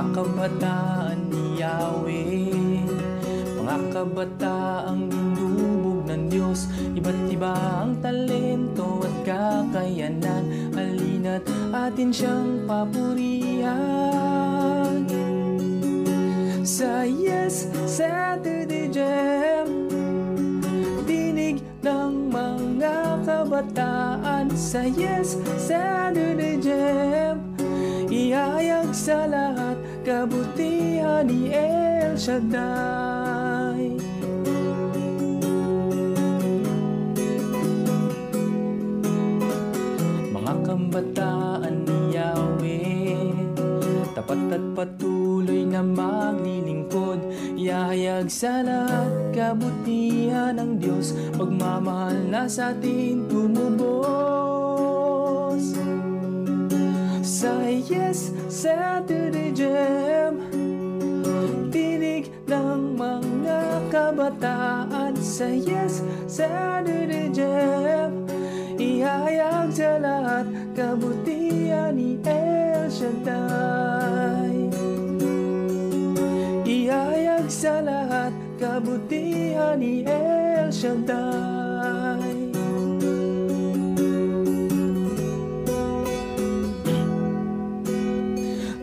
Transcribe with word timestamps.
Mga 0.00 0.16
kabataan 0.16 1.28
ni 1.28 1.60
Yahweh. 1.60 2.88
Mga 3.52 3.76
kabataang 3.92 5.12
dinubog 5.12 6.08
ng 6.08 6.24
Diyos 6.32 6.72
Iba't 6.96 7.28
iba 7.28 7.52
ang 7.52 8.00
talento 8.00 9.04
at 9.04 9.12
kakayanan. 9.28 10.72
Halina't 10.72 11.44
atin 11.76 12.16
siyang 12.16 12.64
papurihan. 12.64 13.68
Sa 16.64 17.04
Yes 17.04 17.68
Saturday 17.84 18.88
Jam 18.88 19.68
Dinig 21.04 21.60
ng 21.84 22.32
mga 22.32 23.20
kabataan. 23.28 24.48
Sa 24.56 24.80
Yes 24.80 25.36
Saturday 25.60 26.56
Jam 26.56 27.36
Ihayag 28.08 28.90
sa 28.90 29.28
lahat 29.30 29.69
kabutihan 30.04 31.28
ni 31.28 31.52
El 31.52 32.16
Shaddai. 32.16 33.96
Mga 40.32 40.54
kambataan 40.64 41.74
ni 41.84 42.16
Yahweh 42.16 43.32
Tapat 44.10 44.52
at 44.52 44.64
patuloy 44.74 45.62
na 45.64 45.86
maglilingkod. 45.86 47.22
Ihayag 47.54 48.26
sa 48.26 48.60
lahat 48.60 49.32
kabutihan 49.32 50.58
ng 50.58 50.82
Diyos. 50.82 51.14
Pagmamahal 51.38 52.28
na 52.28 52.50
sa 52.50 52.74
atin 52.74 53.30
tumubos 53.30 54.10
Sa 57.20 57.68
Yes 57.68 58.32
Saturday 58.48 59.52
Jam 59.52 60.40
Tinig 61.68 62.32
ng 62.48 62.96
mga 62.96 63.60
kabataan. 63.92 65.12
Sa 65.20 65.44
Yes 65.52 66.00
Saturday 66.24 67.28
Jam 67.28 68.24
Ihayag 68.80 69.68
sa 69.68 70.00
lahat 70.00 70.48
kabutihan 70.72 71.92
ni 71.92 72.16
El 72.24 72.88
Shaddai. 72.88 74.56
Ihayag 76.64 77.46
sa 77.52 77.84
lahat 77.84 78.32
kabutihan 78.56 79.76
ni 79.76 80.08
El 80.08 80.72
Shaddai 80.72 81.49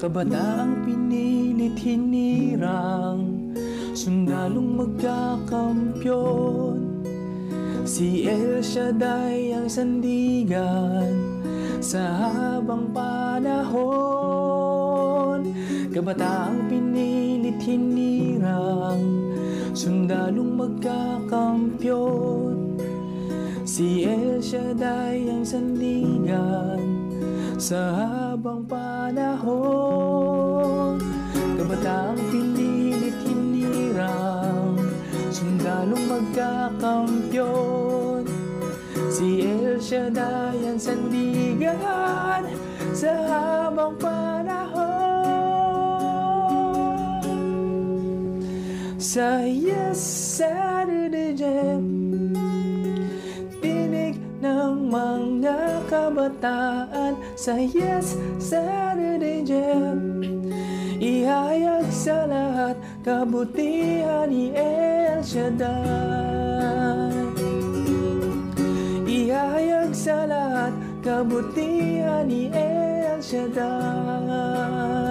Kabataang 0.08 0.88
pinilit 0.88 1.76
hinirang 1.76 3.52
Sundalong 3.92 4.80
magkakampyon. 4.80 7.04
Si 7.84 8.24
El 8.24 8.64
Shaddai 8.64 9.52
ang 9.52 9.68
sandigan 9.68 11.12
Sa 11.84 12.24
habang 12.24 12.96
panahon. 12.96 13.84
Kabataang 15.92 16.72
pinilit 16.72 17.60
hinirang 17.60 19.04
Sundalong 19.76 20.56
magkakampyon. 20.56 22.80
Si 23.68 24.08
El 24.08 24.40
Shaddai 24.40 25.28
ang 25.28 25.44
sandigan 25.44 26.97
Sa 27.58 27.90
habang 27.90 28.70
panahon 28.70 31.02
Kabataang 31.58 32.22
pinilit 32.30 33.18
hinirang 33.26 34.78
Sundalong 35.34 36.06
magkakampyon. 36.06 38.30
Si 39.10 39.42
El 39.42 39.82
Shaddai 39.82 40.70
ang 40.70 40.78
sandigan 40.78 42.46
Sa 42.94 43.26
habang 43.26 43.98
panahon. 43.98 44.78
Sa 49.02 49.42
Yes 49.50 49.98
Saturday 50.38 51.34
Jam 51.34 51.82
Tinig 53.66 54.22
ng 54.46 54.94
mga 54.94 55.27
kabataan. 55.88 57.16
Sa 57.40 57.56
Yes 57.58 58.20
Saturday 58.38 59.42
Jam. 59.48 60.22
Ihayag 60.98 61.88
sa 61.94 62.28
lahat 62.28 62.76
kabutihan 63.02 64.28
ni 64.28 64.52
El 64.52 65.24
Shaddai. 65.24 65.74
Ihayag 69.08 69.96
sa 69.96 70.28
lahat 70.28 70.74
kabutihan 71.02 72.28
ni 72.28 72.52
El 72.52 73.24
Shaddai 73.24 75.07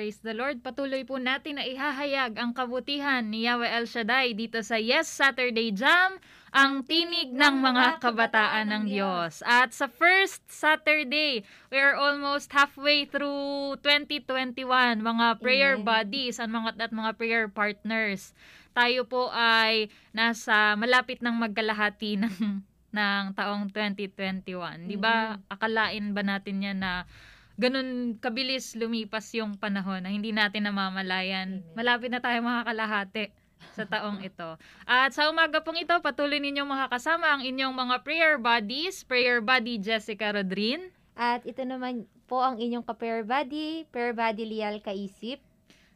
Praise 0.00 0.24
the 0.24 0.32
Lord. 0.32 0.64
Patuloy 0.64 1.04
po 1.04 1.20
natin 1.20 1.60
na 1.60 1.64
ihahayag 1.68 2.32
ang 2.40 2.56
kabutihan 2.56 3.20
ni 3.20 3.44
Yahweh 3.44 3.68
El 3.68 3.84
Shaddai 3.84 4.32
dito 4.32 4.56
sa 4.64 4.80
Yes 4.80 5.04
Saturday 5.04 5.76
Jam, 5.76 6.16
ang 6.56 6.88
tinig 6.88 7.36
ng 7.36 7.60
mga 7.60 8.00
kabataan 8.00 8.72
ng 8.72 8.84
Diyos. 8.88 9.44
At 9.44 9.76
sa 9.76 9.92
first 9.92 10.40
Saturday, 10.48 11.44
we 11.68 11.76
are 11.76 12.00
almost 12.00 12.48
halfway 12.48 13.04
through 13.04 13.76
2021, 13.84 15.04
mga 15.04 15.26
prayer 15.36 15.76
Amen. 15.76 15.84
buddies 15.84 16.40
at 16.40 16.48
mga, 16.48 16.80
at 16.80 16.96
mga 16.96 17.12
prayer 17.20 17.44
partners. 17.52 18.32
Tayo 18.72 19.04
po 19.04 19.28
ay 19.28 19.92
nasa 20.16 20.80
malapit 20.80 21.20
ng 21.20 21.36
magkalahati 21.44 22.16
ng 22.24 22.64
ng 22.96 23.24
taong 23.36 23.68
2021. 23.68 24.88
'Di 24.88 24.96
ba? 24.96 25.36
Akalain 25.52 26.16
ba 26.16 26.24
natin 26.24 26.64
'yan 26.64 26.80
na 26.80 27.04
ganun 27.60 28.16
kabilis 28.16 28.72
lumipas 28.72 29.28
yung 29.36 29.60
panahon 29.60 30.00
na 30.00 30.08
hindi 30.08 30.32
natin 30.32 30.64
namamalayan. 30.64 31.60
Amen. 31.60 31.76
Malapit 31.76 32.08
na 32.08 32.24
tayo 32.24 32.40
makakalahati 32.40 33.28
sa 33.76 33.84
taong 33.84 34.24
ito. 34.28 34.56
At 34.88 35.12
sa 35.12 35.28
umaga 35.28 35.60
pong 35.60 35.84
ito, 35.84 35.92
patuloy 36.00 36.40
ninyong 36.40 36.72
makakasama 36.72 37.28
ang 37.28 37.42
inyong 37.44 37.76
mga 37.76 37.96
prayer 38.00 38.34
buddies, 38.40 39.04
prayer 39.04 39.44
buddy 39.44 39.76
Jessica 39.76 40.32
Rodrin. 40.32 40.88
At 41.20 41.44
ito 41.44 41.60
naman 41.68 42.08
po 42.24 42.40
ang 42.40 42.56
inyong 42.56 42.88
ka-prayer 42.88 43.28
buddy, 43.28 43.84
prayer 43.92 44.16
buddy 44.16 44.48
Lial 44.48 44.80
Kaisip. 44.80 45.44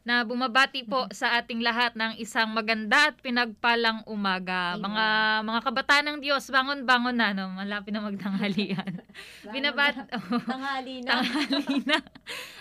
Na 0.05 0.21
bumabati 0.21 0.85
po 0.85 1.09
sa 1.09 1.33
ating 1.41 1.65
lahat 1.65 1.97
ng 1.97 2.21
isang 2.21 2.53
maganda 2.53 3.09
at 3.09 3.17
pinagpalang 3.25 4.05
umaga. 4.05 4.77
Amen. 4.77 4.85
Mga 4.85 5.05
mga 5.49 5.59
kabataan 5.65 6.05
ng 6.13 6.17
Diyos, 6.21 6.45
bangon-bangon 6.53 7.17
na 7.17 7.33
no, 7.33 7.49
malapit 7.49 7.89
na 7.89 8.05
magtanghalian. 8.05 9.01
Binabat 9.53 10.05
Tanghali 10.45 11.01
na. 11.01 11.25
tanghali 11.25 11.81
na. 11.89 11.97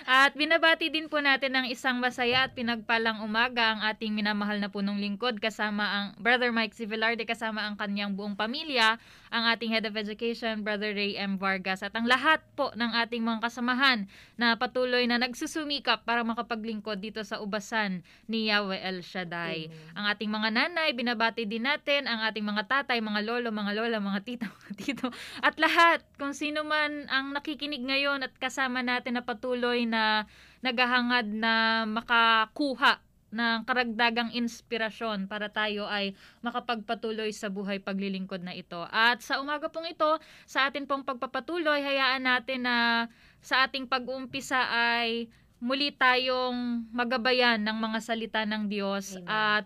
At 0.08 0.32
binabati 0.32 0.88
din 0.88 1.12
po 1.12 1.20
natin 1.20 1.52
ng 1.52 1.66
isang 1.68 2.00
masaya 2.00 2.48
at 2.48 2.56
pinagpalang 2.56 3.20
umaga 3.20 3.76
ang 3.76 3.80
ating 3.92 4.16
minamahal 4.16 4.56
na 4.56 4.72
punong 4.72 4.96
lingkod 4.96 5.36
kasama 5.36 5.84
ang 5.84 6.06
Brother 6.16 6.48
Mike 6.48 6.72
Civilarde 6.72 7.28
kasama 7.28 7.68
ang 7.68 7.76
kanyang 7.76 8.16
buong 8.16 8.40
pamilya, 8.40 8.96
ang 9.34 9.50
ating 9.50 9.74
Head 9.74 9.90
of 9.90 9.98
Education, 9.98 10.62
Brother 10.62 10.94
Ray 10.94 11.18
M. 11.18 11.42
Vargas 11.42 11.82
at 11.82 11.90
ang 11.98 12.06
lahat 12.06 12.38
po 12.54 12.70
ng 12.78 12.94
ating 13.02 13.18
mga 13.18 13.42
kasamahan 13.42 14.06
na 14.38 14.54
patuloy 14.54 15.10
na 15.10 15.18
nagsusumikap 15.18 16.06
para 16.06 16.22
makapaglingkod 16.22 17.02
dito 17.02 17.18
sa 17.26 17.42
ubasan 17.42 18.06
ni 18.30 18.46
Yahweh 18.46 18.78
El 18.78 19.02
Shaddai. 19.02 19.66
Amen. 19.66 19.98
Ang 19.98 20.04
ating 20.14 20.30
mga 20.30 20.48
nanay, 20.54 20.88
binabati 20.94 21.50
din 21.50 21.66
natin 21.66 22.06
ang 22.06 22.22
ating 22.30 22.46
mga 22.46 22.62
tatay, 22.70 23.02
mga 23.02 23.26
lolo, 23.26 23.50
mga 23.50 23.74
lola, 23.74 23.98
mga 23.98 24.20
tita, 24.22 24.46
mga 24.62 24.72
tito, 24.78 25.06
at 25.42 25.58
lahat, 25.58 26.06
kung 26.14 26.30
sino 26.30 26.62
man 26.62 27.10
ang 27.10 27.34
nakikinig 27.34 27.82
ngayon 27.82 28.22
at 28.22 28.30
kasama 28.38 28.86
natin 28.86 29.18
na 29.18 29.26
patuloy 29.26 29.82
na 29.82 30.30
naghahangad 30.62 31.28
na 31.28 31.84
makakuha 31.84 33.03
ng 33.34 33.66
karagdagang 33.66 34.30
inspirasyon 34.30 35.26
para 35.26 35.50
tayo 35.50 35.90
ay 35.90 36.14
makapagpatuloy 36.46 37.34
sa 37.34 37.50
buhay 37.50 37.82
paglilingkod 37.82 38.46
na 38.46 38.54
ito. 38.54 38.86
At 38.94 39.20
sa 39.20 39.42
umaga 39.42 39.66
pong 39.66 39.90
ito, 39.90 40.22
sa 40.46 40.70
atin 40.70 40.86
pong 40.86 41.02
pagpapatuloy, 41.02 41.82
hayaan 41.82 42.24
natin 42.24 42.64
na 42.64 43.10
sa 43.42 43.66
ating 43.66 43.90
pag-uumpisa 43.90 44.70
ay 44.70 45.26
muli 45.58 45.90
tayong 45.90 46.86
magabayan 46.94 47.58
ng 47.58 47.76
mga 47.76 47.98
salita 48.00 48.40
ng 48.46 48.70
Diyos 48.70 49.18
Amen. 49.18 49.26
at 49.26 49.64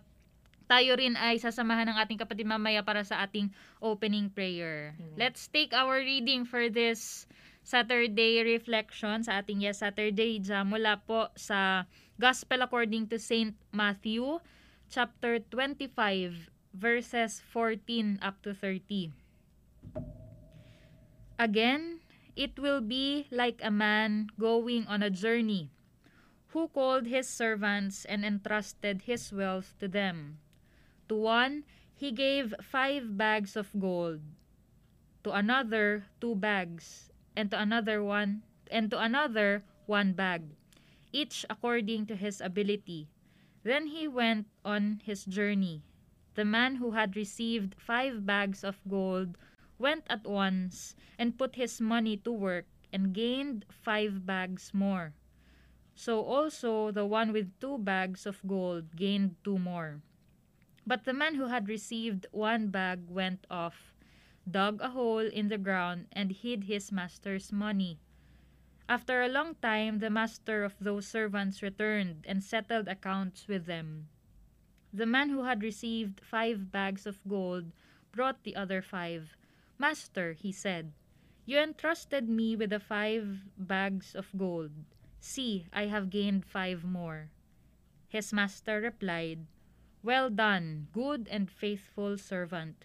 tayo 0.69 1.01
rin 1.01 1.17
ay 1.17 1.41
sasamahan 1.41 1.89
ng 1.89 1.99
ating 1.99 2.21
kapatid 2.21 2.45
mamaya 2.45 2.85
para 2.85 3.01
sa 3.01 3.25
ating 3.25 3.49
opening 3.81 4.29
prayer. 4.29 4.93
Amen. 5.01 5.17
Let's 5.17 5.49
take 5.49 5.73
our 5.73 5.99
reading 5.99 6.45
for 6.45 6.69
this 6.69 7.25
Saturday 7.65 8.41
reflection 8.45 9.25
sa 9.25 9.41
ating 9.41 9.65
Yes 9.65 9.81
Saturday 9.81 10.41
Jam 10.41 10.73
mula 10.73 11.01
po 11.05 11.29
sa 11.37 11.89
Gospel 12.19 12.67
according 12.67 13.07
to 13.15 13.19
Saint 13.23 13.55
Matthew, 13.71 14.43
chapter 14.91 15.39
25, 15.39 16.51
verses 16.75 17.39
14 17.47 18.19
up 18.19 18.43
to 18.43 18.51
30. 18.51 19.15
Again, 21.39 22.03
it 22.35 22.59
will 22.59 22.83
be 22.83 23.31
like 23.31 23.63
a 23.63 23.71
man 23.71 24.35
going 24.35 24.83
on 24.91 24.99
a 24.99 25.15
journey, 25.15 25.71
who 26.51 26.67
called 26.67 27.07
his 27.07 27.31
servants 27.31 28.03
and 28.03 28.27
entrusted 28.27 29.07
his 29.07 29.31
wealth 29.31 29.79
to 29.79 29.87
them. 29.87 30.43
To 31.07 31.15
one, 31.15 31.63
he 31.95 32.11
gave 32.11 32.51
five 32.59 33.15
bags 33.15 33.55
of 33.55 33.71
gold, 33.79 34.27
to 35.23 35.31
another, 35.31 36.11
two 36.19 36.35
bags, 36.35 37.15
and 37.39 37.47
to 37.55 37.63
another 37.63 38.03
one, 38.03 38.43
and 38.75 38.91
to 38.91 38.99
another, 38.99 39.63
one 39.87 40.19
bag, 40.19 40.58
each 41.13 41.45
according 41.49 42.07
to 42.07 42.17
his 42.17 42.41
ability. 42.41 43.09
Then 43.63 43.89
he 43.89 44.09
went 44.09 44.47
on 44.65 45.01
his 45.05 45.25
journey. 45.25 45.83
The 46.35 46.45
man 46.45 46.77
who 46.77 46.93
had 46.93 47.17
received 47.17 47.75
five 47.79 48.25
bags 48.25 48.63
of 48.63 48.81
gold 48.89 49.37
went 49.79 50.05
at 50.09 50.27
once 50.27 50.95
and 51.19 51.39
put 51.39 51.57
his 51.57 51.81
money 51.81 52.17
to 52.19 52.33
work 52.33 52.67
and 52.93 53.13
gained 53.13 53.65
five 53.71 54.25
bags 54.25 54.71
more. 54.73 55.15
So 55.95 56.23
also 56.23 56.93
the 56.93 57.05
one 57.05 57.33
with 57.33 57.59
two 57.59 57.79
bags 57.79 58.25
of 58.25 58.41
gold 58.47 58.95
gained 58.95 59.35
two 59.43 59.59
more. 59.59 60.01
But 60.87 61.05
the 61.05 61.13
man 61.13 61.35
who 61.35 61.47
had 61.47 61.69
received 61.69 62.27
one 62.31 62.69
bag 62.69 63.11
went 63.11 63.47
off, 63.51 63.93
dug 64.49 64.81
a 64.81 64.91
hole 64.91 65.27
in 65.27 65.49
the 65.49 65.59
ground, 65.59 66.07
and 66.13 66.33
hid 66.33 66.65
his 66.65 66.93
master's 66.93 67.53
money. 67.53 67.99
After 68.89 69.23
a 69.23 69.29
long 69.29 69.55
time, 69.57 69.99
the 69.99 70.11
master 70.11 70.65
of 70.65 70.75
those 70.81 71.07
servants 71.07 71.63
returned 71.63 72.25
and 72.27 72.43
settled 72.43 72.89
accounts 72.89 73.47
with 73.47 73.67
them. 73.67 74.09
The 74.93 75.07
man 75.07 75.29
who 75.29 75.45
had 75.45 75.63
received 75.63 76.25
five 76.25 76.73
bags 76.73 77.07
of 77.07 77.21
gold 77.29 77.73
brought 78.13 78.45
the 78.45 78.57
other 78.57 78.81
five. 78.81 79.37
Master, 79.79 80.33
he 80.33 80.51
said, 80.51 80.93
you 81.49 81.59
entrusted 81.59 82.29
me 82.29 82.57
with 82.57 82.69
the 82.69 82.79
five 82.79 83.41
bags 83.57 84.15
of 84.15 84.29
gold. 84.37 84.73
See, 85.19 85.65
I 85.73 85.87
have 85.87 86.11
gained 86.11 86.45
five 86.45 86.85
more. 86.85 87.31
His 88.07 88.35
master 88.35 88.83
replied, 88.83 89.47
Well 90.03 90.29
done, 90.29 90.89
good 90.93 91.27
and 91.31 91.51
faithful 91.51 92.19
servant. 92.19 92.85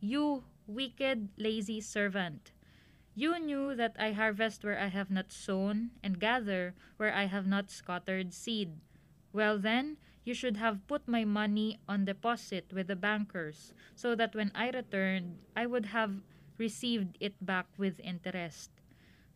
You 0.00 0.44
wicked, 0.66 1.28
lazy 1.36 1.80
servant. 1.80 2.52
You 3.14 3.38
knew 3.38 3.74
that 3.76 3.96
I 3.98 4.12
harvest 4.12 4.64
where 4.64 4.78
I 4.78 4.88
have 4.88 5.10
not 5.10 5.30
sown, 5.30 5.90
and 6.02 6.18
gather 6.18 6.74
where 6.96 7.12
I 7.12 7.26
have 7.26 7.46
not 7.46 7.70
scattered 7.70 8.32
seed. 8.32 8.80
Well 9.32 9.58
then, 9.58 9.98
you 10.24 10.32
should 10.34 10.56
have 10.56 10.86
put 10.86 11.06
my 11.06 11.24
money 11.24 11.78
on 11.88 12.04
deposit 12.04 12.72
with 12.72 12.86
the 12.88 12.96
bankers, 12.96 13.74
so 13.94 14.14
that 14.14 14.34
when 14.34 14.50
I 14.54 14.70
returned, 14.70 15.38
I 15.54 15.66
would 15.66 15.86
have 15.86 16.22
received 16.56 17.16
it 17.20 17.34
back 17.44 17.66
with 17.76 18.00
interest. 18.00 18.70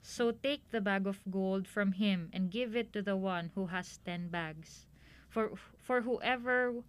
So 0.02 0.30
take 0.32 0.70
the 0.70 0.80
bag 0.80 1.06
of 1.06 1.20
gold 1.30 1.68
from 1.68 1.92
him 1.92 2.30
and 2.32 2.50
give 2.50 2.76
it 2.76 2.92
to 2.92 3.02
the 3.02 3.16
one 3.16 3.50
who 3.54 3.66
has 3.66 3.98
ten 4.04 4.28
bags. 4.28 4.86
For 5.28 5.56
for 5.76 6.02
whoever 6.02 6.84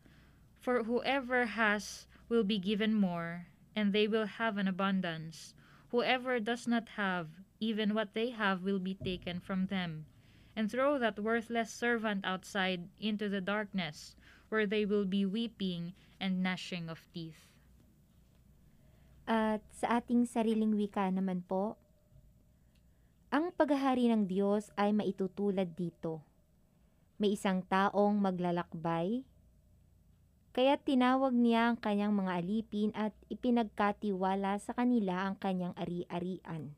for 0.59 0.83
whoever 0.83 1.45
has 1.45 2.07
will 2.29 2.43
be 2.43 2.59
given 2.59 2.93
more, 2.93 3.47
and 3.75 3.91
they 3.91 4.07
will 4.07 4.25
have 4.39 4.57
an 4.57 4.67
abundance. 4.67 5.53
Whoever 5.91 6.39
does 6.39 6.65
not 6.65 6.95
have, 6.95 7.27
even 7.59 7.93
what 7.93 8.15
they 8.15 8.31
have 8.31 8.63
will 8.63 8.79
be 8.79 8.95
taken 8.95 9.39
from 9.39 9.67
them. 9.67 10.07
And 10.55 10.71
throw 10.71 10.97
that 10.97 11.19
worthless 11.19 11.69
servant 11.69 12.23
outside 12.23 12.87
into 12.99 13.27
the 13.27 13.43
darkness, 13.43 14.15
where 14.47 14.65
they 14.65 14.87
will 14.87 15.03
be 15.03 15.27
weeping 15.27 15.93
and 16.19 16.41
gnashing 16.41 16.87
of 16.87 17.03
teeth. 17.11 17.51
At 19.27 19.65
sa 19.75 19.99
ating 19.99 20.31
sariling 20.31 20.79
wika 20.79 21.11
naman 21.11 21.43
po, 21.43 21.75
ang 23.35 23.51
paghahari 23.51 24.07
ng 24.07 24.31
Diyos 24.31 24.71
ay 24.79 24.95
maitutulad 24.95 25.75
dito. 25.75 26.23
May 27.19 27.35
isang 27.35 27.67
taong 27.67 28.15
maglalakbay, 28.21 29.27
kaya 30.55 30.79
tinawag 30.79 31.35
niya 31.35 31.67
ang 31.67 31.77
kanyang 31.83 32.15
mga 32.15 32.31
alipin 32.39 32.95
at 32.95 33.11
ipinagkatiwala 33.27 34.55
sa 34.55 34.71
kanila 34.71 35.27
ang 35.27 35.35
kanyang 35.35 35.75
ari-arian. 35.75 36.71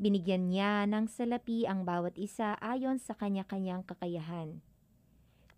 Binigyan 0.00 0.48
niya 0.48 0.88
ng 0.88 1.04
salapi 1.04 1.68
ang 1.68 1.84
bawat 1.84 2.16
isa 2.16 2.56
ayon 2.64 2.96
sa 2.96 3.12
kanya-kanyang 3.12 3.84
kakayahan. 3.84 4.64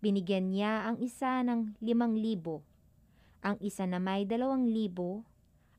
Binigyan 0.03 0.51
niya 0.51 0.91
ang 0.91 0.99
isa 0.99 1.39
ng 1.39 1.79
limang 1.79 2.19
libo, 2.19 2.67
ang 3.39 3.55
isa 3.63 3.87
na 3.87 3.95
may 3.95 4.27
dalawang 4.27 4.67
libo, 4.67 5.23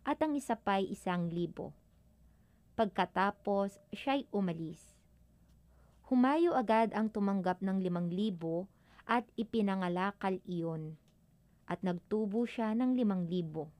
at 0.08 0.16
ang 0.24 0.40
isa 0.40 0.56
pa'y 0.56 0.88
isang 0.88 1.28
libo. 1.28 1.76
Pagkatapos, 2.80 3.76
siya'y 3.92 4.24
umalis. 4.32 4.80
Humayo 6.08 6.56
agad 6.56 6.96
ang 6.96 7.12
tumanggap 7.12 7.60
ng 7.60 7.84
limang 7.84 8.08
libo 8.08 8.72
at 9.04 9.28
ipinangalakal 9.36 10.40
iyon. 10.48 10.96
At 11.66 11.82
nagtubo 11.82 12.46
siya 12.46 12.74
ng 12.78 12.94
limang 12.94 13.26
libo. 13.26 13.70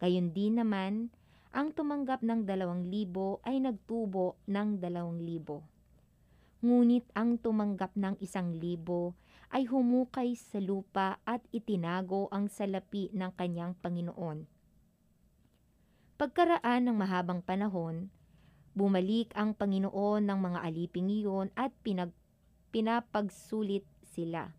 Gayon 0.00 0.36
din 0.36 0.60
naman, 0.60 1.08
ang 1.56 1.72
tumanggap 1.72 2.20
ng 2.20 2.44
dalawang 2.44 2.92
libo 2.92 3.40
ay 3.48 3.64
nagtubo 3.64 4.36
ng 4.44 4.76
dalawang 4.76 5.24
libo. 5.24 5.64
Ngunit 6.60 7.08
ang 7.16 7.40
tumanggap 7.40 7.96
ng 7.96 8.20
isang 8.20 8.52
libo 8.52 9.16
ay 9.48 9.64
humukay 9.64 10.36
sa 10.36 10.60
lupa 10.60 11.16
at 11.24 11.40
itinago 11.54 12.28
ang 12.28 12.52
salapi 12.52 13.08
ng 13.16 13.32
kanyang 13.38 13.72
Panginoon. 13.80 14.44
Pagkaraan 16.16 16.88
ng 16.88 16.96
mahabang 16.96 17.44
panahon, 17.44 18.08
bumalik 18.76 19.32
ang 19.32 19.56
Panginoon 19.56 20.28
ng 20.28 20.38
mga 20.40 20.58
aliping 20.64 21.08
iyon 21.08 21.48
at 21.56 21.72
pinag, 21.80 22.12
pinapagsulit 22.72 23.84
sila. 24.04 24.52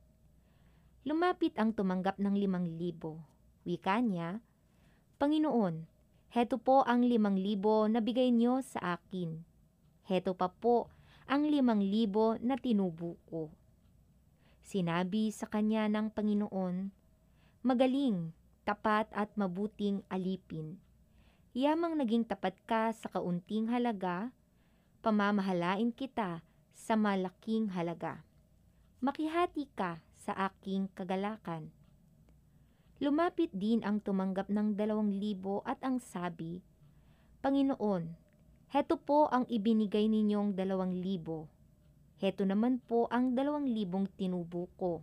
Lumapit 1.07 1.55
ang 1.55 1.71
tumanggap 1.71 2.19
ng 2.19 2.35
limang 2.35 2.67
libo. 2.67 3.23
Wika 3.63 4.03
niya, 4.03 4.43
Panginoon, 5.15 5.87
Heto 6.35 6.59
po 6.59 6.83
ang 6.83 7.07
limang 7.07 7.39
libo 7.39 7.87
na 7.87 8.03
bigay 8.03 8.27
niyo 8.35 8.59
sa 8.59 8.99
akin. 8.99 9.39
Heto 10.03 10.35
pa 10.35 10.51
po 10.51 10.91
ang 11.23 11.47
limang 11.47 11.79
libo 11.79 12.35
na 12.43 12.59
tinubo 12.59 13.15
ko. 13.31 13.47
Sinabi 14.67 15.31
sa 15.31 15.47
kanya 15.47 15.87
ng 15.87 16.11
Panginoon, 16.11 16.91
Magaling, 17.63 18.35
tapat 18.67 19.07
at 19.15 19.31
mabuting 19.39 20.03
alipin. 20.11 20.75
Yamang 21.55 21.95
naging 21.95 22.27
tapat 22.27 22.59
ka 22.67 22.91
sa 22.91 23.07
kaunting 23.07 23.71
halaga, 23.71 24.35
pamamahalain 24.99 25.95
kita 25.95 26.43
sa 26.75 26.99
malaking 26.99 27.71
halaga. 27.71 28.27
Makihati 28.99 29.71
ka 29.71 30.03
sa 30.27 30.51
aking 30.51 30.91
kagalakan. 30.91 31.71
Lumapit 32.99 33.47
din 33.55 33.79
ang 33.87 34.03
tumanggap 34.03 34.51
ng 34.51 34.75
dalawang 34.75 35.15
libo 35.15 35.63
at 35.63 35.79
ang 35.87 36.03
sabi, 36.03 36.59
Panginoon, 37.39 38.11
heto 38.75 38.99
po 38.99 39.31
ang 39.31 39.47
ibinigay 39.47 40.11
ninyong 40.11 40.51
dalawang 40.51 40.91
libo. 40.99 41.47
Heto 42.19 42.43
naman 42.43 42.83
po 42.83 43.07
ang 43.07 43.31
dalawang 43.37 43.71
libong 43.71 44.11
tinubo 44.19 44.67
ko. 44.75 44.99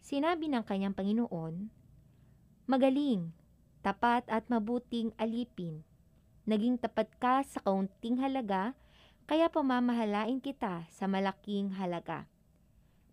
Sinabi 0.00 0.48
ng 0.48 0.64
kanyang 0.64 0.96
Panginoon, 0.96 1.68
Magaling, 2.70 3.34
tapat 3.82 4.22
at 4.30 4.46
mabuting 4.46 5.10
alipin. 5.18 5.82
Naging 6.46 6.78
tapat 6.78 7.10
ka 7.18 7.42
sa 7.42 7.58
kaunting 7.66 8.22
halaga, 8.22 8.78
kaya 9.26 9.50
pamamahalain 9.50 10.38
kita 10.38 10.86
sa 10.86 11.10
malaking 11.10 11.74
halaga. 11.74 12.29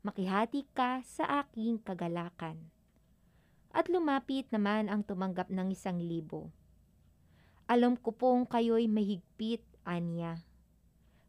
Makihati 0.06 0.70
ka 0.74 1.02
sa 1.06 1.46
aking 1.46 1.82
kagalakan. 1.82 2.70
At 3.74 3.90
lumapit 3.90 4.50
naman 4.50 4.90
ang 4.90 5.06
tumanggap 5.06 5.50
ng 5.54 5.74
isang 5.74 6.02
libo. 6.02 6.50
Alam 7.68 8.00
ko 8.00 8.16
pong 8.16 8.48
kayo'y 8.48 8.88
mahigpit, 8.88 9.62
Anya. 9.84 10.42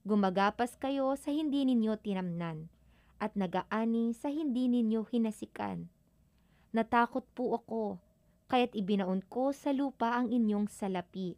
Gumagapas 0.07 0.79
kayo 0.79 1.13
sa 1.19 1.35
hindi 1.35 1.67
ninyo 1.67 1.99
tinamnan 2.01 2.71
at 3.19 3.35
nagaani 3.35 4.15
sa 4.15 4.31
hindi 4.31 4.71
ninyo 4.71 5.03
hinasikan. 5.05 5.91
Natakot 6.71 7.27
po 7.35 7.59
ako, 7.59 7.99
kaya't 8.47 8.73
ibinaon 8.79 9.27
ko 9.27 9.51
sa 9.51 9.75
lupa 9.75 10.15
ang 10.15 10.31
inyong 10.31 10.71
salapi. 10.71 11.35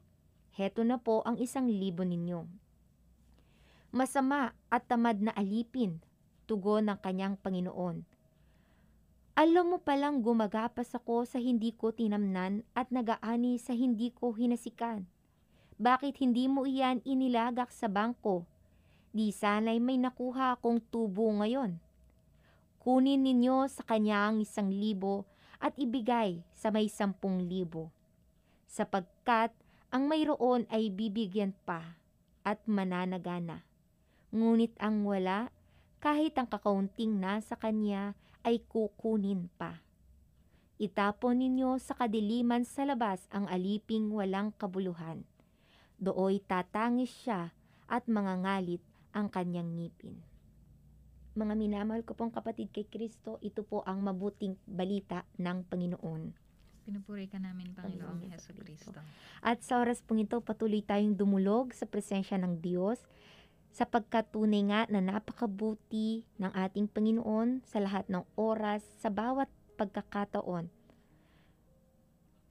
Heto 0.52 0.84
na 0.84 1.00
po 1.00 1.24
ang 1.24 1.40
isang 1.40 1.66
libo 1.66 2.04
ninyo. 2.04 2.44
Masama 3.90 4.52
at 4.68 4.86
tamad 4.86 5.18
na 5.24 5.32
alipin, 5.34 5.98
tugon 6.50 6.90
ng 6.90 6.98
kanyang 6.98 7.38
Panginoon. 7.38 8.02
Alam 9.38 9.72
mo 9.72 9.78
palang 9.78 10.18
gumagapas 10.18 10.90
ako 10.98 11.22
sa 11.22 11.38
hindi 11.38 11.70
ko 11.70 11.94
tinamnan 11.94 12.66
at 12.74 12.90
nagaani 12.90 13.62
sa 13.62 13.70
hindi 13.70 14.10
ko 14.10 14.34
hinasikan. 14.34 15.06
Bakit 15.78 16.18
hindi 16.18 16.50
mo 16.50 16.66
iyan 16.66 17.06
inilagak 17.06 17.70
sa 17.70 17.86
bangko? 17.86 18.44
Di 19.14 19.30
sana'y 19.30 19.78
may 19.78 19.96
nakuha 19.96 20.58
akong 20.58 20.82
tubo 20.90 21.30
ngayon. 21.38 21.78
Kunin 22.82 23.22
ninyo 23.22 23.70
sa 23.70 23.86
kanya 23.86 24.28
ang 24.28 24.42
isang 24.42 24.74
libo 24.74 25.24
at 25.62 25.72
ibigay 25.78 26.42
sa 26.50 26.74
may 26.74 26.90
sampung 26.90 27.46
libo. 27.46 27.94
Sapagkat 28.66 29.54
ang 29.88 30.10
mayroon 30.10 30.66
ay 30.68 30.90
bibigyan 30.90 31.56
pa 31.64 31.96
at 32.44 32.60
mananagana. 32.68 33.64
Ngunit 34.36 34.76
ang 34.78 35.02
wala, 35.08 35.48
kahit 36.00 36.32
ang 36.40 36.48
kakaunting 36.48 37.20
nasa 37.20 37.54
kanya 37.60 38.16
ay 38.40 38.64
kukunin 38.64 39.52
pa. 39.60 39.84
Itapon 40.80 41.44
ninyo 41.44 41.76
sa 41.76 41.92
kadiliman 41.92 42.64
sa 42.64 42.88
labas 42.88 43.28
ang 43.28 43.44
aliping 43.52 44.08
walang 44.08 44.56
kabuluhan. 44.56 45.28
Dooy 46.00 46.40
tatangis 46.40 47.12
siya 47.12 47.52
at 47.84 48.08
mangangalit 48.08 48.80
ang 49.12 49.28
kanyang 49.28 49.76
ngipin. 49.76 50.16
Mga 51.36 51.54
minamahal 51.54 52.00
ko 52.00 52.16
pong 52.16 52.32
kapatid 52.32 52.72
kay 52.72 52.88
Kristo, 52.88 53.36
ito 53.44 53.60
po 53.60 53.84
ang 53.84 54.00
mabuting 54.00 54.56
balita 54.64 55.28
ng 55.36 55.68
Panginoon. 55.68 56.22
Pinupuri 56.88 57.28
ka 57.28 57.36
namin, 57.36 57.76
Panginoong 57.76 58.32
Heso. 58.32 58.56
Kristo. 58.56 58.96
At 59.44 59.60
sa 59.60 59.84
oras 59.84 60.00
pong 60.00 60.24
ito, 60.24 60.40
patuloy 60.40 60.80
tayong 60.80 61.12
dumulog 61.12 61.76
sa 61.76 61.84
presensya 61.84 62.40
ng 62.40 62.58
Diyos 62.58 63.04
sapagkat 63.70 64.34
tunay 64.34 64.66
nga 64.66 64.86
na 64.90 64.98
napakabuti 64.98 66.26
ng 66.42 66.50
ating 66.50 66.90
Panginoon 66.90 67.62
sa 67.62 67.78
lahat 67.78 68.06
ng 68.10 68.26
oras, 68.34 68.82
sa 68.98 69.08
bawat 69.08 69.46
pagkakataon. 69.78 70.68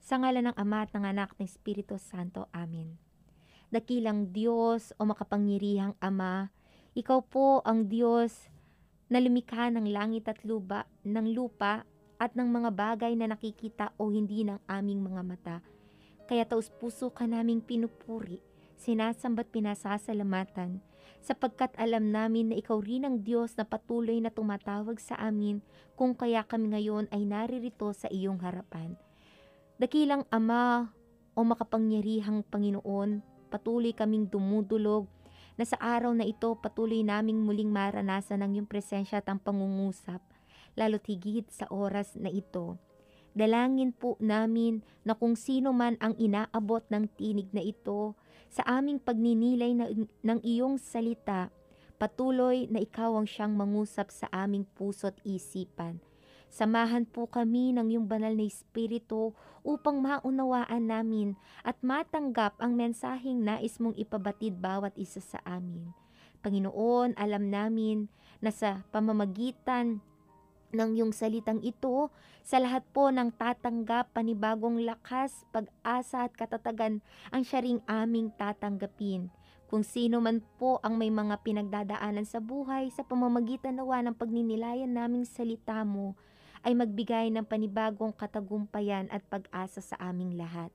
Sa 0.00 0.18
ngalan 0.18 0.50
ng 0.50 0.56
Ama 0.56 0.88
at 0.88 0.90
ng 0.96 1.04
Anak 1.06 1.36
ng 1.38 1.46
Espiritu 1.46 2.00
Santo. 2.00 2.50
Amen. 2.50 2.98
Dakilang 3.70 4.34
Diyos 4.34 4.90
o 4.98 5.06
makapangyarihang 5.06 5.94
Ama, 6.02 6.50
Ikaw 6.90 7.22
po 7.30 7.62
ang 7.62 7.86
Diyos 7.86 8.50
na 9.06 9.22
lumikha 9.22 9.70
ng 9.70 9.86
langit 9.94 10.26
at 10.26 10.42
lupa, 10.42 10.90
ng 11.06 11.30
lupa 11.30 11.86
at 12.18 12.34
ng 12.34 12.50
mga 12.50 12.70
bagay 12.74 13.14
na 13.14 13.30
nakikita 13.30 13.94
o 13.94 14.10
hindi 14.10 14.42
ng 14.42 14.58
aming 14.66 15.06
mga 15.06 15.22
mata. 15.22 15.56
Kaya 16.26 16.42
taus 16.42 16.66
puso 16.66 17.14
ka 17.14 17.30
naming 17.30 17.62
pinupuri, 17.62 18.42
sinasambat 18.74 19.54
pinasasalamatan, 19.54 20.82
sapagkat 21.20 21.72
alam 21.76 22.08
namin 22.08 22.52
na 22.52 22.56
ikaw 22.56 22.80
rin 22.80 23.04
ang 23.04 23.20
Diyos 23.20 23.54
na 23.60 23.68
patuloy 23.68 24.18
na 24.18 24.32
tumatawag 24.32 24.96
sa 24.96 25.16
amin 25.20 25.60
kung 25.94 26.16
kaya 26.16 26.40
kami 26.44 26.72
ngayon 26.72 27.12
ay 27.12 27.28
naririto 27.28 27.92
sa 27.92 28.08
iyong 28.08 28.40
harapan. 28.40 28.96
Dakilang 29.76 30.24
Ama 30.32 30.92
o 31.36 31.40
makapangyarihang 31.44 32.44
Panginoon, 32.48 33.24
patuloy 33.52 33.92
kaming 33.92 34.28
dumudulog 34.28 35.08
na 35.60 35.68
sa 35.68 35.76
araw 35.76 36.16
na 36.16 36.24
ito 36.24 36.56
patuloy 36.56 37.04
naming 37.04 37.44
muling 37.44 37.68
maranasan 37.68 38.40
ang 38.40 38.56
iyong 38.56 38.68
presensya 38.68 39.20
at 39.20 39.28
ang 39.28 39.36
pangungusap, 39.36 40.24
lalo't 40.72 41.04
higit 41.04 41.44
sa 41.52 41.68
oras 41.68 42.16
na 42.16 42.32
ito. 42.32 42.80
Dalangin 43.30 43.94
po 43.94 44.18
namin 44.18 44.82
na 45.06 45.14
kung 45.14 45.38
sino 45.38 45.70
man 45.70 45.94
ang 46.02 46.18
inaabot 46.18 46.82
ng 46.90 47.06
tinig 47.14 47.52
na 47.54 47.62
ito 47.62 48.18
sa 48.50 48.66
aming 48.66 48.98
pagninilay 48.98 49.72
na, 49.78 49.86
ng 50.26 50.40
iyong 50.42 50.76
salita, 50.76 51.54
patuloy 52.02 52.66
na 52.66 52.82
ikaw 52.82 53.14
ang 53.14 53.30
siyang 53.30 53.54
mangusap 53.54 54.10
sa 54.10 54.26
aming 54.34 54.66
puso't 54.74 55.14
isipan. 55.22 56.02
Samahan 56.50 57.06
po 57.06 57.30
kami 57.30 57.70
ng 57.70 57.94
iyong 57.94 58.10
banal 58.10 58.34
na 58.34 58.42
espiritu 58.42 59.30
upang 59.62 60.02
maunawaan 60.02 60.82
namin 60.82 61.38
at 61.62 61.78
matanggap 61.78 62.58
ang 62.58 62.74
mensaheng 62.74 63.38
nais 63.38 63.78
mong 63.78 63.94
ipabatid 63.94 64.58
bawat 64.58 64.90
isa 64.98 65.22
sa 65.22 65.38
amin. 65.46 65.94
Panginoon, 66.42 67.14
alam 67.14 67.54
namin 67.54 68.10
na 68.42 68.50
sa 68.50 68.82
pamamagitan 68.90 70.02
ng 70.70 70.98
iyong 70.98 71.14
salitang 71.14 71.62
ito, 71.62 72.10
sa 72.40 72.58
lahat 72.58 72.82
po 72.90 73.12
ng 73.12 73.30
tatanggap 73.36 74.10
panibagong 74.16 74.82
lakas, 74.82 75.44
pag-asa 75.54 76.26
at 76.26 76.32
katatagan 76.34 77.04
ang 77.30 77.42
siya 77.44 77.62
ring 77.62 77.80
aming 77.86 78.32
tatanggapin. 78.34 79.30
Kung 79.70 79.86
sino 79.86 80.18
man 80.18 80.42
po 80.58 80.82
ang 80.82 80.98
may 80.98 81.14
mga 81.14 81.46
pinagdadaanan 81.46 82.26
sa 82.26 82.42
buhay 82.42 82.90
sa 82.90 83.06
pamamagitan 83.06 83.78
nawa 83.78 84.02
ng 84.02 84.18
pagninilayan 84.18 84.90
naming 84.90 85.22
salita 85.22 85.86
mo, 85.86 86.18
ay 86.66 86.74
magbigay 86.74 87.30
ng 87.30 87.46
panibagong 87.46 88.10
katagumpayan 88.10 89.06
at 89.14 89.22
pag-asa 89.30 89.78
sa 89.78 89.96
aming 90.02 90.34
lahat. 90.34 90.74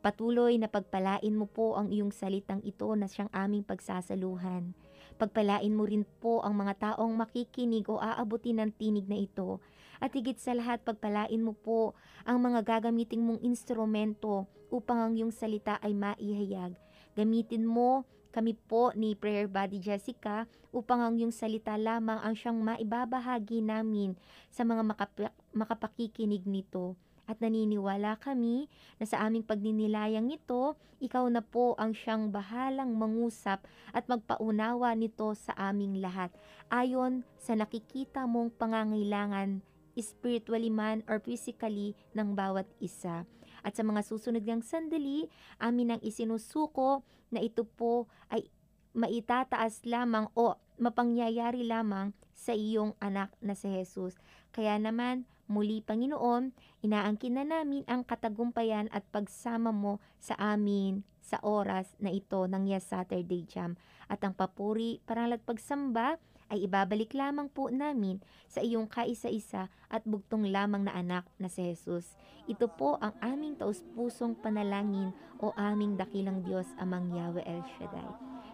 Patuloy 0.00 0.56
na 0.56 0.68
pagpalain 0.68 1.32
mo 1.32 1.44
po 1.44 1.76
ang 1.76 1.92
iyong 1.92 2.12
salitang 2.12 2.64
ito 2.64 2.88
na 2.96 3.04
siyang 3.04 3.28
aming 3.36 3.60
pagsasaluhan. 3.60 4.72
Pagpalain 5.20 5.68
mo 5.68 5.84
rin 5.84 6.08
po 6.24 6.40
ang 6.40 6.56
mga 6.56 6.96
taong 6.96 7.12
makikinig 7.12 7.84
o 7.92 8.00
aabutin 8.00 8.56
ng 8.64 8.72
tinig 8.72 9.04
na 9.04 9.20
ito. 9.20 9.60
At 10.00 10.16
higit 10.16 10.40
sa 10.40 10.56
lahat, 10.56 10.80
pagpalain 10.80 11.44
mo 11.44 11.52
po 11.52 11.92
ang 12.24 12.40
mga 12.40 12.64
gagamiting 12.64 13.20
mong 13.20 13.44
instrumento 13.44 14.48
upang 14.72 14.96
ang 14.96 15.12
iyong 15.12 15.28
salita 15.28 15.76
ay 15.84 15.92
maihayag. 15.92 16.72
Gamitin 17.12 17.68
mo 17.68 18.08
kami 18.32 18.56
po 18.56 18.96
ni 18.96 19.12
Prayer 19.12 19.44
Body 19.44 19.76
Jessica 19.76 20.48
upang 20.72 21.04
ang 21.04 21.14
iyong 21.20 21.34
salita 21.34 21.76
lamang 21.76 22.16
ang 22.22 22.32
siyang 22.32 22.56
maibabahagi 22.62 23.60
namin 23.60 24.16
sa 24.48 24.64
mga 24.64 24.86
makap- 24.86 25.36
makapakikinig 25.52 26.48
nito. 26.48 26.96
At 27.30 27.38
naniniwala 27.38 28.18
kami 28.18 28.66
na 28.98 29.06
sa 29.06 29.22
aming 29.22 29.46
pagninilayang 29.46 30.34
ito, 30.34 30.74
ikaw 30.98 31.30
na 31.30 31.46
po 31.46 31.78
ang 31.78 31.94
siyang 31.94 32.34
bahalang 32.34 32.98
mangusap 32.98 33.62
at 33.94 34.10
magpaunawa 34.10 34.98
nito 34.98 35.30
sa 35.38 35.54
aming 35.54 36.02
lahat 36.02 36.34
ayon 36.74 37.22
sa 37.38 37.54
nakikita 37.54 38.26
mong 38.26 38.50
pangangailangan 38.58 39.62
spiritually 39.94 40.72
man 40.72 41.06
or 41.06 41.22
physically 41.22 41.94
ng 42.18 42.34
bawat 42.34 42.66
isa. 42.82 43.22
At 43.60 43.76
sa 43.76 43.84
mga 43.84 44.02
susunod 44.02 44.42
ng 44.42 44.64
sandali, 44.64 45.28
amin 45.60 45.94
ang 45.94 46.00
isinusuko 46.02 47.04
na 47.30 47.38
ito 47.44 47.62
po 47.62 48.10
ay 48.32 48.48
maitataas 48.96 49.86
lamang 49.86 50.26
o 50.34 50.56
mapangyayari 50.80 51.62
lamang 51.62 52.10
sa 52.32 52.56
iyong 52.56 52.96
anak 52.98 53.30
na 53.44 53.52
si 53.52 53.68
Jesus. 53.68 54.16
Kaya 54.50 54.80
naman, 54.80 55.28
muli 55.50 55.82
Panginoon, 55.82 56.54
inaangkin 56.86 57.34
na 57.34 57.44
namin 57.44 57.82
ang 57.90 58.06
katagumpayan 58.06 58.86
at 58.94 59.02
pagsama 59.10 59.74
mo 59.74 59.98
sa 60.22 60.38
amin 60.38 61.02
sa 61.18 61.42
oras 61.42 61.90
na 61.98 62.14
ito 62.14 62.46
ng 62.46 62.70
Yes 62.70 62.86
Saturday 62.94 63.42
Jam. 63.50 63.74
At 64.06 64.22
ang 64.22 64.38
papuri, 64.38 65.02
parangal 65.02 65.42
at 65.42 65.44
pagsamba 65.44 66.22
ay 66.50 66.66
ibabalik 66.66 67.14
lamang 67.14 67.46
po 67.46 67.70
namin 67.70 68.18
sa 68.50 68.58
iyong 68.58 68.90
kaisa-isa 68.90 69.70
at 69.86 70.02
bugtong 70.02 70.50
lamang 70.50 70.86
na 70.86 70.94
anak 70.98 71.26
na 71.38 71.46
si 71.46 71.62
Jesus. 71.62 72.18
Ito 72.50 72.66
po 72.66 72.98
ang 72.98 73.14
aming 73.22 73.54
taus-pusong 73.54 74.34
panalangin 74.42 75.14
o 75.38 75.54
aming 75.54 75.94
dakilang 75.94 76.42
Diyos 76.42 76.66
amang 76.82 77.14
Yahweh 77.14 77.46
El 77.46 77.62
Shaddai. 77.78 78.10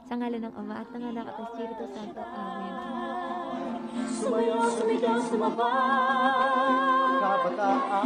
Sa 0.07 0.15
ngalan 0.15 0.45
ng 0.45 0.55
Ama 0.55 0.75
at 0.85 0.89
ng 0.93 1.03
Anak 1.03 1.27
at 1.33 1.37
ng 1.41 1.47
Espiritu 1.51 1.85
Santo. 1.91 2.21
Amen. 2.21 3.26
Sumayaw, 3.97 4.69
sumigaw, 4.77 5.17
sumabay. 5.25 7.17
Kabataan, 7.17 8.05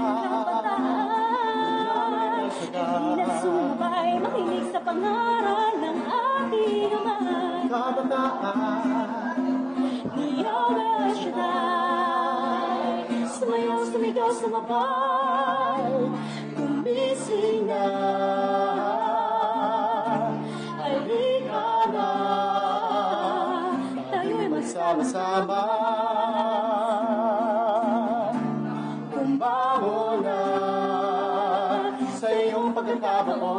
di 2.71 2.79
na 3.19 3.27
sumabay, 3.43 4.11
makinig 4.23 4.71
sa 4.71 4.79
pangaral 4.87 5.75
ng 5.83 5.99
ating 6.07 6.95
amay. 6.95 7.67
Kabataan 7.67 9.39
Di 10.15 10.27
Yahweh 10.47 11.11
Shaddai, 11.19 12.87
sumayaw, 13.27 13.83
sumigaw, 13.91 14.31
sumabay. 14.31 15.91
Gumising 16.55 17.67
na 17.67 17.83
Tayo'y 24.91 25.07
magsama-sama 25.07 25.63
Kumbaho 29.15 30.19
na 30.19 30.43
Sa 32.19 32.27
iyong 32.35 32.75
pagkakabaon 32.75 33.55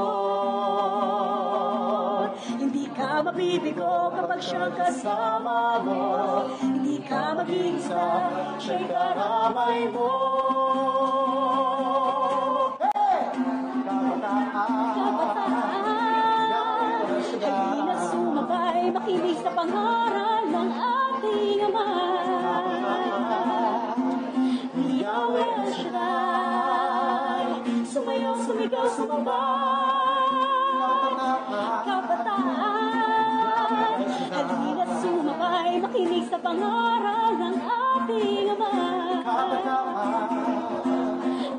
Hindi 2.60 2.84
ka 2.92 3.24
mabibigo 3.24 4.12
kapag 4.12 4.44
siyang 4.44 4.76
kasama 4.76 5.80
mo. 5.80 6.04
Hindi 6.60 7.00
ka 7.00 7.40
mag-iisa, 7.40 8.28
siya'y 8.60 8.92
karamay 8.92 9.88
mo. 9.88 10.12
Hey! 12.76 13.32
Kabataan 13.88 15.82
Halina 17.42 17.96
sumabay, 18.12 18.92
makinig 18.92 19.40
sa 19.40 19.52
pangaral 19.56 20.44
ng 20.52 20.70
ating 21.22 21.62
Ama 21.62 21.86
Yahweh 25.02 25.50
El 25.62 25.70
Shaddai 25.70 27.46
Sumayaw, 27.86 28.36
sumigaw, 28.42 28.88
sumabay 28.90 30.30
Kabataan 31.86 32.46
Halina 34.34 34.86
sumabay, 34.98 35.70
makinig 35.78 36.26
sa 36.26 36.42
pangaral 36.42 37.38
ng 37.38 37.58
ating 37.62 38.50
Ama 38.58 38.74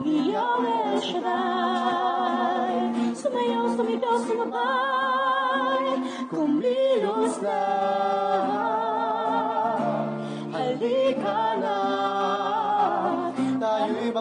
Yahweh 0.02 0.80
El 0.90 0.98
Shaddai 0.98 2.74
Sumayaw, 3.14 3.64
sumigaw, 3.78 4.16
sumabay 4.26 5.86
Kumilos 6.26 7.38
na 7.44 7.81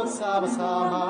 magsama-sama 0.02 1.06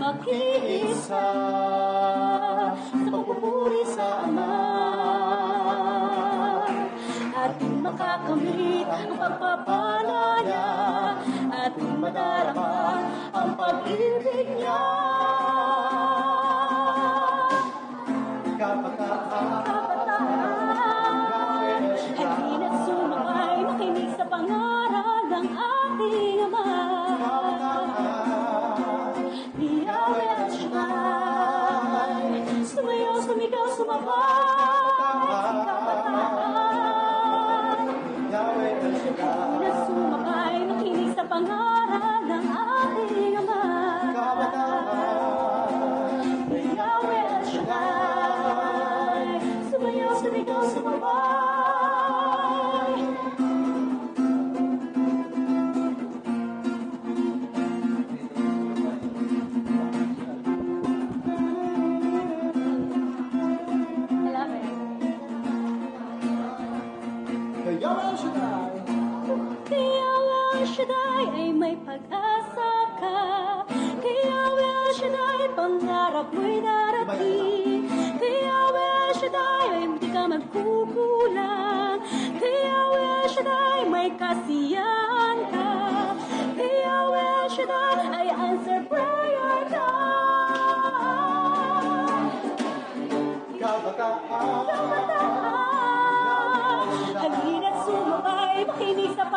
Makiisa 0.00 1.28
Sa 2.76 2.96
pagpupuri 3.12 3.84
sa 3.84 4.24
Ama. 4.24 4.52
Ating 7.36 7.84
makakamit 7.84 8.88
ang 8.88 9.12
pagpapalaya 9.20 10.66
Ating 11.52 12.00
madarama 12.00 13.04
ang 13.36 13.50
pag-ibig 13.60 14.48
niya 14.56 14.95
Kaya 67.76 67.92
El 70.56 70.64
Shaddai 70.64 71.24
ay 71.36 71.52
may 71.52 71.76
pag-asa 71.84 72.72
ka. 72.96 73.16
Kaya 74.00 74.40
El 74.56 74.90
Shaddai 74.96 75.52
pangarap 75.52 76.32
mo'y 76.32 76.64
darating 76.64 77.84
Kaya 78.16 78.60
El 78.72 79.12
Shaddai 79.12 79.66
ay 79.76 79.92
hindi 79.92 80.08
ka 80.08 80.24
magkukulang 80.24 82.00
Kaya 82.40 82.80
El 82.96 83.28
Shaddai 83.28 83.84
may 83.92 84.08
kasiyahan 84.16 85.05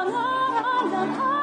Makinig 0.05 1.38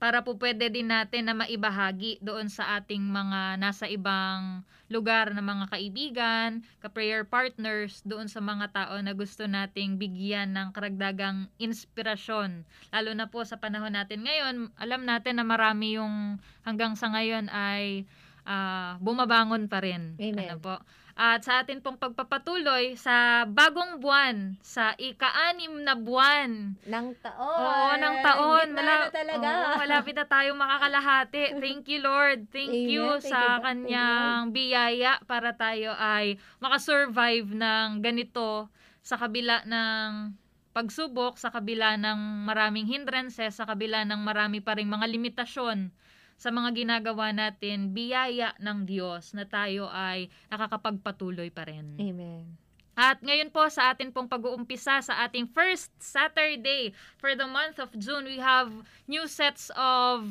para 0.00 0.24
po 0.24 0.32
pwede 0.40 0.72
din 0.72 0.88
natin 0.88 1.28
na 1.28 1.36
maibahagi 1.36 2.16
doon 2.24 2.48
sa 2.48 2.80
ating 2.80 3.04
mga 3.04 3.60
nasa 3.60 3.84
ibang 3.84 4.64
lugar 4.88 5.30
na 5.36 5.44
mga 5.44 5.68
kaibigan, 5.70 6.50
ka-prayer 6.80 7.22
partners, 7.22 8.00
doon 8.02 8.26
sa 8.26 8.40
mga 8.40 8.72
tao 8.72 8.96
na 8.98 9.12
gusto 9.12 9.44
nating 9.44 10.00
bigyan 10.00 10.56
ng 10.56 10.72
karagdagang 10.72 11.52
inspirasyon. 11.60 12.64
Lalo 12.90 13.10
na 13.12 13.28
po 13.28 13.44
sa 13.44 13.60
panahon 13.60 13.92
natin 13.92 14.24
ngayon, 14.24 14.72
alam 14.80 15.04
natin 15.04 15.38
na 15.38 15.44
marami 15.44 16.00
yung 16.00 16.40
hanggang 16.64 16.96
sa 16.96 17.12
ngayon 17.12 17.52
ay 17.52 18.08
ah, 18.48 18.96
bumabangon 19.04 19.68
pa 19.68 19.84
rin. 19.84 20.16
Amen. 20.16 20.48
Ano 20.48 20.56
po? 20.58 20.74
At 21.20 21.44
sa 21.44 21.60
atin 21.60 21.84
pong 21.84 22.00
pagpapatuloy 22.00 22.96
sa 22.96 23.44
bagong 23.44 24.00
buwan, 24.00 24.56
sa 24.64 24.96
ika-anim 24.96 25.84
na 25.84 25.92
buwan 25.92 26.80
Nang 26.88 27.12
taon. 27.20 27.60
Oo, 27.60 27.92
ng 28.00 28.16
taon. 28.24 28.66
Wala, 28.72 28.80
na 28.80 29.12
talaga. 29.12 29.48
Oo, 29.52 29.84
malapit 29.84 30.16
na 30.16 30.24
tayong 30.24 30.56
makakalahati. 30.56 31.60
Thank 31.60 31.92
you, 31.92 32.00
Lord. 32.00 32.48
Thank 32.48 32.72
Amen. 32.72 32.88
you 32.88 33.04
Thank 33.20 33.28
you, 33.28 33.32
sa 33.36 33.60
you, 33.60 33.64
kanyang 33.68 34.48
biyaya 34.56 35.20
para 35.28 35.52
tayo 35.52 35.92
ay 36.00 36.40
makasurvive 36.56 37.52
ng 37.52 38.00
ganito 38.00 38.72
sa 39.04 39.20
kabila 39.20 39.60
ng 39.68 40.32
pagsubok, 40.72 41.36
sa 41.36 41.52
kabila 41.52 42.00
ng 42.00 42.48
maraming 42.48 42.88
hindrances, 42.88 43.60
sa 43.60 43.68
kabila 43.68 44.08
ng 44.08 44.24
marami 44.24 44.64
pa 44.64 44.72
ring 44.72 44.88
mga 44.88 45.04
limitasyon 45.04 45.92
sa 46.40 46.48
mga 46.48 46.72
ginagawa 46.72 47.36
natin, 47.36 47.92
biyaya 47.92 48.56
ng 48.56 48.88
Diyos 48.88 49.36
na 49.36 49.44
tayo 49.44 49.92
ay 49.92 50.32
nakakapagpatuloy 50.48 51.52
pa 51.52 51.68
rin. 51.68 52.00
Amen. 52.00 52.56
At 52.96 53.20
ngayon 53.20 53.52
po 53.52 53.68
sa 53.68 53.92
atin 53.92 54.08
pong 54.08 54.28
pag-uumpisa 54.28 55.04
sa 55.04 55.14
ating 55.28 55.52
first 55.52 55.92
Saturday 56.00 56.96
for 57.20 57.36
the 57.36 57.44
month 57.44 57.76
of 57.76 57.92
June, 57.96 58.24
we 58.24 58.40
have 58.40 58.72
new 59.04 59.28
sets 59.28 59.68
of 59.76 60.24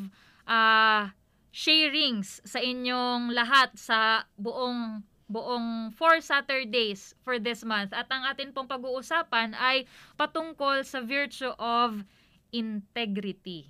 uh, 0.49 1.13
sharings 1.53 2.41
sa 2.41 2.57
inyong 2.57 3.29
lahat 3.33 3.73
sa 3.77 4.25
buong 4.33 5.05
buong 5.29 5.93
four 5.93 6.25
Saturdays 6.25 7.13
for 7.21 7.37
this 7.37 7.61
month. 7.61 7.93
At 7.93 8.09
ang 8.09 8.25
atin 8.25 8.49
pong 8.49 8.65
pag-uusapan 8.65 9.53
ay 9.53 9.85
patungkol 10.17 10.81
sa 10.81 11.05
virtue 11.05 11.53
of 11.61 12.01
integrity. 12.49 13.69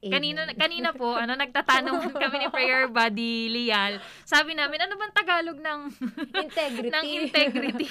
Amen. 0.00 0.16
Kanina, 0.16 0.40
kanina 0.56 0.88
po, 0.96 1.12
ano, 1.12 1.36
nagtatanong 1.36 2.08
kami 2.24 2.36
ni 2.40 2.48
Prayer 2.48 2.88
Buddy 2.88 3.52
Lial. 3.52 4.00
Sabi 4.24 4.56
namin, 4.56 4.80
ano 4.80 4.96
bang 4.96 5.12
Tagalog 5.12 5.60
ng 5.60 5.80
Integrity. 6.48 6.88
ng 6.88 7.04
integrity. 7.20 7.90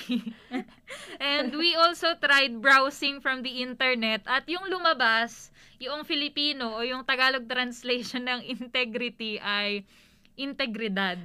And 1.22 1.54
we 1.54 1.78
also 1.78 2.17
tried 2.17 2.58
browsing 2.65 3.22
from 3.22 3.45
the 3.45 3.62
internet 3.62 4.26
at 4.26 4.50
yung 4.50 4.65
lumabas, 4.74 5.54
yung 5.78 6.02
Filipino 6.02 6.74
o 6.74 6.82
yung 6.82 7.06
Tagalog 7.06 7.45
translation 7.45 8.26
ng 8.26 8.41
integrity 8.41 9.38
ay 9.38 9.86
integridad. 10.39 11.19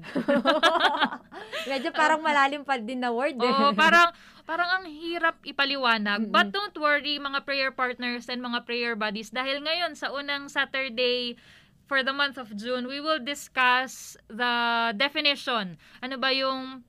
Medyo 1.70 1.94
parang 1.94 2.18
malalim 2.18 2.66
pa 2.66 2.77
din 2.77 2.98
na 2.98 3.14
word. 3.14 3.38
eh. 3.38 3.46
Oo, 3.46 3.70
parang 3.79 4.11
parang 4.42 4.83
ang 4.83 4.85
hirap 4.90 5.38
ipaliwanag. 5.46 6.27
Mm-mm. 6.27 6.35
But 6.35 6.50
don't 6.50 6.74
worry 6.77 7.16
mga 7.22 7.46
prayer 7.46 7.70
partners 7.70 8.27
and 8.27 8.42
mga 8.42 8.66
prayer 8.66 8.98
buddies 8.98 9.31
dahil 9.31 9.62
ngayon 9.62 9.94
sa 9.94 10.11
unang 10.11 10.50
Saturday 10.50 11.38
for 11.87 12.03
the 12.03 12.12
month 12.12 12.37
of 12.37 12.50
June, 12.59 12.88
we 12.90 12.98
will 12.98 13.20
discuss 13.20 14.18
the 14.27 14.53
definition. 14.96 15.77
Ano 16.00 16.16
ba 16.16 16.33
yung 16.33 16.83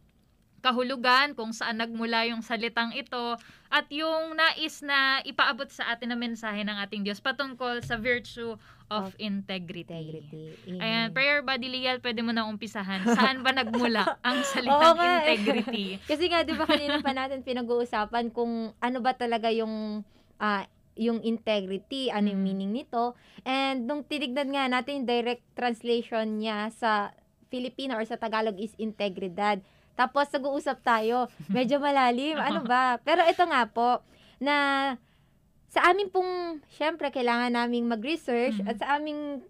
kahulugan, 0.65 1.37
kung 1.37 1.53
saan 1.53 1.77
nagmula 1.77 2.25
yung 2.25 2.41
salitang 2.41 2.89
ito, 2.97 3.37
at 3.69 3.85
yung 3.93 4.33
nais 4.33 4.81
na 4.81 5.21
ipaabot 5.21 5.69
sa 5.69 5.93
atin 5.93 6.09
na 6.09 6.17
mensahe 6.17 6.65
ng 6.65 6.73
ating 6.81 7.05
Diyos 7.05 7.21
patungkol 7.21 7.85
sa 7.85 8.01
virtue 8.01 8.57
of, 8.87 9.09
Of 9.09 9.17
integrity. 9.17 10.21
Integrity. 10.21 10.77
Ayan, 10.77 11.09
prayer 11.09 11.41
buddy 11.41 11.67
Lial, 11.67 11.97
pwede 11.99 12.21
mo 12.21 12.29
na 12.29 12.45
umpisahan. 12.45 13.01
Saan 13.03 13.41
ba 13.41 13.49
nagmula 13.49 14.05
ang 14.27 14.41
salitang 14.41 14.95
nga 14.95 15.25
eh. 15.25 15.33
integrity? 15.33 15.85
Kasi 16.09 16.29
nga, 16.29 16.41
di 16.41 16.53
ba 16.53 16.65
kanina 16.65 17.01
pa 17.01 17.11
natin 17.11 17.41
pinag-uusapan 17.41 18.29
kung 18.29 18.71
ano 18.71 18.97
ba 18.99 19.11
talaga 19.11 19.49
yung 19.49 20.05
ah, 20.37 20.63
yung 20.95 21.19
integrity, 21.21 22.07
ano 22.07 22.29
yung 22.29 22.39
Mm. 22.39 22.47
meaning 22.47 22.71
nito. 22.73 23.13
And 23.43 23.83
nung 23.83 24.01
tinignan 24.01 24.47
nga 24.47 24.69
natin 24.69 25.03
yung 25.03 25.09
direct 25.09 25.43
translation 25.51 26.39
niya 26.39 26.71
sa 26.71 27.11
Filipino 27.47 27.93
or 27.93 28.03
sa 28.03 28.15
Tagalog 28.15 28.55
is 28.55 28.71
integridad. 28.75 29.59
Tapos 29.93 30.27
nag-uusap 30.27 30.79
tayo, 30.81 31.27
medyo 31.47 31.79
malalim, 31.79 32.35
ano 32.35 32.63
ba? 32.67 32.99
Pero 33.01 33.23
ito 33.23 33.43
nga 33.43 33.63
po, 33.65 34.03
na 34.37 34.55
sa 35.75 35.91
amin 35.91 36.07
pong, 36.07 36.63
syempre, 36.71 37.11
kailangan 37.11 37.51
naming 37.51 37.83
mag-research 37.85 38.63
Mhm. 38.63 38.67
at 38.71 38.75
sa 38.79 38.95
aming 38.95 39.43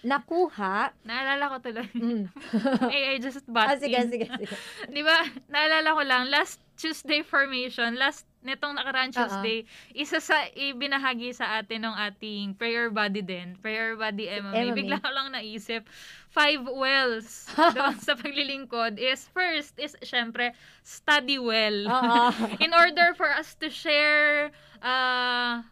nakuha, 0.00 0.92
Naalala 1.04 1.52
ko 1.52 1.56
tuloy. 1.60 1.88
mm, 1.92 2.24
I 3.12 3.20
just 3.20 3.44
bought 3.44 3.68
ah, 3.68 3.76
sige, 3.76 3.96
in. 4.00 4.08
sige, 4.08 4.26
sige. 4.32 4.48
Di 4.88 5.00
ba, 5.04 5.24
naalala 5.48 5.92
ko 5.92 6.02
lang, 6.04 6.32
last 6.32 6.56
Tuesday 6.80 7.20
formation, 7.20 8.00
last 8.00 8.24
netong 8.40 8.72
nakaraan. 8.72 9.12
Tuesday, 9.12 9.68
isa 9.92 10.16
sa 10.16 10.48
ibinahagi 10.56 11.36
sa 11.36 11.60
atin 11.60 11.84
ng 11.84 11.92
ating 12.08 12.56
prayer 12.56 12.88
buddy 12.88 13.20
din, 13.20 13.52
prayer 13.60 13.92
buddy 13.92 14.24
MMA. 14.24 14.72
MMA. 14.72 14.76
Bigla 14.80 14.96
ko 15.04 15.12
lang 15.12 15.36
naisip, 15.36 15.84
five 16.32 16.64
wells 16.64 17.44
doon 17.76 18.00
sa 18.00 18.16
paglilingkod 18.16 18.96
is 18.96 19.28
first 19.36 19.76
is 19.76 19.92
syempre 20.00 20.56
study 20.80 21.36
well. 21.36 21.84
Oo. 21.84 22.32
In 22.64 22.72
order 22.72 23.12
for 23.12 23.28
us 23.28 23.52
to 23.60 23.68
share 23.68 24.48
uh, 24.82 25.64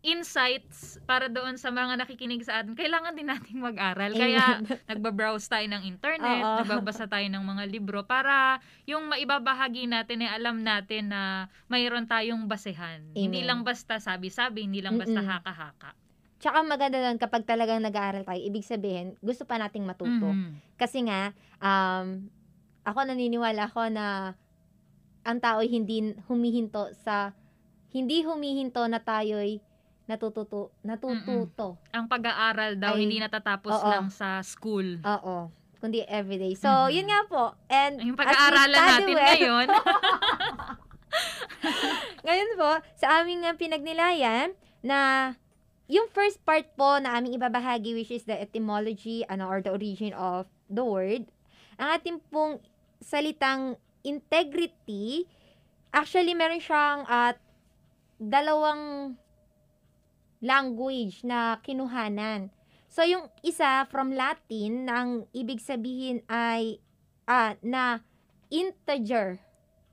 insights 0.00 0.96
para 1.04 1.28
doon 1.28 1.60
sa 1.60 1.68
mga 1.68 2.00
nakikinig 2.00 2.40
sa 2.40 2.64
atin, 2.64 2.72
kailangan 2.72 3.12
din 3.12 3.28
nating 3.28 3.60
mag-aral. 3.60 4.16
Kaya 4.16 4.64
nagbabrowse 4.88 5.44
tayo 5.52 5.68
ng 5.68 5.84
internet, 5.84 6.40
Oo. 6.40 6.58
nagbabasa 6.64 7.04
tayo 7.04 7.28
ng 7.28 7.44
mga 7.44 7.64
libro 7.68 8.00
para 8.08 8.64
yung 8.88 9.12
maibabahagi 9.12 9.84
natin 9.84 10.24
ay 10.24 10.30
alam 10.40 10.64
natin 10.64 11.12
na 11.12 11.52
mayroon 11.68 12.08
tayong 12.08 12.48
basehan. 12.48 13.12
Hindi 13.12 13.44
Amen. 13.44 13.48
lang 13.48 13.60
basta 13.60 14.00
sabi-sabi, 14.00 14.64
hindi 14.64 14.80
lang 14.80 14.96
basta 14.96 15.20
Mm-mm. 15.20 15.32
haka-haka. 15.36 15.90
Tsaka 16.40 16.64
maganda 16.64 16.96
doon 16.96 17.20
kapag 17.20 17.44
talagang 17.44 17.84
nag-aaral 17.84 18.24
tayo, 18.24 18.40
ibig 18.40 18.64
sabihin, 18.64 19.12
gusto 19.20 19.44
pa 19.44 19.60
nating 19.60 19.84
matuto. 19.84 20.32
Mhm. 20.32 20.80
Kasi 20.80 21.04
nga, 21.04 21.36
um, 21.60 22.24
ako 22.88 23.04
naniniwala 23.04 23.68
ako 23.68 23.92
na 23.92 24.32
ang 25.20 25.36
tao 25.36 25.60
hindi 25.60 26.16
humihinto 26.32 26.96
sa, 27.04 27.36
hindi 27.90 28.22
humihinto 28.22 28.82
na 28.86 28.98
tayo'y 28.98 29.58
natututo, 30.06 30.74
natututo. 30.82 31.78
Ang 31.90 32.10
pag-aaral 32.10 32.74
daw 32.74 32.98
Ay, 32.98 33.06
hindi 33.06 33.18
natatapos 33.18 33.70
oo. 33.72 33.86
lang 33.86 34.10
sa 34.10 34.42
school. 34.42 34.98
Oo. 35.00 35.50
Kundi 35.78 36.02
everyday. 36.04 36.52
So, 36.54 36.68
Mhm. 36.68 36.90
yun 36.92 37.06
nga 37.08 37.20
po. 37.24 37.42
And 37.66 37.94
Yung 38.02 38.18
pag-aaralan 38.18 38.74
natin 38.74 39.06
well- 39.08 39.22
ngayon, 39.22 39.66
Ngayon 42.20 42.50
po, 42.54 42.70
sa 42.94 43.20
aming 43.20 43.42
nga 43.42 43.52
pinagnilayan 43.54 44.54
na 44.80 45.32
yung 45.90 46.06
first 46.08 46.38
part 46.40 46.68
po 46.76 47.02
na 47.02 47.18
aming 47.18 47.34
ibabahagi 47.34 47.96
which 47.96 48.12
is 48.12 48.22
the 48.22 48.36
etymology 48.36 49.26
ano, 49.26 49.50
or 49.50 49.58
the 49.58 49.72
origin 49.72 50.14
of 50.14 50.46
the 50.70 50.84
word, 50.84 51.26
ang 51.76 51.98
ating 51.98 52.22
pong 52.30 52.62
salitang 53.00 53.74
integrity, 54.02 55.26
actually 55.90 56.32
meron 56.32 56.62
siyang 56.62 57.02
at 57.10 57.40
dalawang 58.20 59.16
language 60.44 61.24
na 61.24 61.56
kinuhanan. 61.64 62.52
So, 62.90 63.00
yung 63.06 63.32
isa 63.40 63.88
from 63.88 64.12
Latin, 64.12 64.84
na 64.84 64.92
ang 65.04 65.10
ibig 65.32 65.62
sabihin 65.62 66.20
ay 66.28 66.82
ah, 67.24 67.54
na 67.64 68.02
integer. 68.50 69.38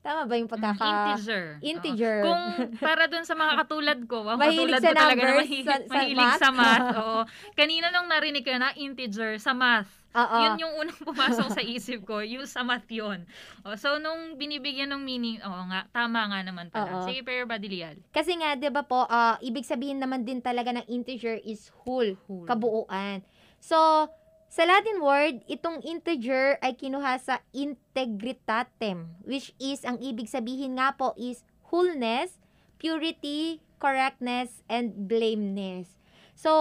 Tama 0.02 0.26
ba 0.26 0.34
yung 0.34 0.50
pagkaka... 0.50 1.14
integer. 1.14 1.44
integer. 1.62 2.16
Oo. 2.22 2.26
Kung 2.26 2.42
para 2.82 3.06
dun 3.06 3.22
sa 3.22 3.38
mga 3.38 3.54
katulad 3.64 3.98
ko, 4.10 4.22
mga 4.26 4.38
Mahilig 4.38 4.58
katulad 4.58 4.80
sa 4.82 4.90
ko 4.90 4.98
talaga 4.98 5.22
na 5.22 5.34
mahilig, 5.38 5.66
sa- 5.66 5.86
sa 5.86 5.94
mahilig 5.94 6.28
math? 6.28 6.40
sa 6.42 6.50
math. 6.50 6.88
Oo. 7.00 7.20
Kanina 7.54 7.86
nung 7.94 8.08
narinig 8.10 8.42
ko 8.42 8.50
na 8.58 8.74
integer 8.74 9.38
sa 9.38 9.54
math. 9.54 9.90
Oo. 10.16 10.38
Yun 10.40 10.56
yung 10.56 10.74
unang 10.80 11.00
pumasok 11.04 11.48
sa 11.52 11.62
isip 11.62 12.08
ko, 12.08 12.24
yung 12.24 12.48
sa 12.48 12.64
math 12.64 12.88
yun. 12.88 13.28
O, 13.60 13.76
so, 13.76 14.00
nung 14.00 14.40
binibigyan 14.40 14.88
ng 14.96 15.02
meaning, 15.04 15.36
oo 15.44 15.62
nga, 15.68 15.84
tama 15.92 16.24
nga 16.32 16.40
naman 16.40 16.72
pala. 16.72 17.04
Oo. 17.04 17.04
Sige, 17.04 17.20
pero 17.20 17.44
Badilial. 17.44 18.00
Kasi 18.08 18.40
nga, 18.40 18.56
di 18.56 18.72
ba 18.72 18.82
po, 18.88 19.04
ah, 19.04 19.36
ibig 19.44 19.68
sabihin 19.68 20.00
naman 20.00 20.24
din 20.24 20.40
talaga 20.40 20.72
ng 20.72 20.86
integer 20.88 21.36
is 21.44 21.68
whole, 21.84 22.16
Whole. 22.24 22.48
kabuuan. 22.48 23.20
So, 23.60 24.08
sa 24.48 24.62
Latin 24.64 25.04
word, 25.04 25.44
itong 25.44 25.84
integer 25.84 26.56
ay 26.64 26.72
kinuha 26.72 27.20
sa 27.20 27.44
integritatem, 27.52 29.12
which 29.28 29.52
is, 29.60 29.84
ang 29.84 30.00
ibig 30.00 30.24
sabihin 30.32 30.80
nga 30.80 30.96
po 30.96 31.12
is 31.20 31.44
wholeness, 31.68 32.40
purity, 32.80 33.60
correctness, 33.76 34.64
and 34.72 35.04
blameless. 35.04 35.97
So, 36.38 36.54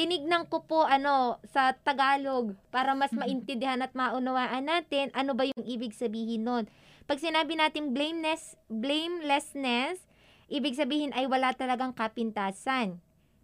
tinignan 0.00 0.48
ko 0.48 0.64
po 0.64 0.88
ano 0.88 1.36
sa 1.52 1.76
Tagalog 1.76 2.56
para 2.72 2.96
mas 2.96 3.12
Mhm. 3.12 3.20
maintindihan 3.20 3.84
at 3.84 3.92
maunawaan 3.92 4.64
natin 4.64 5.12
ano 5.12 5.36
ba 5.36 5.44
yung 5.44 5.60
ibig 5.60 5.92
sabihin 5.92 6.48
nun. 6.48 6.64
Pag 7.04 7.20
sinabi 7.20 7.52
natin 7.52 7.92
blameless, 7.92 8.56
blamelessness, 8.72 10.00
ibig 10.48 10.72
sabihin 10.72 11.12
ay 11.12 11.28
wala 11.28 11.52
talagang 11.52 11.92
kapintasan. 11.92 12.96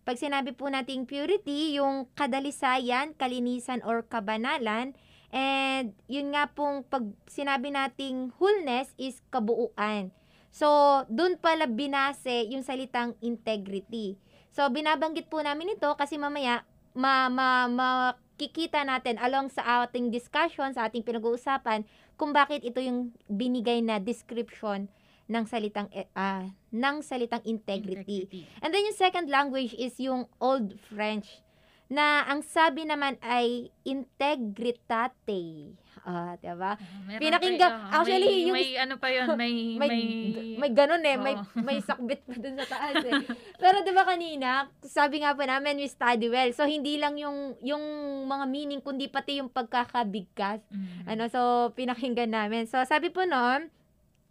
Pag 0.09 0.17
sinabi 0.17 0.57
po 0.57 0.73
nating 0.73 1.05
purity, 1.05 1.77
yung 1.77 2.09
kadalisayan, 2.17 3.13
kalinisan 3.13 3.85
or 3.85 4.01
kabanalan, 4.01 4.97
and 5.29 5.93
yun 6.09 6.33
nga 6.33 6.49
pong 6.57 6.89
pag 6.89 7.05
sinabi 7.29 7.69
nating 7.69 8.33
wholeness 8.41 8.97
is 8.97 9.21
kabuuan. 9.29 10.09
So, 10.57 11.05
dun 11.13 11.37
pala 11.37 11.69
binase 11.69 12.49
yung 12.49 12.65
salitang 12.65 13.13
integrity. 13.21 14.17
So, 14.57 14.73
binabanggit 14.73 15.29
po 15.29 15.45
namin 15.45 15.77
ito 15.77 15.93
kasi 16.01 16.17
mamaya 16.17 16.65
ma, 16.97 17.29
ma, 17.29 17.69
makikita 17.69 18.89
natin 18.89 19.21
along 19.21 19.53
sa 19.53 19.85
ating 19.85 20.09
discussion, 20.09 20.73
sa 20.73 20.89
ating 20.89 21.05
pinag-uusapan, 21.05 21.85
kung 22.17 22.33
bakit 22.33 22.65
ito 22.65 22.81
yung 22.81 23.13
binigay 23.29 23.85
na 23.85 24.01
description 24.01 24.89
ng 25.29 25.45
salitang 25.45 25.93
ah, 26.17 26.49
ng 26.73 26.97
salitang 27.05 27.45
integrity. 27.45 28.49
And 28.65 28.73
then 28.73 28.89
yung 28.89 28.97
second 28.97 29.29
language 29.29 29.77
is 29.77 30.01
yung 30.01 30.25
Old 30.41 30.81
French 30.89 31.45
na 31.93 32.25
ang 32.25 32.41
sabi 32.41 32.89
naman 32.89 33.21
ay 33.21 33.69
integritate. 33.85 35.77
Ah, 36.07 36.39
'di 36.39 36.55
ba? 36.55 36.79
Meron 37.03 37.19
Pinakinggan- 37.19 37.75
pa- 37.75 37.83
oo, 37.83 37.95
actually, 37.99 38.23
may, 38.23 38.47
yung- 38.47 38.55
may 38.55 38.69
ano 38.79 38.95
pa 38.95 39.09
yun, 39.11 39.27
may, 39.35 39.53
May 39.83 39.89
may, 39.91 40.03
may 40.55 40.71
ganun 40.71 41.03
eh, 41.03 41.19
may 41.19 41.35
Oo. 41.35 41.59
may 41.59 41.79
sakbit 41.91 42.23
pa 42.23 42.35
dun 42.39 42.55
sa 42.63 42.67
taas 42.71 43.03
eh. 43.03 43.27
Pero 43.59 43.83
'di 43.83 43.91
ba 43.91 44.07
kanina, 44.07 44.71
sabi 44.87 45.27
nga 45.27 45.35
po 45.35 45.43
namin 45.43 45.83
we 45.83 45.91
study 45.91 46.31
well. 46.31 46.47
So 46.55 46.63
hindi 46.63 46.95
lang 46.95 47.19
yung 47.19 47.59
yung 47.59 47.83
mga 48.23 48.47
meaning 48.47 48.79
kundi 48.79 49.11
pati 49.11 49.43
yung 49.43 49.51
pagkakabigkas. 49.51 50.63
Mm. 50.71 51.11
Ano, 51.11 51.27
so 51.27 51.41
pinakinggan 51.75 52.31
namin. 52.31 52.71
So 52.71 52.79
sabi 52.87 53.11
po 53.11 53.27
noon, 53.27 53.67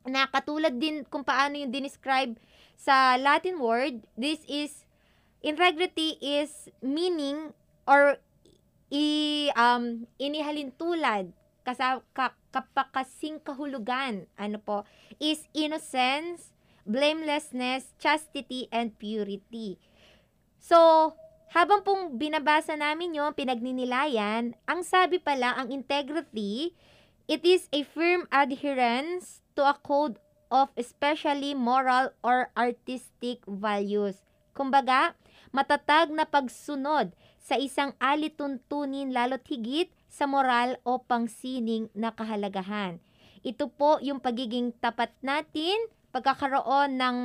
na 0.06 0.30
katulad 0.30 0.72
din 0.72 1.04
kung 1.04 1.28
paano 1.28 1.60
yung 1.60 1.74
dinescribe 1.74 2.38
sa 2.78 3.20
Latin 3.20 3.60
word, 3.60 4.00
this 4.16 4.40
is 4.48 4.88
integrity 5.44 6.16
is 6.22 6.72
meaning 6.80 7.52
or 7.84 8.16
i 8.94 9.06
um 9.58 10.06
inihalin 10.22 10.70
tulad 10.78 11.34
kasa 11.66 12.06
ka, 12.14 12.38
kapakasing 12.54 13.42
kahulugan 13.42 14.30
ano 14.38 14.62
po 14.62 14.86
is 15.18 15.50
innocence, 15.58 16.54
blamelessness, 16.86 17.92
chastity 17.98 18.70
and 18.70 18.94
purity. 19.02 19.82
So, 20.62 21.12
habang 21.52 21.82
pong 21.82 22.22
binabasa 22.22 22.78
namin 22.78 23.18
yon 23.18 23.34
pinagninilayan, 23.34 24.54
ang 24.70 24.82
sabi 24.86 25.18
pala, 25.18 25.58
ang 25.58 25.74
integrity, 25.74 26.78
it 27.26 27.42
is 27.42 27.66
a 27.74 27.82
firm 27.82 28.30
adherence 28.30 29.42
to 29.58 29.66
a 29.66 29.74
code 29.82 30.22
of 30.54 30.70
especially 30.78 31.58
moral 31.58 32.14
or 32.22 32.54
artistic 32.54 33.42
values. 33.50 34.22
Kumbaga, 34.54 35.18
matatag 35.52 36.14
na 36.14 36.24
pagsunod 36.24 37.12
sa 37.42 37.58
isang 37.58 37.94
alituntunin 37.98 39.12
lalo't 39.12 39.44
higit 39.50 39.90
sa 40.16 40.24
moral 40.32 40.80
o 40.88 41.04
pangsining 41.04 41.92
na 41.92 42.16
kahalagahan. 42.16 43.04
Ito 43.44 43.68
po 43.68 44.00
yung 44.00 44.24
pagiging 44.24 44.72
tapat 44.80 45.12
natin, 45.20 45.76
pagkakaroon 46.16 46.96
ng 46.96 47.18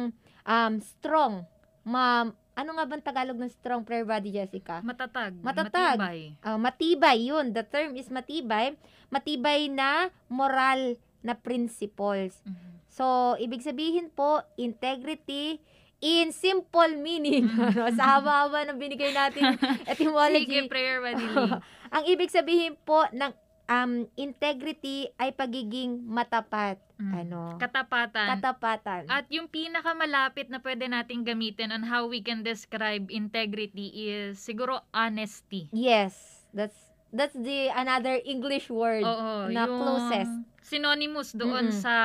um, 0.42 0.74
strong, 0.82 1.46
ma, 1.86 2.26
ano 2.58 2.70
nga 2.74 2.84
bang 2.90 3.00
Tagalog 3.00 3.38
ng 3.38 3.52
strong 3.54 3.86
prayer 3.86 4.02
body, 4.02 4.34
Jessica? 4.34 4.82
Matatag. 4.82 5.38
Matatag. 5.38 5.96
Matibay. 6.02 6.20
Ah, 6.42 6.58
matibay 6.58 7.18
yun. 7.30 7.54
The 7.54 7.62
term 7.62 7.94
is 7.94 8.10
matibay. 8.10 8.74
Matibay 9.06 9.70
na 9.70 10.10
moral 10.26 10.98
na 11.22 11.38
principles. 11.38 12.42
Mhm. 12.42 12.70
So, 12.90 13.38
ibig 13.38 13.62
sabihin 13.62 14.10
po, 14.10 14.42
integrity 14.58 15.62
in 16.00 16.32
simple 16.32 16.96
meaning. 16.96 17.46
ano, 17.60 17.92
sa 17.92 18.18
haba-haba 18.18 18.64
ng 18.72 18.78
binigay 18.80 19.12
natin 19.12 19.56
etymology. 19.92 20.48
Sige, 20.48 20.72
prayer 20.72 20.98
Badili. 21.04 21.60
Ang 21.94 22.04
ibig 22.08 22.32
sabihin 22.32 22.74
po 22.82 23.04
ng 23.12 23.32
um, 23.68 24.08
integrity 24.16 25.12
ay 25.20 25.36
pagiging 25.36 26.00
matapat. 26.08 26.80
Mm. 26.96 27.12
Ano? 27.24 27.40
Katapatan. 27.60 28.28
Katapatan. 28.36 29.02
At 29.08 29.28
yung 29.28 29.48
pinakamalapit 29.48 30.48
na 30.48 30.60
pwede 30.60 30.88
nating 30.88 31.24
gamitin 31.24 31.72
on 31.72 31.84
how 31.84 32.08
we 32.08 32.24
can 32.24 32.40
describe 32.40 33.08
integrity 33.12 34.10
is 34.10 34.40
siguro 34.40 34.82
honesty. 34.92 35.68
yes. 35.70 36.40
That's 36.50 36.90
that's 37.14 37.34
the 37.38 37.70
another 37.70 38.18
English 38.26 38.70
word 38.74 39.06
Oo, 39.06 39.46
na 39.54 39.70
yung 39.70 39.78
closest. 39.78 40.34
Synonymous 40.60 41.32
doon 41.32 41.72
Mm-mm. 41.72 41.80
sa 41.82 41.96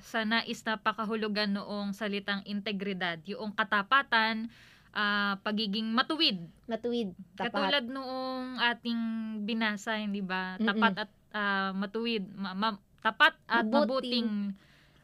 sa 0.00 0.24
nais 0.24 0.60
na 0.64 0.74
pakahulugan 0.80 1.52
noong 1.52 1.92
salitang 1.92 2.40
integridad, 2.48 3.20
yung 3.28 3.52
katapatan, 3.52 4.48
ah, 4.96 5.38
pagiging 5.44 5.90
matuwid. 5.92 6.40
Matuwid. 6.66 7.12
Tapat. 7.36 7.52
Katulad 7.52 7.84
noong 7.86 8.58
ating 8.58 9.00
binasa, 9.44 10.00
hindi 10.00 10.24
ba? 10.24 10.56
Mm-mm. 10.56 10.66
Tapat 10.66 10.94
at 11.06 11.10
ah, 11.36 11.70
matuwid, 11.76 12.24
ma- 12.34 12.56
ma- 12.56 12.82
tapat 13.00 13.36
at 13.48 13.64
Mabuting 13.64 13.72
mabuting 13.72 14.28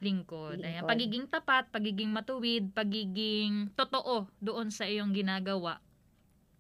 lingkod. 0.01 0.61
Ayan, 0.61 0.85
lingkod. 0.85 0.89
pagiging 0.89 1.25
tapat, 1.29 1.65
pagiging 1.73 2.11
matuwid, 2.13 2.69
pagiging 2.77 3.73
totoo 3.73 4.29
doon 4.45 4.69
sa 4.69 4.85
iyong 4.85 5.17
ginagawa. 5.17 5.81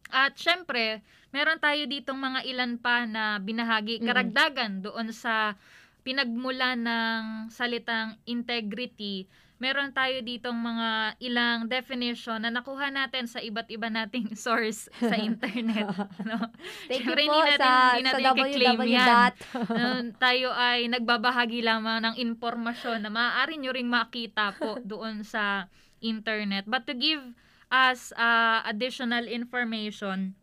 At 0.06 0.38
syempre, 0.38 1.02
meron 1.34 1.58
tayo 1.58 1.82
ditong 1.90 2.16
mga 2.16 2.40
ilan 2.46 2.78
pa 2.78 3.04
na 3.04 3.42
binahagi, 3.42 3.98
karagdagan 4.00 4.78
doon 4.80 5.10
sa 5.10 5.58
pinagmula 6.06 6.78
ng 6.78 7.50
salitang 7.50 8.14
integrity. 8.30 9.26
Meron 9.58 9.90
tayo 9.90 10.22
ditong 10.22 10.54
mga 10.54 11.18
ilang 11.18 11.66
definition 11.66 12.38
na 12.38 12.52
nakuha 12.52 12.92
natin 12.94 13.26
sa 13.26 13.42
iba't 13.42 13.66
iba 13.72 13.90
nating 13.90 14.36
source 14.38 14.86
sa 15.02 15.16
internet. 15.18 15.90
no? 16.28 16.38
Thank 16.86 17.02
you 17.02 17.10
Siyempre, 17.10 17.26
po 17.26 17.34
hindi 17.34 17.40
natin- 17.50 17.58
sa, 17.58 17.72
sa 17.90 18.04
natin 18.06 18.22
i-claim 18.46 18.78
www. 18.78 18.86
yan. 18.86 19.08
dot. 19.10 19.34
No, 19.72 19.88
tayo 20.22 20.48
ay 20.54 20.86
nagbabahagi 20.92 21.66
lamang 21.66 21.98
ng 22.06 22.14
impormasyon 22.22 23.02
na 23.02 23.10
maaari 23.10 23.58
nyo 23.58 23.74
ring 23.74 23.90
makita 23.90 24.54
po 24.54 24.78
doon 24.86 25.26
sa 25.26 25.66
internet. 25.98 26.68
But 26.70 26.86
to 26.86 26.94
give 26.94 27.24
us 27.72 28.14
uh, 28.14 28.62
additional 28.62 29.26
information, 29.26 30.36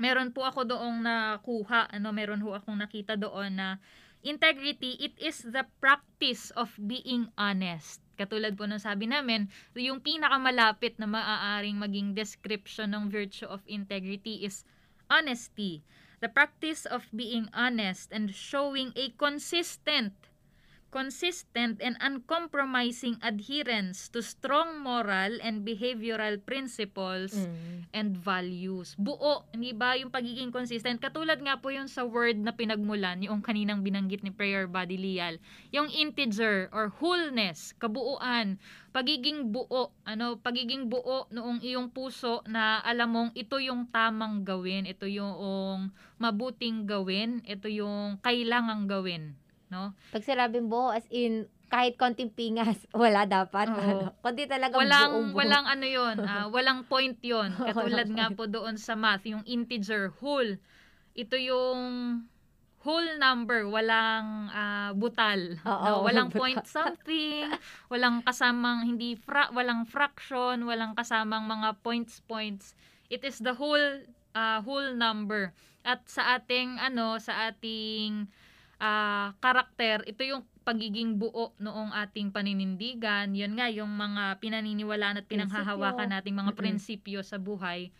meron 0.00 0.32
po 0.32 0.46
ako 0.46 0.64
doong 0.64 1.04
nakuha, 1.04 1.92
ano, 1.92 2.08
meron 2.14 2.40
ho 2.40 2.56
akong 2.56 2.78
nakita 2.78 3.18
doon 3.20 3.58
na 3.58 3.68
integrity, 4.22 4.96
it 5.00 5.16
is 5.18 5.42
the 5.42 5.66
practice 5.80 6.52
of 6.54 6.72
being 6.78 7.32
honest. 7.34 8.00
Katulad 8.20 8.54
po 8.54 8.68
ng 8.68 8.78
sabi 8.78 9.08
namin, 9.08 9.48
yung 9.72 10.04
pinakamalapit 10.04 11.00
na 11.00 11.08
maaaring 11.08 11.80
maging 11.80 12.12
description 12.12 12.92
ng 12.92 13.08
virtue 13.08 13.48
of 13.48 13.64
integrity 13.64 14.44
is 14.44 14.62
honesty. 15.08 15.82
The 16.20 16.28
practice 16.28 16.84
of 16.84 17.08
being 17.10 17.48
honest 17.56 18.12
and 18.12 18.28
showing 18.28 18.92
a 18.92 19.10
consistent 19.16 20.12
consistent 20.90 21.78
and 21.78 21.94
uncompromising 22.02 23.14
adherence 23.22 24.10
to 24.10 24.18
strong 24.20 24.78
moral 24.78 25.38
and 25.40 25.62
behavioral 25.62 26.36
principles 26.36 27.32
Mm. 27.32 27.86
and 27.94 28.10
values. 28.14 28.98
Buo, 28.98 29.46
hindi 29.54 29.70
ba 29.70 29.94
yung 29.94 30.10
pagiging 30.10 30.50
consistent? 30.50 30.98
Katulad 30.98 31.38
nga 31.38 31.58
po 31.58 31.70
yung 31.70 31.86
sa 31.86 32.02
word 32.02 32.36
na 32.36 32.50
pinagmulan, 32.50 33.22
yung 33.22 33.38
kaninang 33.40 33.80
binanggit 33.80 34.20
ni 34.20 34.30
Prayer 34.30 34.66
Body 34.66 34.98
Lial. 34.98 35.38
Yung 35.70 35.86
integer 35.88 36.66
or 36.74 36.90
wholeness, 36.98 37.72
kabuuan, 37.78 38.58
pagiging 38.90 39.54
buo, 39.54 39.94
ano, 40.02 40.34
pagiging 40.36 40.90
buo 40.90 41.30
noong 41.30 41.62
iyong 41.62 41.94
puso 41.94 42.42
na 42.44 42.82
alam 42.82 43.14
mong 43.14 43.30
ito 43.38 43.62
yung 43.62 43.86
tamang 43.86 44.42
gawin, 44.42 44.82
ito 44.84 45.06
yung 45.06 45.30
mabuting 46.18 46.84
gawin, 46.84 47.38
ito 47.46 47.70
yung 47.70 48.18
kailangang 48.20 48.90
gawin, 48.90 49.38
no? 49.70 49.94
Pag 50.10 50.26
sinabing 50.26 50.66
buo, 50.66 50.90
as 50.90 51.06
in, 51.08 51.46
kahit 51.70 51.94
konting 51.94 52.34
pingas, 52.34 52.82
wala 52.94 53.24
dapat. 53.24 53.70
Oo. 53.70 53.78
Ano, 53.78 54.06
kundi 54.20 54.50
talagang 54.50 54.82
walang 54.82 55.10
buong 55.14 55.30
buo. 55.30 55.38
walang 55.38 55.66
ano 55.70 55.86
'yon, 55.86 56.16
ah, 56.26 56.46
walang 56.54 56.82
point 56.90 57.16
'yon. 57.22 57.54
Katulad 57.54 58.10
nga 58.10 58.28
po 58.34 58.50
doon 58.50 58.76
sa 58.76 58.98
math, 58.98 59.24
yung 59.24 59.46
integer 59.46 60.10
whole. 60.18 60.58
Ito 61.14 61.38
yung 61.38 61.80
whole 62.80 63.20
number, 63.20 63.68
walang 63.70 64.50
ah, 64.50 64.90
butal. 64.96 65.62
Oo, 65.62 65.86
no? 65.86 65.96
Walang 66.02 66.34
butal. 66.34 66.40
point 66.42 66.64
something, 66.66 67.46
walang 67.86 68.24
kasamang 68.26 68.88
hindi 68.88 69.14
fra- 69.14 69.52
walang 69.54 69.86
fraction, 69.86 70.66
walang 70.66 70.98
kasamang 70.98 71.46
mga 71.46 71.78
points 71.86 72.18
points. 72.26 72.74
It 73.06 73.22
is 73.22 73.38
the 73.38 73.54
whole 73.54 74.02
ah, 74.34 74.58
whole 74.64 74.90
number. 74.96 75.54
At 75.86 76.04
sa 76.10 76.36
ating 76.36 76.76
ano, 76.82 77.16
sa 77.22 77.48
ating 77.52 78.28
ah, 78.80 79.36
karakter, 79.38 80.02
ito 80.08 80.24
yung 80.24 80.42
pagiging 80.64 81.20
buo 81.20 81.52
noong 81.60 81.92
ating 81.92 82.32
paninindigan. 82.32 83.32
Yun 83.32 83.56
nga, 83.56 83.68
yung 83.68 83.92
mga 83.92 84.40
pinaniniwalaan 84.40 85.20
at 85.20 85.26
pinanghahawakan 85.28 86.10
nating 86.16 86.36
mga 86.36 86.52
Mm-mm. 86.52 86.60
prinsipyo 86.60 87.20
sa 87.20 87.36
buhay. 87.40 87.92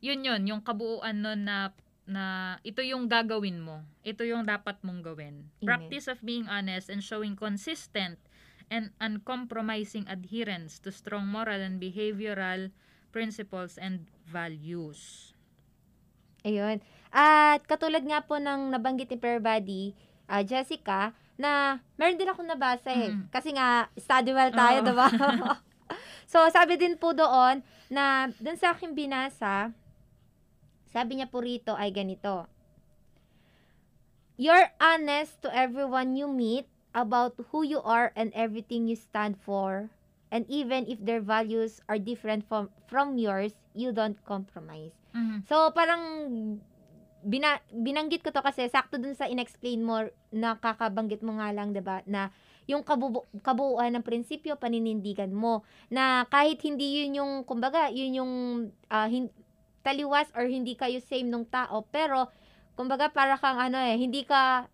Yun 0.00 0.24
yun, 0.24 0.42
yung 0.48 0.62
kabuuan 0.64 1.20
nun 1.20 1.44
na 1.44 1.74
na 2.10 2.58
ito 2.66 2.82
yung 2.82 3.06
gagawin 3.06 3.62
mo. 3.62 3.86
Ito 4.02 4.26
yung 4.26 4.42
dapat 4.42 4.82
mong 4.82 5.06
gawin. 5.06 5.46
Amen. 5.46 5.62
Practice 5.62 6.10
of 6.10 6.18
being 6.26 6.50
honest 6.50 6.90
and 6.90 7.04
showing 7.04 7.38
consistent 7.38 8.18
and 8.66 8.90
uncompromising 8.98 10.10
adherence 10.10 10.82
to 10.82 10.90
strong 10.90 11.30
moral 11.30 11.62
and 11.62 11.78
behavioral 11.78 12.74
principles 13.14 13.78
and 13.78 14.10
values. 14.26 15.30
Ayun. 16.42 16.82
At 17.14 17.62
katulad 17.66 18.02
nga 18.06 18.26
po 18.26 18.38
ng 18.38 18.74
nabanggit 18.74 19.10
ni 19.12 19.18
Prayer 19.18 19.42
Buddy, 19.42 19.94
ah, 20.30 20.46
Jessica, 20.46 21.10
na 21.34 21.82
meron 21.98 22.14
din 22.14 22.30
ako 22.30 22.46
nabasa 22.46 22.94
eh. 22.94 23.10
Mm. 23.10 23.26
Kasi 23.34 23.50
nga, 23.50 23.90
study 23.98 24.30
well 24.30 24.54
tayo, 24.54 24.78
Oo. 24.80 24.86
diba? 24.86 25.08
so, 26.32 26.46
sabi 26.54 26.78
din 26.78 26.94
po 26.94 27.10
doon, 27.10 27.66
na 27.90 28.30
doon 28.38 28.54
sa 28.54 28.70
aking 28.70 28.94
binasa, 28.94 29.74
sabi 30.94 31.18
niya 31.18 31.26
po 31.26 31.42
rito 31.42 31.74
ay 31.74 31.90
ganito. 31.90 32.46
You're 34.40 34.70
honest 34.80 35.42
to 35.44 35.52
everyone 35.52 36.16
you 36.16 36.30
meet 36.30 36.70
about 36.94 37.36
who 37.50 37.60
you 37.66 37.82
are 37.82 38.14
and 38.16 38.32
everything 38.32 38.88
you 38.88 38.96
stand 38.96 39.36
for. 39.36 39.90
And 40.30 40.46
even 40.46 40.86
if 40.86 41.02
their 41.02 41.20
values 41.20 41.82
are 41.90 41.98
different 41.98 42.46
from, 42.46 42.70
from 42.86 43.18
yours, 43.18 43.52
you 43.74 43.90
don't 43.90 44.16
compromise. 44.24 44.94
Mhm. 45.10 45.42
So, 45.50 45.74
parang 45.74 46.02
bina, 47.22 47.60
binanggit 47.70 48.24
ko 48.24 48.32
to 48.32 48.40
kasi 48.40 48.68
sakto 48.68 48.96
dun 48.96 49.16
sa 49.16 49.28
inexplain 49.28 49.84
mo 49.84 50.08
na 50.32 50.56
kakabanggit 50.56 51.20
mo 51.20 51.36
nga 51.36 51.52
lang, 51.52 51.72
'di 51.72 51.82
ba 51.84 52.00
na 52.08 52.32
yung 52.70 52.86
kabubu- 52.86 53.26
kabuuan 53.42 53.98
ng 53.98 54.06
prinsipyo, 54.06 54.54
paninindigan 54.54 55.34
mo, 55.34 55.66
na 55.90 56.22
kahit 56.30 56.62
hindi 56.62 57.02
yun 57.02 57.18
yung, 57.18 57.32
kumbaga, 57.42 57.90
yun 57.90 58.22
yung 58.22 58.32
ah, 58.86 59.10
hin- 59.10 59.34
taliwas 59.82 60.30
or 60.38 60.46
hindi 60.46 60.78
kayo 60.78 61.02
same 61.02 61.26
nung 61.26 61.42
tao, 61.50 61.82
pero, 61.90 62.30
kumbaga, 62.78 63.10
para 63.10 63.34
kang 63.34 63.58
ano 63.58 63.78
eh, 63.82 63.98
hindi 63.98 64.22
ka, 64.22 64.70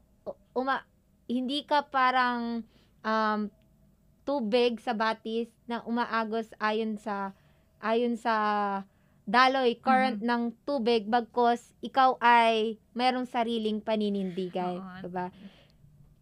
uma, 0.52 0.84
hindi 1.24 1.64
ka 1.64 1.88
parang 1.88 2.60
um, 3.00 3.40
tubig 4.28 4.76
sa 4.84 4.92
batis 4.92 5.48
na 5.64 5.80
umaagos 5.88 6.52
ayon 6.60 7.00
sa, 7.00 7.32
ayon 7.80 8.20
sa 8.20 8.34
daloy, 9.26 9.74
current 9.82 10.22
ng 10.22 10.54
tubig, 10.62 11.10
bagkos 11.10 11.74
ikaw 11.82 12.14
ay 12.22 12.78
mayroong 12.94 13.26
sariling 13.26 13.82
paninindigan. 13.82 14.78
Oo. 14.80 15.02
Diba? 15.02 15.26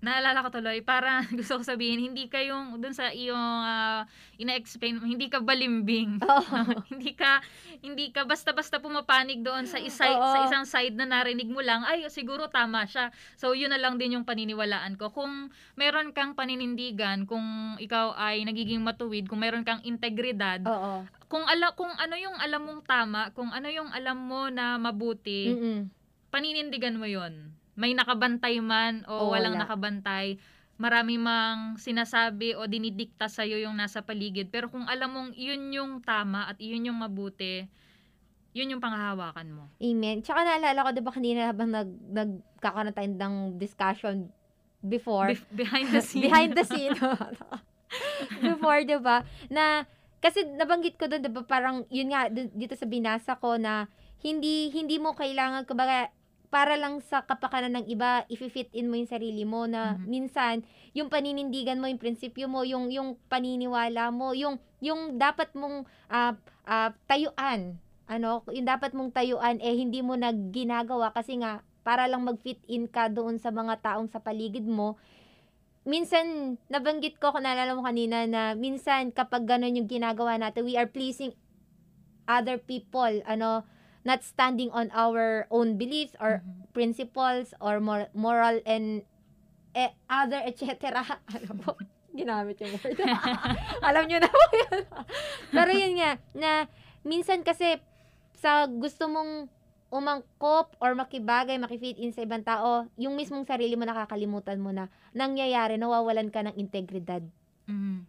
Naalala 0.05 0.45
ko 0.45 0.53
tuloy, 0.53 0.85
para 0.85 1.25
gusto 1.38 1.57
ko 1.57 1.62
sabihin, 1.64 2.12
hindi 2.12 2.29
ka 2.29 2.45
yung, 2.45 2.77
dun 2.79 2.93
sa 2.93 3.09
iyong 3.09 3.40
ah, 3.64 4.05
ina-explain, 4.37 5.01
hindi 5.01 5.33
ka 5.33 5.40
balimbing. 5.40 6.21
Oo. 6.21 6.57
hindi 6.93 7.17
ka 7.17 7.40
hindi 7.85 8.09
ka 8.12 8.25
basta-basta 8.25 8.81
pumapanig 8.81 9.45
doon 9.45 9.69
sa 9.69 9.77
isa, 9.77 10.09
Oo. 10.09 10.25
sa 10.25 10.38
isang 10.49 10.64
side 10.64 10.97
na 10.97 11.05
narinig 11.05 11.49
mo 11.53 11.61
lang 11.61 11.85
ay 11.85 12.09
siguro 12.09 12.49
tama 12.49 12.88
siya 12.88 13.12
so 13.37 13.53
yun 13.53 13.69
na 13.69 13.77
lang 13.77 14.01
din 14.01 14.17
yung 14.17 14.25
paniniwalaan 14.25 14.97
ko 14.97 15.12
kung 15.12 15.53
meron 15.77 16.17
kang 16.17 16.33
paninindigan 16.33 17.29
kung 17.29 17.77
ikaw 17.77 18.17
ay 18.17 18.40
nagiging 18.49 18.81
matuwid 18.81 19.29
kung 19.29 19.45
meron 19.45 19.69
kang 19.69 19.85
integridad 19.85 20.64
Oo. 20.64 21.05
kung 21.29 21.45
ala 21.45 21.77
kung 21.77 21.93
ano 21.93 22.17
yung 22.17 22.37
alam 22.40 22.64
mong 22.64 22.83
tama 22.88 23.29
kung 23.37 23.53
ano 23.53 23.69
yung 23.69 23.93
alam 23.93 24.17
mo 24.17 24.49
na 24.49 24.81
mabuti 24.81 25.53
Mm-mm. 25.53 25.79
paninindigan 26.33 26.97
mo 26.97 27.05
yon 27.05 27.53
may 27.74 27.92
nakabantay 27.94 28.58
man 28.62 29.02
o 29.06 29.28
O 29.28 29.32
walang 29.34 29.58
wala. 29.58 29.66
nakabantay 29.66 30.38
marami 30.74 31.22
mang 31.22 31.78
sinasabi 31.78 32.58
o 32.58 32.66
dinidikta 32.66 33.30
sa 33.30 33.46
yung 33.46 33.78
nasa 33.78 34.02
paligid. 34.02 34.50
Pero 34.50 34.66
kung 34.66 34.82
alam 34.90 35.06
mong 35.06 35.30
yun 35.38 35.70
yung 35.70 36.02
tama 36.02 36.50
at 36.50 36.58
yun 36.58 36.90
yung 36.90 36.98
mabuti 36.98 37.70
yun 38.54 38.70
yung 38.70 38.78
panghahawakan 38.78 39.50
mo. 39.50 39.64
Amen. 39.82 40.22
Tsaka 40.22 40.46
naalala 40.46 40.87
ko, 40.87 40.90
di 40.94 41.02
ba 41.02 41.10
kanina 41.10 41.50
habang 41.50 41.74
nag, 41.74 41.90
nagkakaroon 42.14 42.94
tayo 42.94 43.10
ng 43.10 43.34
discussion 43.58 44.30
before, 44.78 45.34
Bef- 45.34 45.50
behind 45.50 45.90
the 45.90 45.98
scene. 45.98 46.22
Behind 46.22 46.54
the 46.54 46.62
scene, 46.70 46.94
before, 48.38 48.87
di 48.87 48.94
ba, 49.02 49.26
na, 49.50 49.82
kasi 50.22 50.46
nabanggit 50.46 50.94
ko 50.94 51.10
doon, 51.10 51.26
di 51.26 51.34
ba, 51.34 51.42
parang, 51.42 51.82
yun 51.90 52.14
nga, 52.14 52.30
dito 52.30 52.78
sa 52.78 52.87
binasa 52.87 53.34
ko 53.42 53.58
na, 53.58 53.90
hindi, 54.22 54.70
hindi 54.70 55.02
mo 55.02 55.18
kailangan, 55.18 55.66
kumbaga, 55.66 56.14
para 56.52 56.76
lang 56.78 57.00
sa 57.02 57.24
kapakanan 57.24 57.80
ng 57.83 57.87
iba, 57.90 58.22
i-fit 58.30 58.70
in 58.72 58.88
mo 58.88 58.94
yung 58.98 59.11
sarili 59.11 59.42
mo 59.42 59.66
na 59.66 59.96
Mhm. 59.98 60.07
minsan, 60.07 60.54
yung 60.94 61.11
paninindigan 61.11 61.80
mo, 61.80 61.90
yung 61.90 61.98
prinsipyo 62.00 62.46
mo, 62.46 62.62
yung, 62.62 62.88
yung 62.92 63.18
paniniwala 63.28 64.14
mo, 64.14 64.33
yung, 64.37 64.61
yung 64.78 65.18
dapat 65.18 65.50
mong 65.57 65.88
ah, 66.09 66.37
ah, 66.64 66.94
tayuan, 67.11 67.80
ano, 68.07 68.44
yung 68.52 68.68
dapat 68.68 68.92
mong 68.92 69.11
tayuan, 69.16 69.59
eh, 69.64 69.74
hindi 69.74 70.04
mo 70.04 70.14
na 70.14 70.30
ginagawa 70.30 71.11
kasi 71.11 71.40
nga, 71.40 71.64
para 71.85 72.09
lang 72.09 72.24
mag-fit 72.24 72.61
in 72.64 72.88
ka 72.88 73.12
doon 73.12 73.37
sa 73.37 73.52
mga 73.52 73.80
taong 73.85 74.09
sa 74.09 74.20
paligid 74.20 74.64
mo, 74.64 74.96
minsan, 75.85 76.57
nabanggit 76.72 77.20
ko, 77.20 77.33
kung 77.33 77.44
naalala 77.44 77.76
mo 77.76 77.85
kanina, 77.85 78.24
na 78.24 78.57
minsan, 78.57 79.12
kapag 79.12 79.44
ganun 79.44 79.76
yung 79.76 79.88
ginagawa 79.90 80.37
natin, 80.40 80.64
we 80.64 80.76
are 80.80 80.88
pleasing 80.88 81.33
other 82.24 82.57
people, 82.57 83.20
ano, 83.28 83.68
not 84.05 84.21
standing 84.21 84.69
on 84.71 84.93
our 84.93 85.49
own 85.49 85.75
beliefs 85.75 86.12
or 86.21 86.45
Mhm. 86.45 86.71
principles 86.71 87.57
or 87.59 87.81
mor- 87.81 88.12
moral 88.12 88.61
and 88.64 89.03
eh, 89.73 89.90
other 90.07 90.38
etc. 90.45 91.03
Alam 91.35 91.57
mo, 91.61 91.75
ginamit 92.14 92.61
yung 92.61 92.77
word. 92.79 92.95
Alam 93.88 94.07
nyo 94.07 94.19
na 94.21 94.31
po 94.31 94.43
yun. 94.53 94.81
Pero 95.57 95.71
yun 95.73 95.99
nga, 95.99 96.11
na 96.33 96.51
minsan 97.03 97.43
kasi 97.43 97.81
sa 98.37 98.69
gusto 98.69 99.09
mong 99.09 99.51
umangkop 99.88 100.75
or 100.79 100.93
makibagay, 100.93 101.55
makifit 101.57 101.97
in 101.97 102.11
sa 102.11 102.23
ibang 102.23 102.43
tao, 102.43 102.87
yung 102.95 103.14
mismong 103.14 103.47
sarili 103.47 103.75
mo 103.75 103.83
nakakalimutan 103.83 104.59
mo 104.59 104.71
na 104.71 104.87
nangyayari, 105.11 105.75
nawawalan 105.75 106.29
ka 106.29 106.43
ng 106.43 106.55
integridad. 106.55 107.23
Mhm. 107.67 108.05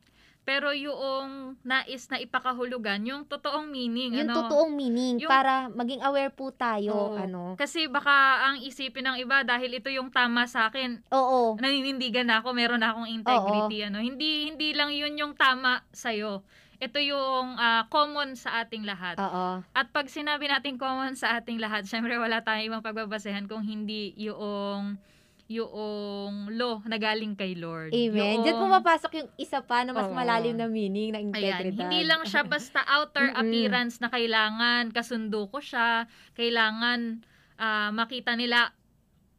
Pero 0.46 0.70
yung 0.72 1.58
nais 1.66 2.06
na 2.14 2.22
ipakahulugan 2.22 3.02
yung 3.02 3.26
totoong 3.26 3.66
meaning 3.66 4.14
Yung 4.14 4.30
ano 4.30 4.46
totoong 4.46 4.78
meaning, 4.78 5.18
Yung- 5.18 5.34
para 5.34 5.68
maging 5.74 6.06
aware 6.06 6.30
po 6.30 6.54
tayo, 6.54 6.94
Oo. 6.94 7.18
ano. 7.18 7.58
kasi 7.58 7.90
baka 7.90 8.46
ang 8.46 8.62
isipin 8.62 9.10
ng 9.10 9.18
iba 9.26 9.42
dahil 9.42 9.74
ito 9.74 9.90
yung 9.90 10.14
tama 10.14 10.46
sa 10.46 10.70
akin 10.70 11.02
Oo. 11.10 11.58
naninindigan 11.58 12.30
na 12.30 12.46
ako, 12.46 12.54
meron 12.54 12.86
na 12.86 12.94
akong 12.94 13.10
integrity 13.10 13.82
ano. 13.90 13.98
Hindi 13.98 14.54
hindi 14.54 14.78
lang 14.78 14.94
'yun 14.94 15.18
yung 15.18 15.34
tama 15.34 15.82
sa 15.90 16.14
Ito 16.14 17.00
yung 17.02 17.58
ah, 17.58 17.90
common 17.90 18.38
sa 18.38 18.62
ating 18.62 18.86
lahat. 18.86 19.18
Oo. 19.18 19.66
At 19.74 19.88
pag 19.90 20.06
sinabi 20.12 20.46
natin 20.46 20.78
common 20.78 21.18
sa 21.18 21.42
ating 21.42 21.58
lahat, 21.58 21.90
syempre 21.90 22.20
wala 22.22 22.46
tayong 22.46 22.70
ibang 22.70 22.86
pagbabasehan 22.86 23.50
kung 23.50 23.66
hindi 23.66 24.14
yung 24.20 25.02
yung 25.46 26.50
law 26.58 26.82
na 26.90 26.98
galing 26.98 27.38
kay 27.38 27.54
Lord. 27.54 27.94
Amen. 27.94 28.42
Diyan 28.42 28.58
Yung- 28.58 28.64
pumapasok 28.66 29.12
yung 29.22 29.30
isa 29.38 29.62
pa 29.62 29.86
na 29.86 29.94
mas 29.94 30.10
Oo. 30.10 30.18
malalim 30.18 30.58
na 30.58 30.66
meaning 30.66 31.14
ng 31.14 31.30
Ayan, 31.30 31.62
integridad. 31.62 31.86
hindi 31.86 32.02
lang 32.02 32.26
siya 32.26 32.42
basta 32.50 32.82
outer 32.82 33.30
appearance 33.30 34.02
na 34.02 34.10
kailangan 34.10 34.90
kasundo 34.90 35.46
ko 35.54 35.62
siya, 35.62 36.10
kailangan 36.34 37.22
ah, 37.62 37.94
makita 37.94 38.34
nila 38.34 38.74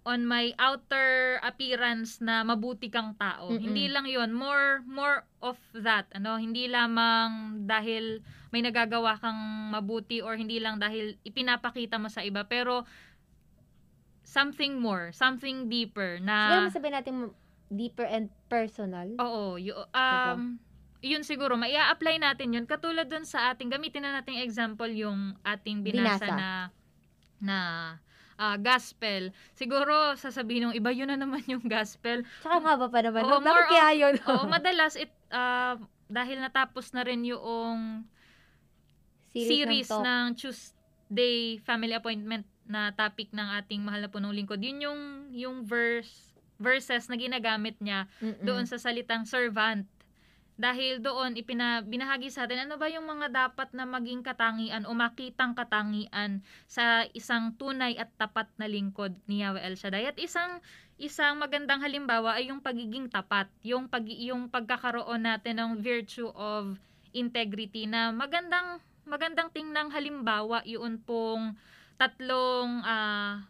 on 0.07 0.23
my 0.23 0.55
outer 0.63 1.43
appearance 1.43 2.23
na 2.23 2.47
mabuti 2.47 2.87
kang 2.87 3.19
tao. 3.19 3.51
Mm-mm. 3.51 3.59
Hindi 3.59 3.91
lang 3.91 4.07
'yon, 4.07 4.31
more 4.31 4.87
more 4.87 5.27
of 5.43 5.59
that, 5.75 6.07
ano, 6.15 6.39
hindi 6.39 6.71
lamang 6.71 7.67
dahil 7.67 8.23
may 8.55 8.63
nagagawa 8.63 9.19
kang 9.19 9.75
mabuti 9.75 10.23
or 10.23 10.39
hindi 10.39 10.63
lang 10.63 10.79
dahil 10.79 11.19
ipinapakita 11.27 11.99
mo 11.99 12.07
sa 12.07 12.23
iba, 12.23 12.47
pero 12.47 12.87
something 14.37 14.77
more, 14.77 15.17
something 15.17 15.73
deeper 15.73 16.21
Siguro 16.21 16.29
na 16.29 16.69
masabi 16.69 16.93
natin 16.93 17.33
deeper 17.73 18.05
and 18.05 18.29
personal. 18.53 19.09
Oo, 19.17 19.57
yu- 19.57 19.89
um, 19.97 20.61
yun 21.01 21.25
siguro, 21.25 21.57
maia-apply 21.57 22.21
natin 22.21 22.53
yun. 22.53 22.69
Katulad 22.69 23.09
dun 23.09 23.25
sa 23.25 23.51
ating, 23.51 23.73
gamitin 23.73 24.05
na 24.05 24.21
nating 24.21 24.45
example 24.45 24.89
yung 24.93 25.35
ating 25.43 25.81
binasa, 25.81 26.29
Binasa. 26.29 26.37
na 26.37 26.51
na 27.41 27.59
ah, 28.37 28.57
gospel. 28.61 29.33
Siguro 29.57 30.17
sasabihin 30.21 30.69
ng 30.69 30.77
iba 30.77 30.93
yun 30.93 31.09
na 31.09 31.17
naman 31.17 31.41
yung 31.49 31.65
gospel. 31.65 32.21
Tsaka 32.45 32.61
nga 32.61 32.75
ba 32.77 32.87
pa 32.93 33.01
naman? 33.01 33.25
Oo? 33.25 33.41
Bakit 33.41 33.49
more 33.49 33.67
kaya 33.73 33.89
yun? 33.97 34.15
Oo, 34.29 34.45
madalas 34.53 34.95
it 35.01 35.13
ah, 35.33 35.81
dahil 36.07 36.39
natapos 36.39 36.93
na 36.93 37.03
rin 37.03 37.25
yung 37.25 38.05
series, 39.37 39.89
ng 39.89 39.93
talk. 39.93 40.05
ng 40.05 40.27
Tuesday 40.39 41.61
family 41.61 41.93
appointment 41.93 42.47
na 42.67 42.91
topic 42.95 43.31
ng 43.33 43.49
ating 43.63 43.83
mahal 43.83 44.03
na 44.03 44.11
punong 44.11 44.35
lingkod. 44.35 44.61
Yun 44.63 44.79
yung 44.83 45.01
yung 45.33 45.57
verse 45.67 46.35
verses 46.57 47.09
na 47.13 47.21
ginagamit 47.21 47.77
niya 47.85 48.09
Mm-mm. 48.19 48.45
doon 48.45 48.65
sa 48.65 48.81
salitang 48.81 49.29
servant. 49.29 49.85
Dahil 50.57 51.05
doon 51.05 51.37
ipina, 51.37 51.85
binahagi 51.85 52.33
sa 52.33 52.49
atin 52.49 52.65
ano 52.65 52.81
ba 52.81 52.89
yung 52.89 53.05
mga 53.05 53.29
dapat 53.29 53.77
na 53.77 53.85
maging 53.85 54.25
katangian 54.25 54.89
o 54.89 54.97
makitang 54.97 55.53
katangian 55.53 56.41
sa 56.65 57.05
isang 57.13 57.53
tunay 57.61 57.93
at 58.01 58.09
tapat 58.17 58.49
na 58.57 58.65
lingkod 58.65 59.13
ni 59.29 59.45
Yahweh 59.45 59.61
El 59.61 59.77
Shaddai. 59.77 60.09
At 60.09 60.17
isang 60.17 60.65
isang 60.97 61.37
magandang 61.37 61.85
halimbawa 61.85 62.41
ay 62.41 62.49
yung 62.49 62.65
pagiging 62.65 63.13
tapat, 63.13 63.53
yung 63.61 63.85
pag 63.85 64.09
yung 64.09 64.49
pagkakaroon 64.49 65.29
natin 65.29 65.61
ng 65.61 65.71
virtue 65.85 66.33
of 66.33 66.81
integrity 67.13 67.85
na 67.85 68.09
magandang 68.09 68.81
magandang 69.05 69.53
tingnang 69.53 69.93
halimbawa 69.93 70.65
yun 70.67 70.99
pong 71.05 71.55
tatlong 71.97 72.85
ah, 72.85 73.45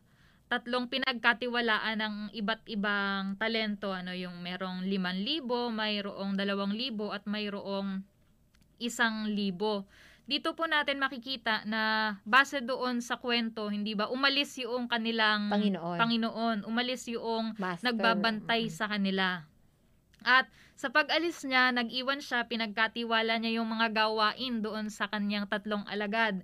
tatlong 0.46 0.86
pinagkatiwalaan 0.86 1.98
ng 1.98 2.16
iba't 2.38 2.62
ibang 2.70 3.34
talento 3.34 3.90
ano 3.90 4.14
yung 4.14 4.38
merong 4.38 4.86
5,000, 4.86 5.74
mayroong 5.74 6.32
2,000 6.38 7.14
at 7.14 7.24
mayroong 7.26 8.06
1,000. 8.78 9.86
Dito 10.26 10.58
po 10.58 10.66
natin 10.66 10.98
makikita 10.98 11.62
na 11.70 12.14
base 12.26 12.58
doon 12.58 12.98
sa 12.98 13.14
kwento, 13.14 13.70
hindi 13.70 13.94
ba, 13.94 14.10
umalis 14.10 14.58
yung 14.58 14.90
kanilang 14.90 15.46
Panginoon. 15.54 15.98
Panginoon, 16.02 16.58
umalis 16.66 17.06
yung 17.06 17.54
Master. 17.54 17.94
nagbabantay 17.94 18.66
sa 18.66 18.90
kanila. 18.90 19.46
At 20.26 20.50
sa 20.74 20.90
pag-alis 20.90 21.46
niya, 21.46 21.70
nag-iwan 21.70 22.18
siya, 22.18 22.42
pinagkatiwala 22.50 23.38
niya 23.38 23.62
yung 23.62 23.70
mga 23.70 23.94
gawain 23.94 24.66
doon 24.66 24.90
sa 24.90 25.06
kanyang 25.06 25.46
tatlong 25.46 25.86
alagad. 25.86 26.42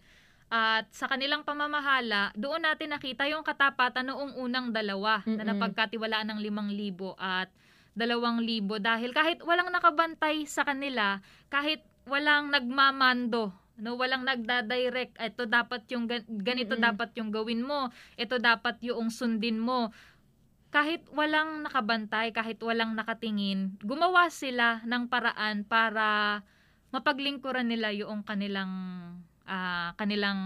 At 0.52 0.92
sa 0.92 1.08
kanilang 1.08 1.48
pamamahala, 1.48 2.28
doon 2.36 2.60
natin 2.68 2.92
nakita 2.92 3.24
yung 3.24 3.40
katapatan 3.40 4.12
noong 4.12 4.36
unang 4.36 4.68
dalawa 4.68 5.24
na 5.24 5.40
Mm-mm. 5.40 5.48
napagkatiwalaan 5.56 6.28
ng 6.28 6.40
limang 6.44 6.68
libo 6.68 7.16
at 7.16 7.48
dalawang 7.96 8.44
libo. 8.44 8.76
Dahil 8.76 9.16
kahit 9.16 9.40
walang 9.40 9.72
nakabantay 9.72 10.44
sa 10.44 10.60
kanila, 10.68 11.24
kahit 11.48 11.80
walang 12.04 12.52
nagmamando, 12.52 13.48
no, 13.80 13.96
walang 13.96 14.28
nagda-direct, 14.28 15.16
ito 15.16 15.48
dapat 15.48 15.88
yung 15.88 16.04
gan- 16.04 16.28
ganito 16.28 16.76
Mm-mm. 16.76 16.84
dapat 16.84 17.16
yung 17.16 17.32
gawin 17.32 17.64
mo, 17.64 17.88
ito 18.20 18.36
dapat 18.36 18.76
yung 18.84 19.08
sundin 19.08 19.56
mo. 19.56 19.88
Kahit 20.68 21.00
walang 21.16 21.64
nakabantay, 21.64 22.28
kahit 22.28 22.60
walang 22.60 22.92
nakatingin, 22.92 23.80
gumawa 23.80 24.28
sila 24.28 24.84
ng 24.84 25.08
paraan 25.08 25.64
para 25.64 26.40
mapaglingkuran 26.92 27.72
nila 27.72 27.88
yung 27.96 28.20
kanilang 28.20 28.68
ah, 29.46 29.92
kanilang 29.96 30.40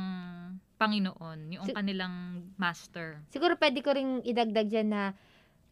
Panginoon, 0.77 1.57
yung 1.57 1.67
Si- 1.67 1.73
kanilang 1.73 2.47
master. 2.61 3.25
Siguro 3.33 3.57
pwede 3.57 3.81
ko 3.81 3.97
ring 3.97 4.21
idagdag 4.29 4.69
dyan 4.69 4.89
na 4.93 5.03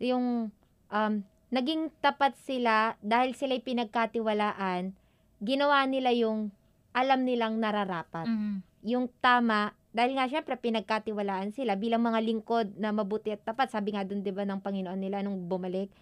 yung 0.00 0.48
um, 0.88 1.14
naging 1.52 1.92
tapat 2.00 2.34
sila 2.40 2.96
dahil 3.04 3.36
sila'y 3.36 3.60
pinagkatiwalaan, 3.60 4.96
ginawa 5.44 5.84
nila 5.84 6.10
yung 6.16 6.48
alam 6.96 7.26
nilang 7.28 7.60
nararapat. 7.60 8.24
Mhm. 8.24 8.64
Yung 8.84 9.06
tama, 9.20 9.76
dahil 9.94 10.16
nga 10.16 10.26
syempre 10.26 10.56
pinagkatiwalaan 10.56 11.52
sila 11.52 11.76
bilang 11.76 12.02
mga 12.02 12.20
lingkod 12.24 12.74
na 12.80 12.90
mabuti 12.90 13.30
at 13.30 13.44
tapat, 13.44 13.70
sabi 13.70 13.92
nga 13.94 14.02
dun 14.02 14.24
'di 14.24 14.32
ba 14.32 14.42
ng 14.42 14.58
Panginoon 14.64 14.98
nila 14.98 15.20
nung 15.20 15.46
bumalik. 15.46 15.92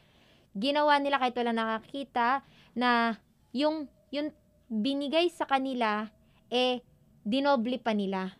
Ginawa 0.54 1.00
nila 1.00 1.18
kahit 1.18 1.36
wala 1.36 1.52
nakakita 1.52 2.44
na 2.76 3.16
yung 3.52 3.88
yung 4.12 4.32
binigay 4.68 5.28
sa 5.28 5.44
kanila 5.44 6.08
eh 6.52 6.80
dinoble 7.22 7.78
pa 7.78 7.94
nila. 7.94 8.34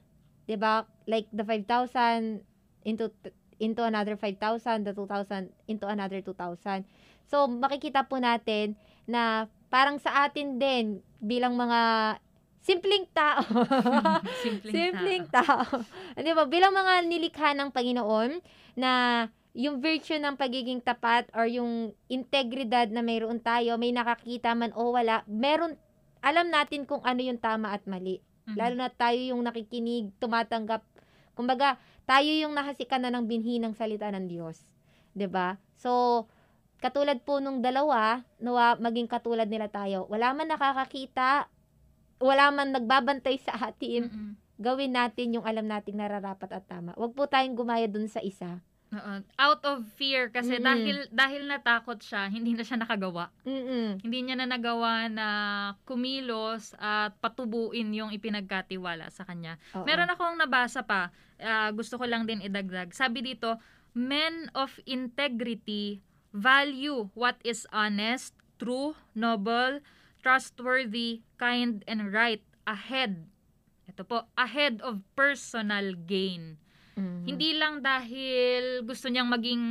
'Di 0.47 0.59
ba? 0.59 0.87
Like 1.07 1.27
the 1.35 1.43
5,000 1.43 2.43
into 2.87 3.11
into 3.63 3.83
another 3.87 4.19
5,000, 4.19 4.83
the 4.83 4.93
2,000 4.95 5.51
into 5.71 5.87
another 5.87 6.19
2,000. 6.19 6.83
So 7.31 7.47
makikita 7.47 8.11
po 8.11 8.19
natin 8.19 8.75
na 9.07 9.47
parang 9.71 10.03
sa 10.03 10.27
atin 10.27 10.59
din 10.59 10.99
bilang 11.23 11.55
mga 11.55 11.81
simpleng 12.63 13.07
tao. 13.11 13.43
Simpleng, 14.43 14.75
Simpleng 14.75 15.27
tao. 15.31 15.63
tao. 15.67 16.19
Di 16.27 16.31
ba? 16.35 16.47
Bilang 16.47 16.75
mga 16.75 17.07
nilikha 17.07 17.55
ng 17.59 17.75
Panginoon 17.75 18.39
na 18.79 19.27
yung 19.53 19.85
virtue 19.85 20.17
ng 20.17 20.39
pagiging 20.39 20.81
tapat 20.81 21.29
or 21.37 21.45
yung 21.45 21.93
integridad 22.09 22.89
na 22.89 23.05
mayroon 23.05 23.43
tayo, 23.43 23.77
may 23.77 23.93
nakakita 23.93 24.57
man 24.57 24.73
o 24.73 24.97
wala, 24.97 25.27
meron, 25.29 25.77
alam 26.25 26.49
natin 26.49 26.89
kung 26.89 27.05
ano 27.05 27.21
yung 27.21 27.37
tama 27.37 27.75
at 27.75 27.85
mali. 27.85 28.23
Mhm. 28.47 28.57
Lalo 28.59 28.75
na 28.75 28.89
tayo 28.91 29.21
yung 29.21 29.43
nakikinig, 29.43 30.11
tumatanggap. 30.19 30.83
Kumbaga, 31.33 31.79
tayo 32.05 32.29
yung 32.29 32.53
nahasikan 32.53 33.01
na 33.03 33.11
ng 33.15 33.25
binhi 33.25 33.63
ng 33.63 33.73
salita 33.73 34.11
ng 34.11 34.27
Diyos. 34.27 34.67
'Di 35.15 35.31
ba? 35.31 35.57
So, 35.79 36.25
katulad 36.83 37.23
po 37.23 37.39
nung 37.39 37.63
dalawa, 37.63 38.27
nawa 38.43 38.75
maging 38.77 39.07
katulad 39.07 39.47
nila 39.47 39.71
tayo. 39.71 40.11
Wala 40.11 40.35
man 40.35 40.51
nakakakita, 40.51 41.47
wala 42.19 42.51
man 42.51 42.75
nagbabantay 42.75 43.39
sa 43.39 43.55
atin, 43.71 44.11
Mhm. 44.11 44.31
gawin 44.59 44.95
natin 44.95 45.35
yung 45.39 45.47
alam 45.47 45.67
nating 45.67 45.99
nararapat 45.99 46.51
at 46.55 46.65
tama. 46.67 46.95
Huwag 46.99 47.15
po 47.15 47.27
tayong 47.27 47.55
gumaya 47.59 47.87
dun 47.87 48.07
sa 48.11 48.19
isa. 48.23 48.63
Oo. 48.93 49.13
Out 49.41 49.63
of 49.65 49.89
fear 49.97 50.29
kasi 50.29 50.61
Mm-mm. 50.61 50.69
dahil 50.69 50.97
dahil 51.09 51.43
natakot 51.49 51.97
siya, 52.05 52.29
hindi 52.29 52.53
na 52.53 52.61
siya 52.61 52.77
nakagawa. 52.77 53.33
Mm-mm. 53.49 54.05
Hindi 54.05 54.19
niya 54.21 54.37
na 54.37 54.45
nagawa 54.45 55.09
na 55.09 55.29
kumilos 55.89 56.77
at 56.77 57.17
patubuin 57.25 57.89
yung 57.97 58.13
ipinagkatiwala 58.13 59.09
sa 59.09 59.25
kanya. 59.25 59.57
Oo. 59.73 59.89
Meron 59.89 60.13
akong 60.13 60.37
nabasa 60.37 60.85
pa, 60.85 61.09
ah, 61.41 61.73
gusto 61.73 61.97
ko 61.97 62.05
lang 62.05 62.29
din 62.29 62.45
idagdag. 62.45 62.93
Sabi 62.93 63.25
dito, 63.25 63.57
men 63.97 64.53
of 64.53 64.77
integrity 64.85 66.05
value 66.33 67.09
what 67.17 67.41
is 67.45 67.65
honest, 67.73 68.37
true, 68.61 68.97
noble, 69.17 69.81
trustworthy, 70.21 71.25
kind, 71.41 71.81
and 71.89 72.13
right 72.13 72.45
ahead. 72.69 73.29
Ito 73.89 74.07
po, 74.07 74.29
ahead 74.39 74.81
of 74.81 75.03
personal 75.19 75.97
gain. 75.97 76.62
Mhm. 76.97 77.25
Hindi 77.25 77.51
lang 77.57 77.81
dahil 77.81 78.85
gusto 78.85 79.09
niyang 79.09 79.31
maging 79.31 79.63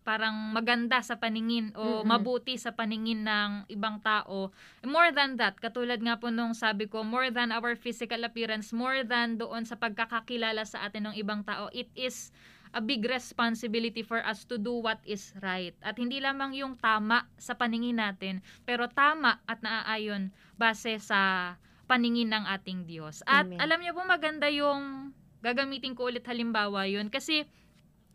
parang 0.00 0.56
maganda 0.56 0.98
sa 1.04 1.20
paningin 1.20 1.76
o 1.76 2.00
Mm-mm. 2.00 2.08
mabuti 2.08 2.56
sa 2.56 2.72
paningin 2.72 3.22
ng 3.22 3.68
ibang 3.68 4.00
tao. 4.00 4.48
More 4.80 5.12
than 5.12 5.36
that, 5.36 5.60
katulad 5.60 6.00
nga 6.00 6.16
po 6.16 6.32
nung 6.32 6.56
sabi 6.56 6.88
ko, 6.88 7.04
more 7.04 7.28
than 7.28 7.52
our 7.52 7.76
physical 7.76 8.24
appearance, 8.24 8.72
more 8.72 9.04
than 9.04 9.36
doon 9.36 9.68
sa 9.68 9.76
pagkakakilala 9.76 10.64
sa 10.64 10.88
atin 10.88 11.12
ng 11.12 11.14
ibang 11.20 11.44
tao, 11.44 11.68
it 11.76 11.92
is 11.92 12.32
a 12.72 12.80
big 12.80 13.02
responsibility 13.04 14.00
for 14.00 14.22
us 14.24 14.46
to 14.46 14.56
do 14.56 14.72
what 14.72 15.02
is 15.04 15.34
right. 15.42 15.74
At 15.84 15.98
hindi 15.98 16.22
lamang 16.22 16.56
yung 16.56 16.78
tama 16.78 17.26
sa 17.36 17.58
paningin 17.58 18.00
natin, 18.00 18.40
pero 18.62 18.86
tama 18.88 19.42
at 19.44 19.60
naaayon 19.60 20.32
base 20.56 20.96
sa 21.02 21.54
paningin 21.90 22.30
ng 22.30 22.46
ating 22.46 22.86
Diyos. 22.86 23.26
At 23.26 23.50
Amen. 23.50 23.58
alam 23.58 23.82
niyo 23.82 23.98
po 23.98 24.06
maganda 24.06 24.46
yung 24.46 25.10
gagamitin 25.40 25.96
ko 25.96 26.08
ulit 26.08 26.24
halimbawa 26.24 26.84
yun 26.88 27.08
kasi 27.08 27.44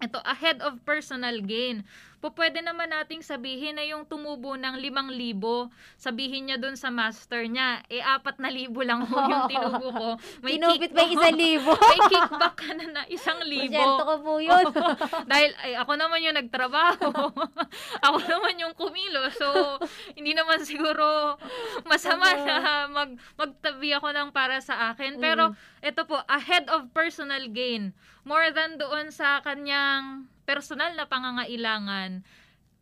ito 0.03 0.19
ahead 0.27 0.59
of 0.59 0.83
personal 0.83 1.39
gain. 1.39 1.87
Po 2.25 2.33
pwede 2.33 2.57
naman 2.65 2.89
nating 2.89 3.21
sabihin 3.21 3.77
na 3.77 3.85
yung 3.85 4.01
tumubo 4.01 4.57
ng 4.57 4.81
limang 4.81 5.13
libo, 5.13 5.69
sabihin 5.93 6.49
niya 6.49 6.57
dun 6.57 6.73
sa 6.73 6.89
master 6.89 7.45
niya, 7.45 7.85
eh 7.85 8.01
apat 8.01 8.41
na 8.41 8.49
libo 8.49 8.81
lang 8.81 9.05
po 9.05 9.21
yung 9.29 9.45
tinubo 9.53 9.93
ko. 9.93 10.09
Kinupit 10.41 10.89
pa 10.89 11.05
isang 11.13 11.37
libo. 11.37 11.77
may 11.93 12.01
kickback 12.09 12.55
ka 12.57 12.73
na 12.73 12.85
na 12.89 13.01
isang 13.13 13.37
libo. 13.45 13.77
Porsyento 13.77 14.03
ko 14.09 14.15
po 14.25 14.33
yun. 14.41 14.65
Dahil 15.29 15.53
ay, 15.53 15.77
ako 15.77 15.91
naman 16.01 16.25
yung 16.25 16.33
nagtrabaho. 16.41 17.13
ako 18.09 18.17
naman 18.25 18.57
yung 18.57 18.73
kumilo. 18.73 19.29
So, 19.37 19.77
hindi 20.17 20.33
naman 20.33 20.65
siguro 20.65 21.37
masama 21.85 22.25
Oo. 22.33 22.41
na 22.41 22.57
mag, 22.89 23.13
magtabi 23.37 23.93
ako 24.01 24.09
ng 24.09 24.33
para 24.33 24.57
sa 24.65 24.89
akin. 24.97 25.21
Pero, 25.21 25.53
ito 25.77 26.01
po, 26.09 26.17
ahead 26.25 26.65
of 26.73 26.89
personal 26.89 27.45
gain. 27.53 27.93
More 28.25 28.49
than 28.49 28.81
doon 28.81 29.13
sa 29.13 29.45
kanyang 29.45 30.25
personal 30.45 30.93
na 30.93 31.09
pangangailangan. 31.09 32.21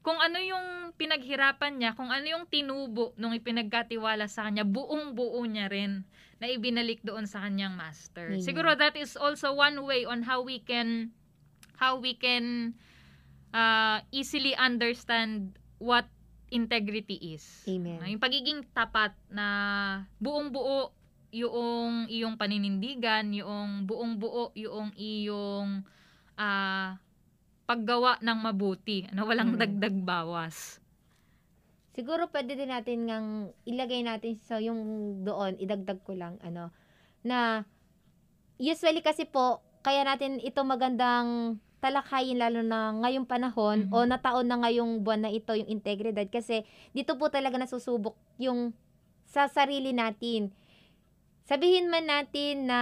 Kung 0.03 0.19
ano 0.19 0.35
yung 0.37 0.91
pinaghirapan 0.99 1.79
niya, 1.79 1.91
kung 1.95 2.11
ano 2.11 2.27
yung 2.27 2.45
tinubo 2.51 3.15
nung 3.15 3.31
ipinagkatiwala 3.31 4.27
sa 4.27 4.45
kanya, 4.45 4.67
buong 4.67 5.15
buo 5.15 5.39
niya 5.47 5.71
rin 5.71 6.03
na 6.43 6.51
ibinalik 6.51 6.99
doon 7.07 7.23
sa 7.23 7.47
kanyang 7.47 7.71
master. 7.79 8.35
Amen. 8.35 8.43
Siguro 8.43 8.75
that 8.75 8.99
is 8.99 9.15
also 9.15 9.55
one 9.55 9.79
way 9.79 10.03
on 10.03 10.27
how 10.27 10.43
we 10.43 10.59
can 10.59 11.15
how 11.79 11.95
we 11.95 12.19
can 12.19 12.75
uh, 13.55 14.03
easily 14.11 14.51
understand 14.59 15.55
what 15.79 16.03
integrity 16.51 17.15
is. 17.33 17.63
Amen. 17.65 18.03
Yung 18.03 18.19
pagiging 18.19 18.67
tapat 18.75 19.15
na 19.31 19.47
buong 20.19 20.51
buo 20.51 20.91
yung 21.33 22.11
iyong 22.11 22.37
paninindigan, 22.37 23.33
yung 23.33 23.89
buong 23.89 24.19
buo 24.21 24.53
yung 24.53 24.93
iyong 24.93 25.81
ah, 26.37 26.99
paggawa 27.63 28.19
ng 28.19 28.39
mabuti. 28.39 29.07
Ano, 29.11 29.25
walang 29.25 29.55
Mm. 29.55 29.59
dagdag 29.59 29.95
bawas. 30.03 30.79
Siguro 31.93 32.25
pwede 32.33 32.57
din 32.57 32.73
natin 32.73 33.05
ngang 33.05 33.29
ilagay 33.63 34.01
natin 34.01 34.35
sa 34.41 34.57
yung 34.57 34.81
doon, 35.21 35.55
idagdag 35.61 36.01
ko 36.01 36.17
lang, 36.17 36.41
ano, 36.41 36.73
na 37.21 37.63
usually 38.57 38.99
kasi 38.99 39.23
po, 39.23 39.61
kaya 39.85 40.01
natin 40.01 40.41
ito 40.41 40.63
magandang 40.65 41.59
talakayin 41.79 42.39
lalo 42.39 42.63
na 42.63 42.95
ngayong 42.97 43.27
panahon 43.27 43.87
Mhm. 43.87 43.91
o 43.91 44.07
nataon 44.07 44.47
na 44.47 44.57
ngayong 44.63 45.03
buwan 45.03 45.27
na 45.27 45.31
ito 45.31 45.51
yung 45.51 45.67
integridad 45.67 46.23
kasi 46.31 46.63
dito 46.95 47.19
po 47.19 47.27
talaga 47.27 47.59
nasusubok 47.59 48.15
yung 48.39 48.71
sa 49.27 49.51
sarili 49.51 49.91
natin. 49.91 50.55
Sabihin 51.43 51.91
man 51.91 52.07
natin 52.07 52.71
na 52.71 52.79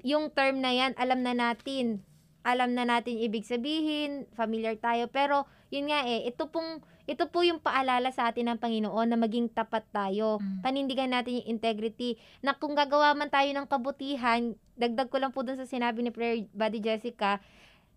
yung 0.00 0.32
term 0.32 0.64
na 0.64 0.72
yan, 0.72 0.96
alam 0.96 1.20
na 1.20 1.36
natin. 1.36 2.00
Alam 2.46 2.78
na 2.78 2.86
natin 2.86 3.18
ibig 3.18 3.42
sabihin, 3.42 4.30
familiar 4.38 4.78
tayo. 4.78 5.10
Pero, 5.10 5.50
yun 5.74 5.90
nga 5.90 6.06
eh, 6.06 6.30
ito 6.30 6.46
pong, 6.46 6.78
ito 7.10 7.26
po 7.26 7.42
yung 7.42 7.58
paalala 7.58 8.14
sa 8.14 8.30
atin 8.30 8.54
ng 8.54 8.62
Panginoon 8.62 9.10
na 9.10 9.18
maging 9.18 9.50
tapat 9.50 9.82
tayo. 9.90 10.38
Mm. 10.38 10.62
Panindigan 10.62 11.10
natin 11.10 11.42
yung 11.42 11.58
integrity. 11.58 12.14
Na 12.46 12.54
kung 12.54 12.78
gagawa 12.78 13.18
man 13.18 13.34
tayo 13.34 13.50
ng 13.50 13.66
kabutihan, 13.66 14.54
dagdag 14.78 15.10
ko 15.10 15.18
lang 15.18 15.34
po 15.34 15.42
dun 15.42 15.58
sa 15.58 15.66
sinabi 15.66 16.06
ni 16.06 16.14
Prayer 16.14 16.46
Buddy 16.54 16.78
Jessica, 16.78 17.42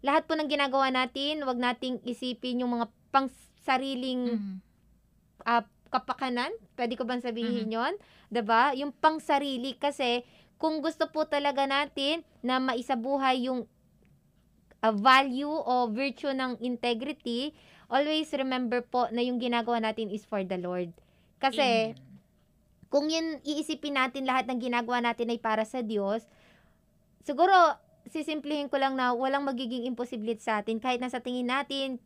lahat 0.02 0.26
po 0.26 0.34
ng 0.34 0.50
ginagawa 0.50 0.90
natin, 0.90 1.46
wag 1.46 1.62
nating 1.62 2.02
isipin 2.02 2.66
yung 2.66 2.74
mga 2.74 2.90
pang 3.14 3.30
sariling 3.62 4.34
Mhm. 4.34 4.56
ah, 5.46 5.64
kapakanan, 5.90 6.54
pwede 6.78 6.94
ko 6.98 7.04
bang 7.04 7.22
sabihin 7.22 7.74
yon 7.74 7.98
'Di 8.30 8.46
ba 8.46 8.78
Yung 8.78 8.94
pang 8.94 9.18
sarili 9.18 9.74
kasi 9.74 10.22
kung 10.62 10.86
gusto 10.86 11.10
po 11.10 11.26
talaga 11.26 11.66
natin 11.66 12.22
na 12.46 12.62
maisabuhay 12.62 13.50
yung 13.50 13.66
ah, 14.82 14.94
value 14.94 15.50
o 15.50 15.88
virtue 15.92 16.32
ng 16.32 16.60
integrity, 16.62 17.52
always 17.90 18.30
remember 18.36 18.84
po 18.86 19.10
na 19.10 19.24
yung 19.24 19.38
ginagawa 19.42 19.82
natin 19.82 20.12
is 20.14 20.24
for 20.24 20.44
the 20.46 20.58
Lord. 20.58 20.94
Kasi 21.40 21.94
Amen. 21.94 22.08
kung 22.88 23.08
yun 23.08 23.40
iisipin 23.44 23.96
natin 23.96 24.26
lahat 24.26 24.50
ng 24.50 24.60
ginagawa 24.60 25.00
natin 25.00 25.30
ay 25.30 25.40
para 25.40 25.64
sa 25.64 25.80
Diyos, 25.80 26.26
siguro 27.24 27.54
sisimplihin 28.10 28.72
ko 28.72 28.82
lang 28.82 28.98
na 28.98 29.14
walang 29.14 29.46
magiging 29.46 29.86
imposibility 29.86 30.42
sa 30.42 30.64
atin 30.64 30.82
kahit 30.82 30.98
na 30.98 31.12
sa 31.12 31.22
tingin 31.22 31.46
natin 31.46 32.02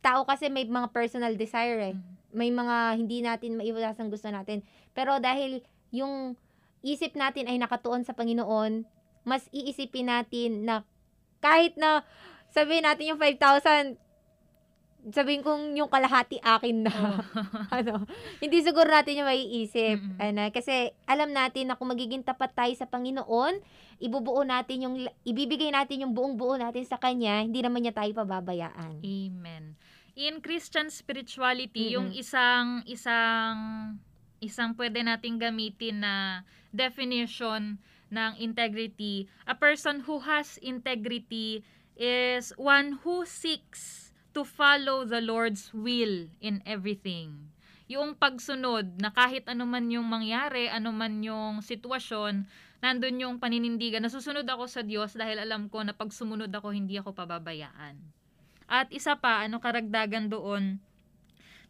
tao 0.00 0.24
kasi 0.24 0.48
may 0.48 0.64
mga 0.64 0.88
personal 0.94 1.34
desire 1.34 1.92
eh 1.92 1.94
Mhm. 1.98 2.16
may 2.36 2.52
mga 2.52 2.76
hindi 3.00 3.24
natin 3.24 3.56
maiwasan 3.56 4.12
gusto 4.12 4.28
natin. 4.28 4.60
Pero 4.92 5.16
dahil 5.16 5.64
yung 5.88 6.36
isip 6.84 7.16
natin 7.16 7.48
ay 7.48 7.56
nakatuon 7.56 8.04
sa 8.04 8.12
Panginoon, 8.12 8.84
mas 9.24 9.48
iisipin 9.50 10.12
natin 10.12 10.68
na 10.68 10.84
kahit 11.46 11.78
na 11.78 12.02
sabihin 12.50 12.82
natin 12.82 13.14
yung 13.14 13.22
5,000, 13.22 13.94
sabihin 15.14 15.46
kong 15.46 15.78
yung 15.78 15.86
kalahati 15.86 16.42
akin 16.42 16.90
na. 16.90 16.90
Oo. 16.90 17.18
ano, 17.78 18.02
hindi 18.42 18.58
siguro 18.58 18.90
natin 18.90 19.22
yung 19.22 19.30
maiisip. 19.30 20.02
Mm-mm. 20.02 20.18
Ano, 20.18 20.50
kasi 20.50 20.90
alam 21.06 21.30
natin 21.30 21.70
na 21.70 21.78
kung 21.78 21.94
magiging 21.94 22.26
tapat 22.26 22.50
tayo 22.58 22.74
sa 22.74 22.90
Panginoon, 22.90 23.62
ibubuo 24.02 24.42
natin 24.42 24.82
yung, 24.82 24.94
ibibigay 25.22 25.70
natin 25.70 26.02
yung 26.02 26.12
buong 26.16 26.34
buo 26.34 26.58
natin 26.58 26.82
sa 26.82 26.98
Kanya, 26.98 27.46
hindi 27.46 27.62
naman 27.62 27.86
niya 27.86 27.94
tayo 27.94 28.10
pababayaan. 28.18 28.98
Amen. 28.98 29.78
In 30.16 30.42
Christian 30.42 30.90
spirituality, 30.90 31.92
Mm-mm. 31.92 31.96
yung 32.00 32.08
isang 32.10 32.82
isang 32.88 33.58
isang 34.40 34.76
pwede 34.76 35.00
nating 35.00 35.40
gamitin 35.40 36.02
na 36.02 36.44
definition 36.72 37.80
ng 38.16 38.40
integrity, 38.40 39.28
a 39.44 39.52
person 39.52 40.08
who 40.08 40.24
has 40.24 40.56
integrity 40.64 41.60
is 41.96 42.56
one 42.56 43.00
who 43.04 43.28
seeks 43.28 44.12
to 44.32 44.44
follow 44.44 45.04
the 45.04 45.20
Lord's 45.20 45.72
will 45.76 46.28
in 46.40 46.64
everything. 46.64 47.52
Yung 47.88 48.16
pagsunod 48.16 48.98
na 49.00 49.12
kahit 49.12 49.48
ano 49.48 49.64
man 49.64 49.88
yung 49.88 50.04
mangyari, 50.08 50.68
ano 50.68 50.90
man 50.90 51.22
yung 51.22 51.60
sitwasyon, 51.62 52.44
nandun 52.84 53.22
yung 53.22 53.36
paninindigan. 53.40 54.04
Nasusunod 54.04 54.44
ako 54.44 54.68
sa 54.68 54.84
Diyos 54.84 55.16
dahil 55.16 55.40
alam 55.40 55.72
ko 55.72 55.80
na 55.80 55.96
pag 55.96 56.12
sumunod 56.12 56.52
ako, 56.52 56.74
hindi 56.74 57.00
ako 57.00 57.16
pababayaan. 57.16 57.96
At 58.66 58.90
isa 58.90 59.14
pa, 59.16 59.46
ano 59.46 59.62
karagdagan 59.62 60.28
doon, 60.28 60.82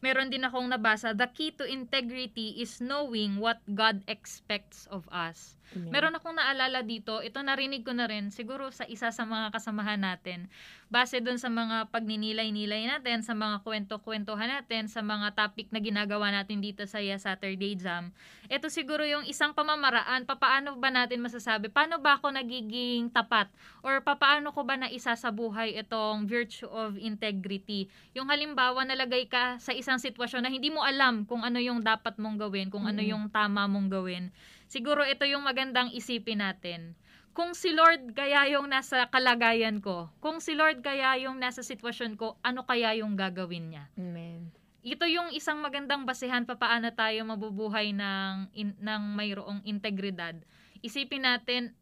meron 0.00 0.28
din 0.32 0.44
akong 0.44 0.68
nabasa, 0.68 1.16
the 1.16 1.28
key 1.32 1.52
to 1.54 1.64
integrity 1.64 2.56
is 2.60 2.80
knowing 2.82 3.40
what 3.40 3.60
God 3.68 4.02
expects 4.06 4.88
of 4.88 5.04
us. 5.12 5.56
Amen. 5.74 5.90
Meron 5.90 6.14
akong 6.14 6.38
naalala 6.38 6.86
dito, 6.86 7.18
ito 7.26 7.42
narinig 7.42 7.82
ko 7.82 7.90
na 7.90 8.06
rin, 8.06 8.30
siguro 8.30 8.70
sa 8.70 8.86
isa 8.86 9.10
sa 9.10 9.26
mga 9.26 9.50
kasamahan 9.50 9.98
natin, 9.98 10.46
base 10.86 11.18
doon 11.18 11.42
sa 11.42 11.50
mga 11.50 11.90
pagninilay-nilay 11.90 12.86
natin, 12.86 13.26
sa 13.26 13.34
mga 13.34 13.66
kwento-kwentuhan 13.66 14.46
natin, 14.46 14.86
sa 14.86 15.02
mga 15.02 15.34
topic 15.34 15.74
na 15.74 15.82
ginagawa 15.82 16.30
natin 16.30 16.62
dito 16.62 16.86
sa 16.86 17.02
Ya 17.02 17.18
Saturday 17.18 17.74
Jam. 17.74 18.14
Ito 18.46 18.70
siguro 18.70 19.02
yung 19.02 19.26
isang 19.26 19.58
pamamaraan, 19.58 20.22
papaano 20.22 20.78
ba 20.78 20.94
natin 20.94 21.18
masasabi, 21.18 21.66
paano 21.66 21.98
ba 21.98 22.22
ako 22.22 22.30
nagiging 22.30 23.10
tapat? 23.10 23.50
Or 23.82 23.98
papaano 23.98 24.54
ko 24.54 24.62
ba 24.62 24.78
na 24.78 24.86
isa 24.86 25.18
sa 25.18 25.34
buhay 25.34 25.74
itong 25.82 26.30
virtue 26.30 26.70
of 26.70 26.94
integrity? 26.94 27.90
Yung 28.14 28.30
halimbawa, 28.30 28.86
nalagay 28.86 29.26
ka 29.26 29.58
sa 29.58 29.74
isang 29.74 29.85
sitwasyon 29.94 30.42
na 30.42 30.50
hindi 30.50 30.74
mo 30.74 30.82
alam 30.82 31.22
kung 31.22 31.46
ano 31.46 31.62
yung 31.62 31.86
dapat 31.86 32.18
mong 32.18 32.42
gawin, 32.42 32.66
kung 32.66 32.82
ano 32.82 32.98
Mm. 32.98 33.10
yung 33.14 33.24
tama 33.30 33.70
mong 33.70 33.86
gawin. 33.86 34.34
Siguro 34.66 35.06
ito 35.06 35.22
yung 35.22 35.46
magandang 35.46 35.94
isipin 35.94 36.42
natin. 36.42 36.98
Kung 37.30 37.54
si 37.54 37.70
Lord 37.70 38.10
kaya 38.10 38.50
yung 38.50 38.66
nasa 38.66 39.06
kalagayan 39.06 39.78
ko, 39.78 40.10
kung 40.18 40.42
si 40.42 40.58
Lord 40.58 40.82
kaya 40.82 41.14
yung 41.22 41.38
nasa 41.38 41.62
sitwasyon 41.62 42.18
ko, 42.18 42.34
ano 42.42 42.66
kaya 42.66 42.98
yung 42.98 43.14
gagawin 43.14 43.70
niya? 43.70 43.86
Amen. 43.94 44.50
Ito 44.82 45.06
yung 45.06 45.30
isang 45.30 45.62
magandang 45.62 46.02
basehan 46.02 46.42
pa 46.42 46.58
paano 46.58 46.90
tayo 46.90 47.22
mabubuhay 47.22 47.94
ng, 47.94 48.50
in, 48.56 48.74
ng 48.82 49.02
mayroong 49.14 49.62
integridad. 49.62 50.34
Isipin 50.82 51.28
natin, 51.28 51.74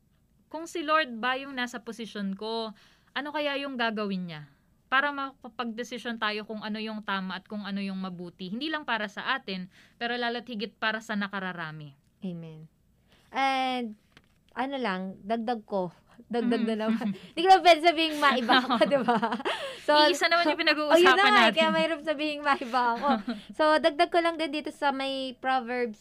kung 0.52 0.66
si 0.68 0.84
Lord 0.84 1.16
ba 1.22 1.38
yung 1.40 1.54
nasa 1.56 1.80
posisyon 1.80 2.36
ko, 2.36 2.74
ano 3.14 3.28
kaya 3.30 3.54
yung 3.62 3.78
gagawin 3.78 4.26
niya? 4.26 4.42
Para 4.94 5.10
mapapag-desisyon 5.10 6.22
tayo 6.22 6.46
kung 6.46 6.62
ano 6.62 6.78
yung 6.78 7.02
tama 7.02 7.34
at 7.34 7.50
kung 7.50 7.66
ano 7.66 7.82
yung 7.82 7.98
mabuti. 7.98 8.46
Hindi 8.46 8.70
lang 8.70 8.86
para 8.86 9.10
sa 9.10 9.34
atin, 9.34 9.66
pero 9.98 10.14
lalo't 10.14 10.46
higit 10.46 10.70
para 10.78 11.02
sa 11.02 11.18
nakararami. 11.18 11.90
Amen. 12.22 12.70
And, 13.34 13.98
ano 14.54 14.76
lang, 14.78 15.18
dagdag 15.18 15.66
ko. 15.66 15.90
Dagdag 16.30 16.62
Mm. 16.62 16.68
na 16.70 16.76
naman. 16.86 17.06
Hindi 17.34 17.40
ko 17.42 17.48
lang 17.50 17.64
pwede 17.66 17.80
sabihin 17.82 18.22
maiba 18.22 18.62
ako, 18.62 18.74
di 18.94 18.98
ba? 19.02 19.18
So, 19.82 19.98
Iisa 20.06 20.30
naman 20.30 20.46
yung 20.46 20.54
oh, 20.54 20.62
yun 20.62 20.62
pinag-uusapan 20.62 21.18
na 21.18 21.26
eh, 21.26 21.42
natin. 21.50 21.58
kaya 21.58 21.70
mayroon 21.74 22.02
sabihin 22.06 22.38
maiba 22.46 22.82
ako. 22.94 23.08
so, 23.50 23.64
dagdag 23.82 24.14
ko 24.14 24.22
lang 24.22 24.38
din 24.38 24.54
dito 24.54 24.70
sa 24.70 24.94
may 24.94 25.34
Proverbs 25.42 25.98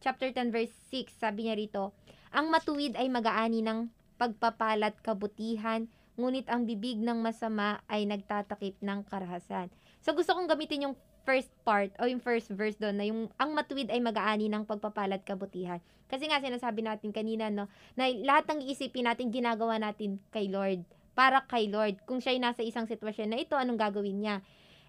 chapter 0.00 0.32
10 0.32 0.48
verse 0.48 0.72
6, 0.88 1.20
sabi 1.20 1.46
niya 1.46 1.54
rito, 1.54 1.92
ang 2.32 2.48
matuwid 2.48 2.96
ay 2.96 3.12
mag-aani 3.12 3.60
ng 3.60 3.92
pagpapalat 4.16 4.96
kabutihan, 5.04 5.84
ngunit 6.16 6.46
ang 6.48 6.68
bibig 6.68 7.00
ng 7.00 7.18
masama 7.20 7.80
ay 7.88 8.04
nagtatakip 8.04 8.76
ng 8.80 9.00
karahasan. 9.08 9.72
So, 10.02 10.12
gusto 10.12 10.34
kong 10.34 10.50
gamitin 10.50 10.90
yung 10.90 10.96
first 11.22 11.50
part 11.62 11.94
o 12.02 12.10
yung 12.10 12.18
first 12.18 12.50
verse 12.50 12.74
doon 12.76 12.96
na 12.98 13.06
yung 13.06 13.30
ang 13.38 13.54
matuwid 13.54 13.88
ay 13.88 14.02
mag-aani 14.02 14.50
ng 14.50 14.66
pagpapalat 14.66 15.22
kabutihan. 15.22 15.78
Kasi 16.10 16.28
nga 16.28 16.42
sinasabi 16.42 16.84
natin 16.84 17.14
kanina 17.14 17.48
no 17.48 17.70
na 17.96 18.10
lahat 18.10 18.52
ng 18.52 18.60
iisipin 18.68 19.08
natin 19.08 19.32
ginagawa 19.32 19.80
natin 19.80 20.20
kay 20.28 20.50
Lord 20.50 20.84
para 21.16 21.44
kay 21.48 21.70
Lord. 21.72 22.02
Kung 22.04 22.20
siya 22.20 22.36
ay 22.36 22.40
nasa 22.42 22.60
isang 22.60 22.84
sitwasyon 22.84 23.28
na 23.32 23.38
ito 23.40 23.56
anong 23.56 23.80
gagawin 23.80 24.18
niya? 24.20 24.36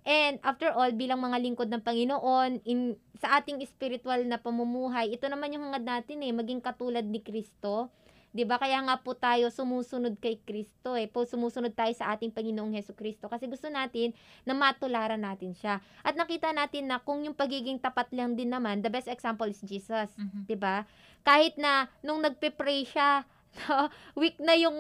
And 0.03 0.35
after 0.43 0.67
all, 0.75 0.91
bilang 0.91 1.23
mga 1.23 1.39
lingkod 1.39 1.71
ng 1.71 1.79
Panginoon, 1.79 2.67
in, 2.67 2.99
sa 3.23 3.39
ating 3.39 3.63
spiritual 3.63 4.27
na 4.27 4.35
pamumuhay, 4.35 5.15
ito 5.15 5.31
naman 5.31 5.55
yung 5.55 5.71
hangad 5.71 5.87
natin 5.87 6.19
eh, 6.27 6.35
maging 6.35 6.59
katulad 6.59 7.07
ni 7.07 7.23
Kristo. 7.23 7.87
'Di 8.33 8.43
ba 8.49 8.57
Kaya 8.57 8.81
nga 8.81 8.97
po 8.97 9.13
tayo 9.13 9.53
sumusunod 9.53 10.17
kay 10.17 10.41
Kristo 10.41 10.97
eh. 10.97 11.05
Po 11.05 11.21
sumusunod 11.21 11.71
tayo 11.77 11.93
sa 11.93 12.09
ating 12.11 12.33
Panginoong 12.33 12.73
Heso 12.73 12.97
Kristo 12.97 13.29
kasi 13.29 13.45
gusto 13.45 13.69
natin 13.69 14.11
na 14.43 14.57
matularan 14.57 15.21
natin 15.21 15.53
siya. 15.53 15.77
At 16.01 16.17
nakita 16.17 16.49
natin 16.49 16.89
na 16.89 16.97
kung 16.97 17.21
yung 17.21 17.37
pagiging 17.37 17.77
tapat 17.77 18.09
lang 18.09 18.33
din 18.33 18.49
naman, 18.49 18.81
the 18.81 18.89
best 18.89 19.05
example 19.05 19.45
is 19.45 19.61
Jesus, 19.61 20.09
Mhm. 20.17 20.49
'di 20.49 20.57
ba? 20.57 20.83
Kahit 21.21 21.55
na 21.61 21.87
nung 22.01 22.19
nagpe-pray 22.25 22.83
siya, 22.89 23.21
no, 23.69 23.85
weak 24.17 24.41
na 24.41 24.57
yung 24.57 24.73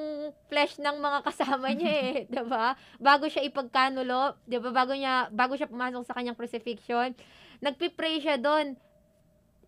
flesh 0.49 0.81
ng 0.81 0.97
mga 0.97 1.19
kasama 1.21 1.69
niya 1.77 1.93
eh, 2.09 2.17
'di 2.25 2.43
ba? 2.49 2.73
Bago 2.97 3.29
siya 3.29 3.45
ipagkanulo, 3.45 4.33
'di 4.49 4.57
ba? 4.57 4.69
Bago 4.73 4.97
niya 4.97 5.29
bago 5.29 5.53
siya 5.53 5.69
pumasok 5.69 6.01
sa 6.09 6.17
kanyang 6.17 6.33
crucifixion, 6.35 7.13
nagpe-pray 7.61 8.17
siya 8.17 8.41
doon. 8.41 8.73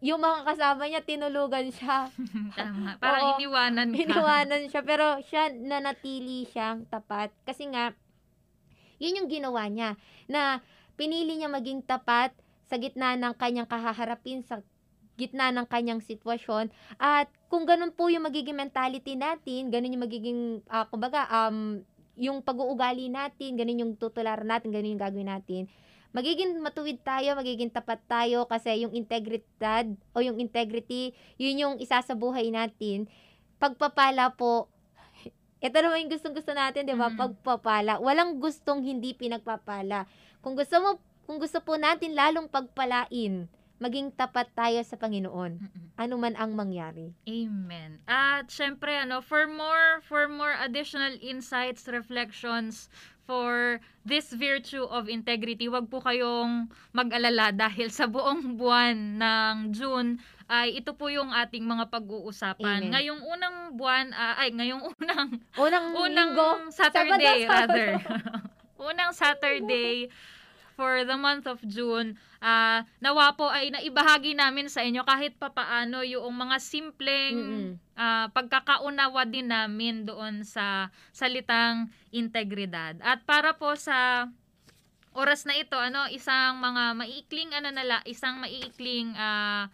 Yung 0.05 0.21
mga 0.21 0.45
kasama 0.45 0.85
niya 0.85 1.01
tinulugan 1.01 1.73
siya. 1.73 2.05
Tama. 2.57 2.93
Parang 3.01 3.33
Oo. 3.33 3.41
iniwanan 3.41 3.89
ka. 3.89 3.97
Iniwanan 3.97 4.63
siya 4.69 4.81
pero 4.85 5.17
siya 5.25 5.49
nanatili 5.49 6.45
siyang 6.45 6.85
tapat 6.85 7.33
kasi 7.41 7.65
nga 7.73 7.97
yun 9.01 9.17
yung 9.17 9.29
ginawa 9.29 9.65
niya 9.65 9.97
na 10.29 10.61
pinili 10.93 11.35
niya 11.35 11.49
maging 11.49 11.81
tapat 11.83 12.31
sa 12.69 12.77
gitna 12.77 13.17
ng 13.17 13.33
kanyang 13.35 13.67
kahaharapin 13.67 14.45
sa 14.45 14.61
gitna 15.17 15.49
ng 15.51 15.67
kanyang 15.67 15.99
sitwasyon 15.99 16.69
at 17.01 17.27
kung 17.49 17.65
ganun 17.65 17.91
po 17.91 18.11
yung 18.11 18.27
magiging 18.27 18.55
mentality 18.55 19.15
natin, 19.15 19.71
ganun 19.73 19.95
yung 19.95 20.05
magiging 20.05 20.39
ah, 20.69 20.85
kumbaga 20.87 21.25
um 21.49 21.81
yung 22.15 22.39
pag-uugali 22.39 23.11
natin, 23.11 23.59
ganun 23.59 23.81
yung 23.83 23.93
tutularan 23.99 24.47
natin, 24.47 24.71
ganun 24.71 24.95
yung 24.95 25.03
gagawin 25.03 25.27
natin. 25.27 25.61
Magiging 26.15 26.63
matuwid 26.63 27.03
tayo, 27.03 27.35
magiging 27.35 27.67
tapat 27.67 27.99
tayo 28.07 28.47
kasi 28.47 28.87
yung 28.87 28.95
integridad 28.95 29.83
o 30.15 30.23
yung 30.23 30.39
integrity, 30.39 31.11
yun 31.35 31.59
yung 31.59 31.75
isa 31.83 31.99
sa 31.99 32.15
buhay 32.15 32.55
natin. 32.55 33.11
Pagpapala 33.59 34.31
po, 34.31 34.71
ito 35.59 35.75
naman 35.75 36.07
yung 36.07 36.13
gustong-gusto 36.15 36.55
natin, 36.55 36.87
di 36.87 36.95
ba? 36.95 37.11
Mm. 37.11 37.19
Pagpapala. 37.19 37.99
Walang 37.99 38.39
gustong 38.39 38.87
hindi 38.87 39.11
pinagpapala. 39.11 40.07
Kung 40.39 40.55
gusto 40.55 40.79
mo, 40.79 41.03
kung 41.27 41.35
gusto 41.35 41.59
po 41.59 41.75
natin 41.75 42.15
lalong 42.15 42.47
pagpalain, 42.47 43.51
maging 43.75 44.15
tapat 44.15 44.47
tayo 44.55 44.79
sa 44.87 44.95
Panginoon. 44.95 45.59
Ano 45.99 46.15
man 46.15 46.39
ang 46.39 46.55
mangyari. 46.55 47.11
Amen. 47.27 47.99
At 48.07 48.47
syempre 48.47 48.95
ano, 48.95 49.19
for 49.19 49.51
more 49.51 49.99
for 50.05 50.31
more 50.31 50.55
additional 50.63 51.11
insights, 51.19 51.91
reflections 51.91 52.87
for 53.25 53.81
this 54.05 54.29
virtue 54.33 54.85
of 54.85 55.09
integrity, 55.09 55.65
wag 55.65 55.89
po 55.89 55.99
kayong 56.01 56.69
mag-alala 56.93 57.49
dahil 57.49 57.89
sa 57.89 58.05
buong 58.05 58.53
buwan 58.59 59.17
ng 59.17 59.55
June 59.73 60.21
ay 60.45 60.77
ito 60.77 60.93
po 60.93 61.09
yung 61.09 61.33
ating 61.33 61.65
mga 61.65 61.89
pag-uusapan. 61.89 62.85
Amen. 62.85 62.93
Ngayong 62.93 63.21
unang 63.25 63.57
buwan, 63.73 64.13
ah, 64.13 64.37
ay 64.37 64.53
ngayong 64.53 64.81
unang 65.01 65.41
Unang, 65.57 65.85
unang 65.97 66.31
linggo, 66.37 66.69
Saturday 66.69 67.49
Sabado, 67.49 67.49
rather. 67.49 67.89
Sabado. 67.97 68.53
unang 68.93 69.11
Saturday 69.17 70.05
for 70.75 71.07
the 71.07 71.15
month 71.15 71.47
of 71.47 71.63
June, 71.63 72.19
ah 72.43 72.83
nawa 72.99 73.33
po 73.33 73.47
ay 73.47 73.71
naibahagi 73.71 74.35
namin 74.35 74.67
sa 74.67 74.83
inyo 74.83 75.01
kahit 75.07 75.39
papaano 75.39 76.03
yung 76.03 76.35
mga 76.35 76.59
simpleng 76.59 77.35
Mm-mm. 77.39 77.71
ah, 77.95 78.27
pagkakaunawa 78.35 79.23
din 79.25 79.49
namin 79.49 80.03
doon 80.03 80.43
sa 80.43 80.91
salitang 81.15 81.87
integridad. 82.11 82.99
At 82.99 83.23
para 83.23 83.55
po 83.55 83.73
sa 83.79 84.29
oras 85.15 85.47
na 85.47 85.55
ito, 85.55 85.79
ano, 85.79 86.11
isang 86.11 86.59
mga 86.59 86.83
maiikling 86.99 87.51
ano 87.55 87.71
nala, 87.71 88.03
isang 88.03 88.43
maiikling 88.43 89.15
ah, 89.15 89.71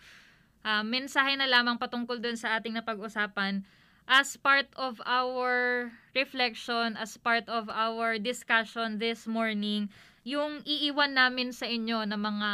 ah, 0.62 0.86
mensahe 0.86 1.34
na 1.34 1.50
lamang 1.50 1.82
patungkol 1.82 2.22
doon 2.22 2.38
sa 2.38 2.62
ating 2.62 2.78
napag-usapan 2.78 3.66
as 4.12 4.36
part 4.36 4.68
of 4.76 5.00
our 5.06 5.88
reflection, 6.12 6.98
as 6.98 7.16
part 7.16 7.48
of 7.48 7.70
our 7.72 8.20
discussion 8.20 9.00
this 9.00 9.24
morning, 9.24 9.88
yung 10.22 10.62
iiwan 10.62 11.18
namin 11.18 11.50
sa 11.50 11.66
inyo 11.66 12.06
na 12.06 12.14
mga 12.14 12.52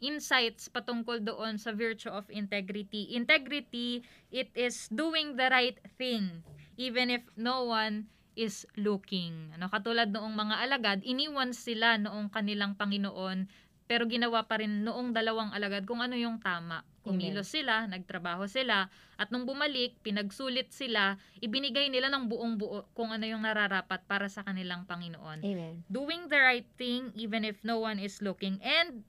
insights 0.00 0.72
patungkol 0.72 1.20
doon 1.20 1.60
sa 1.60 1.76
virtue 1.76 2.08
of 2.08 2.24
integrity. 2.32 3.12
Integrity, 3.12 4.00
it 4.32 4.48
is 4.56 4.88
doing 4.88 5.36
the 5.36 5.48
right 5.52 5.76
thing 6.00 6.40
even 6.80 7.12
if 7.12 7.22
no 7.36 7.68
one 7.68 8.08
is 8.34 8.66
looking. 8.74 9.54
Ano, 9.54 9.70
katulad 9.70 10.10
noong 10.10 10.34
mga 10.34 10.54
alagad, 10.66 10.98
iniwan 11.06 11.54
sila 11.54 11.94
noong 11.98 12.30
kanilang 12.34 12.74
Panginoon 12.74 13.46
pero 13.84 14.08
ginawa 14.08 14.48
pa 14.48 14.64
rin 14.64 14.84
noong 14.84 15.12
dalawang 15.12 15.52
alagad 15.52 15.84
kung 15.84 16.00
ano 16.00 16.16
yung 16.16 16.40
tama. 16.40 16.82
Kumilos 17.04 17.52
sila, 17.52 17.84
nagtrabaho 17.84 18.48
sila, 18.48 18.88
at 19.20 19.28
nung 19.28 19.44
bumalik, 19.44 19.92
pinagsulit 20.00 20.72
sila, 20.72 21.20
ibinigay 21.44 21.92
nila 21.92 22.08
ng 22.08 22.32
buong 22.32 22.56
buo 22.56 22.88
kung 22.96 23.12
ano 23.12 23.28
yung 23.28 23.44
nararapat 23.44 24.00
para 24.08 24.32
sa 24.32 24.40
kanilang 24.40 24.88
Panginoon 24.88 25.44
Amen. 25.44 25.84
doing 25.92 26.26
the 26.32 26.40
right 26.40 26.68
thing 26.80 27.12
even 27.12 27.44
if 27.44 27.60
no 27.60 27.76
one 27.76 28.00
is 28.00 28.24
looking 28.24 28.56
and 28.64 29.04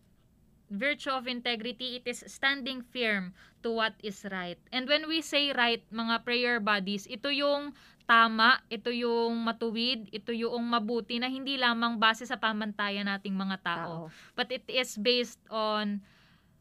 virtue 0.67 1.13
of 1.13 1.30
integrity 1.30 2.01
it 2.01 2.05
is 2.09 2.26
standing 2.26 2.82
firm 2.82 3.32
to 3.61 3.69
what 3.69 3.93
is 4.01 4.26
right 4.34 4.57
and 4.73 4.89
when 4.89 5.05
we 5.05 5.21
say 5.21 5.53
right 5.53 5.86
mga 5.93 6.26
prayer 6.26 6.57
bodies 6.57 7.05
ito 7.05 7.30
yung 7.30 7.71
tama 8.06 8.62
ito 8.70 8.89
yung 8.89 9.34
matuwid 9.41 10.06
ito 10.10 10.30
yung 10.30 10.62
mabuti 10.64 11.18
na 11.18 11.26
hindi 11.26 11.58
lamang 11.58 11.97
base 11.97 12.24
sa 12.24 12.38
pamantayan 12.38 13.06
nating 13.06 13.34
mga 13.34 13.58
tao 13.60 14.08
Tao. 14.08 14.34
but 14.34 14.47
it 14.49 14.62
is 14.70 14.93
based 14.95 15.41
on 15.49 15.99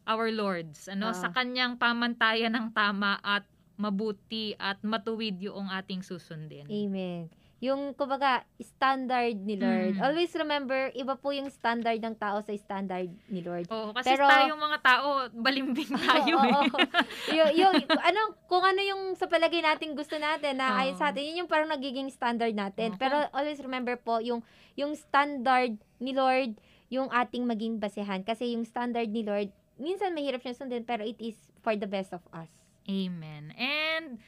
our 0.04 0.32
lords 0.32 0.88
ano 0.88 1.12
Ah. 1.12 1.16
sa 1.16 1.28
kanyang 1.30 1.76
pamantayan 1.76 2.50
ng 2.50 2.72
tama 2.72 3.20
at 3.20 3.44
mabuti 3.76 4.56
at 4.56 4.80
matuwid 4.80 5.36
yung 5.38 5.68
ating 5.68 6.00
susundin 6.00 6.64
Amen. 6.64 7.28
Yung, 7.64 7.96
kumbaga, 7.96 8.44
standard 8.60 9.40
ni 9.40 9.56
Lord. 9.56 9.96
Mm. 9.96 10.04
Always 10.04 10.36
remember, 10.36 10.92
iba 10.92 11.16
po 11.16 11.32
yung 11.32 11.48
standard 11.48 11.96
ng 11.96 12.12
tao 12.20 12.44
sa 12.44 12.52
standard 12.60 13.08
ni 13.32 13.40
Lord. 13.40 13.64
Oo, 13.72 13.96
kasi 13.96 14.12
Pero- 14.12 14.28
tayong 14.28 14.60
mga 14.60 14.78
tao, 14.84 15.08
balimbing 15.32 15.88
tayo 16.04 16.34
Oo, 16.36 16.44
eh. 16.44 16.52
oo. 16.60 16.78
yung, 17.40 17.50
yung, 17.56 17.74
ano, 17.88 18.20
kung 18.44 18.60
ano 18.60 18.84
yung 18.84 19.16
sa 19.16 19.24
palagay 19.24 19.64
natin 19.64 19.96
gusto 19.96 20.20
natin 20.20 20.60
na 20.60 20.76
ayon 20.76 21.00
sa 21.00 21.08
atin, 21.08 21.24
yun 21.24 21.40
yung 21.44 21.50
parang 21.50 21.72
nagiging 21.72 22.12
standard 22.12 22.52
natin. 22.52 22.92
Oo. 22.92 23.00
Pero 23.00 23.16
always 23.32 23.56
remember 23.64 23.96
po, 23.96 24.20
yung, 24.20 24.44
yung 24.76 24.92
standard 24.92 25.72
ni 25.96 26.12
Lord, 26.12 26.60
yung 26.92 27.08
ating 27.08 27.48
maging 27.48 27.80
basehan. 27.80 28.20
Kasi 28.28 28.52
yung 28.52 28.68
standard 28.68 29.08
ni 29.08 29.24
Lord, 29.24 29.48
minsan 29.80 30.12
mahirap 30.12 30.44
siya 30.44 30.52
sundin, 30.52 30.84
pero 30.84 31.00
it 31.00 31.16
is 31.16 31.40
for 31.64 31.72
the 31.72 31.88
best 31.88 32.12
of 32.12 32.20
us. 32.36 32.52
Amen. 32.84 33.56
And 33.56 34.20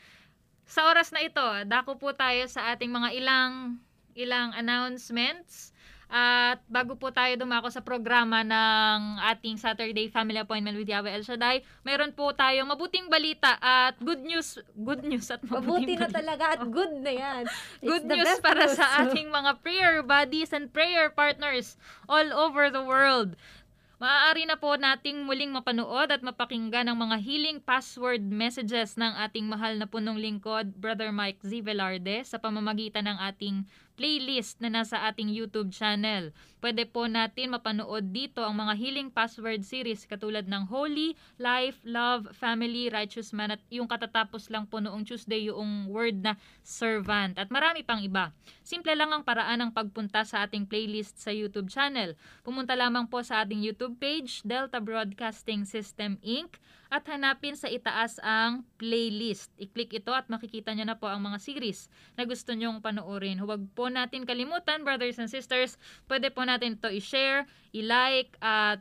sa 0.66 0.86
oras 0.86 1.08
na 1.10 1.22
ito, 1.22 1.42
dako 1.64 1.96
po 1.96 2.10
tayo 2.12 2.44
sa 2.46 2.70
ating 2.70 2.90
mga 2.90 3.14
ilang 3.14 3.78
ilang 4.14 4.50
announcements. 4.52 5.70
At 6.06 6.62
bago 6.70 6.94
po 6.94 7.10
tayo 7.10 7.34
dumako 7.34 7.66
sa 7.66 7.82
programa 7.82 8.46
ng 8.46 8.98
ating 9.26 9.58
Saturday 9.58 10.06
Family 10.06 10.38
Appointment 10.38 10.78
with 10.78 10.86
Yahweh 10.86 11.10
El 11.10 11.26
Shaddai, 11.26 11.66
mayroon 11.82 12.14
po 12.14 12.30
tayong 12.30 12.70
mabuting 12.70 13.10
balita 13.10 13.58
at 13.58 13.98
good 13.98 14.22
news, 14.22 14.54
good 14.78 15.02
news 15.02 15.26
at 15.34 15.42
Mabuti 15.42 15.66
mabuting 15.66 15.98
na 15.98 16.06
balita. 16.06 16.18
talaga 16.22 16.44
at 16.54 16.62
good 16.70 16.94
na 17.02 17.10
yan. 17.10 17.42
It's 17.82 17.82
Good 17.82 18.06
news 18.06 18.38
para 18.38 18.70
news. 18.70 18.78
sa 18.78 19.02
ating 19.02 19.34
mga 19.34 19.58
prayer 19.58 19.98
buddies 20.00 20.54
and 20.54 20.70
prayer 20.70 21.10
partners 21.10 21.74
all 22.06 22.30
over 22.30 22.70
the 22.70 22.86
world. 22.86 23.34
Maaari 23.96 24.44
na 24.44 24.60
po 24.60 24.76
nating 24.76 25.24
muling 25.24 25.56
mapanood 25.56 26.12
at 26.12 26.20
mapakinggan 26.20 26.84
ang 26.84 27.00
mga 27.00 27.16
healing 27.16 27.64
password 27.64 28.20
messages 28.28 28.92
ng 29.00 29.08
ating 29.24 29.48
mahal 29.48 29.72
na 29.80 29.88
punong 29.88 30.20
lingkod, 30.20 30.68
Brother 30.76 31.08
Mike 31.08 31.40
Z. 31.40 31.64
Velarde, 31.64 32.20
sa 32.20 32.36
pamamagitan 32.36 33.08
ng 33.08 33.16
ating 33.24 33.64
playlist 33.96 34.60
na 34.60 34.68
nasa 34.68 35.08
ating 35.08 35.32
YouTube 35.32 35.72
channel. 35.72 36.30
Pwede 36.60 36.84
po 36.84 37.08
natin 37.08 37.56
mapanood 37.56 38.12
dito 38.12 38.44
ang 38.44 38.56
mga 38.56 38.76
healing 38.76 39.08
password 39.08 39.64
series 39.64 40.04
katulad 40.04 40.44
ng 40.44 40.68
Holy, 40.68 41.16
Life, 41.40 41.80
Love, 41.84 42.32
Family, 42.36 42.92
Righteous 42.92 43.32
Man 43.32 43.56
at 43.56 43.62
yung 43.72 43.88
katatapos 43.88 44.52
lang 44.52 44.68
po 44.68 44.80
noong 44.80 45.08
Tuesday 45.08 45.48
yung 45.48 45.88
word 45.88 46.20
na 46.20 46.36
servant 46.60 47.40
at 47.40 47.48
marami 47.48 47.80
pang 47.80 48.00
iba. 48.04 48.32
Simple 48.60 48.92
lang 48.92 49.12
ang 49.12 49.24
paraan 49.24 49.64
ng 49.64 49.72
pagpunta 49.72 50.22
sa 50.28 50.44
ating 50.44 50.68
playlist 50.68 51.16
sa 51.16 51.32
YouTube 51.32 51.72
channel. 51.72 52.12
Pumunta 52.44 52.76
lamang 52.76 53.08
po 53.08 53.24
sa 53.24 53.44
ating 53.44 53.64
YouTube 53.64 53.96
page, 53.96 54.44
Delta 54.44 54.78
Broadcasting 54.78 55.64
System 55.64 56.20
Inc. 56.20 56.60
at 56.90 57.04
hanapin 57.10 57.58
sa 57.58 57.66
itaas 57.66 58.22
ang 58.22 58.62
playlist. 58.78 59.50
I-click 59.58 59.94
ito 59.96 60.14
at 60.14 60.30
makikita 60.30 60.72
nyo 60.72 60.86
na 60.86 60.98
po 60.98 61.10
ang 61.10 61.22
mga 61.22 61.38
series 61.42 61.90
na 62.14 62.22
gusto 62.24 62.54
nyong 62.54 62.78
panoorin. 62.82 63.42
Huwag 63.42 63.66
po 63.74 63.90
natin 63.90 64.22
kalimutan, 64.22 64.86
brothers 64.86 65.18
and 65.18 65.30
sisters, 65.30 65.74
pwede 66.06 66.30
po 66.30 66.46
natin 66.46 66.78
ito 66.78 66.90
i-share, 66.90 67.44
i-like, 67.74 68.38
at 68.38 68.80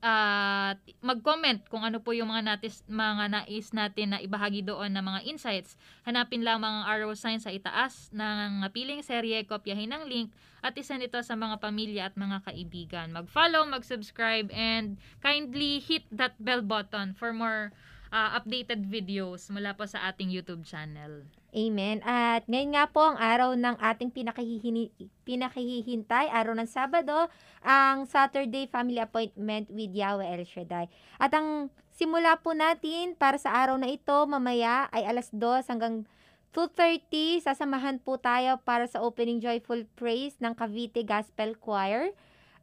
at 0.00 0.80
mag-comment 1.04 1.60
kung 1.68 1.84
ano 1.84 2.00
po 2.00 2.16
yung 2.16 2.32
mga 2.32 2.56
natis, 2.56 2.80
mga 2.88 3.24
nais 3.28 3.68
natin 3.76 4.16
na 4.16 4.18
ibahagi 4.24 4.64
doon 4.64 4.96
na 4.96 5.04
mga 5.04 5.28
insights. 5.28 5.76
Hanapin 6.08 6.40
lamang 6.40 6.82
ang 6.82 6.84
arrow 6.88 7.12
sign 7.12 7.36
sa 7.36 7.52
itaas 7.52 8.08
ng 8.16 8.64
piling 8.72 9.04
serye, 9.04 9.44
kopyahin 9.44 9.92
ang 9.92 10.08
link 10.08 10.32
at 10.64 10.76
isend 10.76 11.04
ito 11.04 11.20
sa 11.20 11.36
mga 11.36 11.60
pamilya 11.60 12.02
at 12.08 12.16
mga 12.16 12.44
kaibigan. 12.48 13.12
Mag-follow, 13.12 13.64
mag-subscribe 13.68 14.48
and 14.52 14.96
kindly 15.20 15.80
hit 15.80 16.04
that 16.12 16.36
bell 16.40 16.64
button 16.64 17.12
for 17.12 17.32
more 17.32 17.72
uh, 18.10 18.36
updated 18.36 18.86
videos 18.86 19.48
mula 19.48 19.74
po 19.74 19.86
sa 19.86 20.10
ating 20.10 20.30
YouTube 20.30 20.66
channel. 20.66 21.24
Amen. 21.50 21.98
At 22.06 22.46
ngayon 22.46 22.78
nga 22.78 22.86
po 22.86 23.02
ang 23.02 23.18
araw 23.18 23.58
ng 23.58 23.74
ating 23.82 24.14
pinakahihini, 24.14 24.94
pinakahihintay, 25.26 26.30
araw 26.30 26.54
ng 26.54 26.68
Sabado, 26.70 27.26
ang 27.62 28.06
Saturday 28.06 28.70
Family 28.70 29.02
Appointment 29.02 29.66
with 29.70 29.90
Yahweh 29.90 30.30
El 30.30 30.46
Shaddai. 30.46 30.86
At 31.18 31.34
ang 31.34 31.74
simula 31.90 32.38
po 32.38 32.54
natin 32.54 33.18
para 33.18 33.34
sa 33.34 33.50
araw 33.50 33.74
na 33.82 33.90
ito, 33.90 34.14
mamaya 34.30 34.86
ay 34.94 35.10
alas 35.10 35.34
2 35.34 35.66
hanggang 35.66 36.06
2.30, 36.50 37.46
sasamahan 37.46 38.02
po 38.02 38.18
tayo 38.18 38.58
para 38.66 38.82
sa 38.90 38.98
opening 39.06 39.38
joyful 39.38 39.86
praise 39.94 40.34
ng 40.42 40.50
Cavite 40.54 41.06
Gospel 41.06 41.54
Choir. 41.58 42.10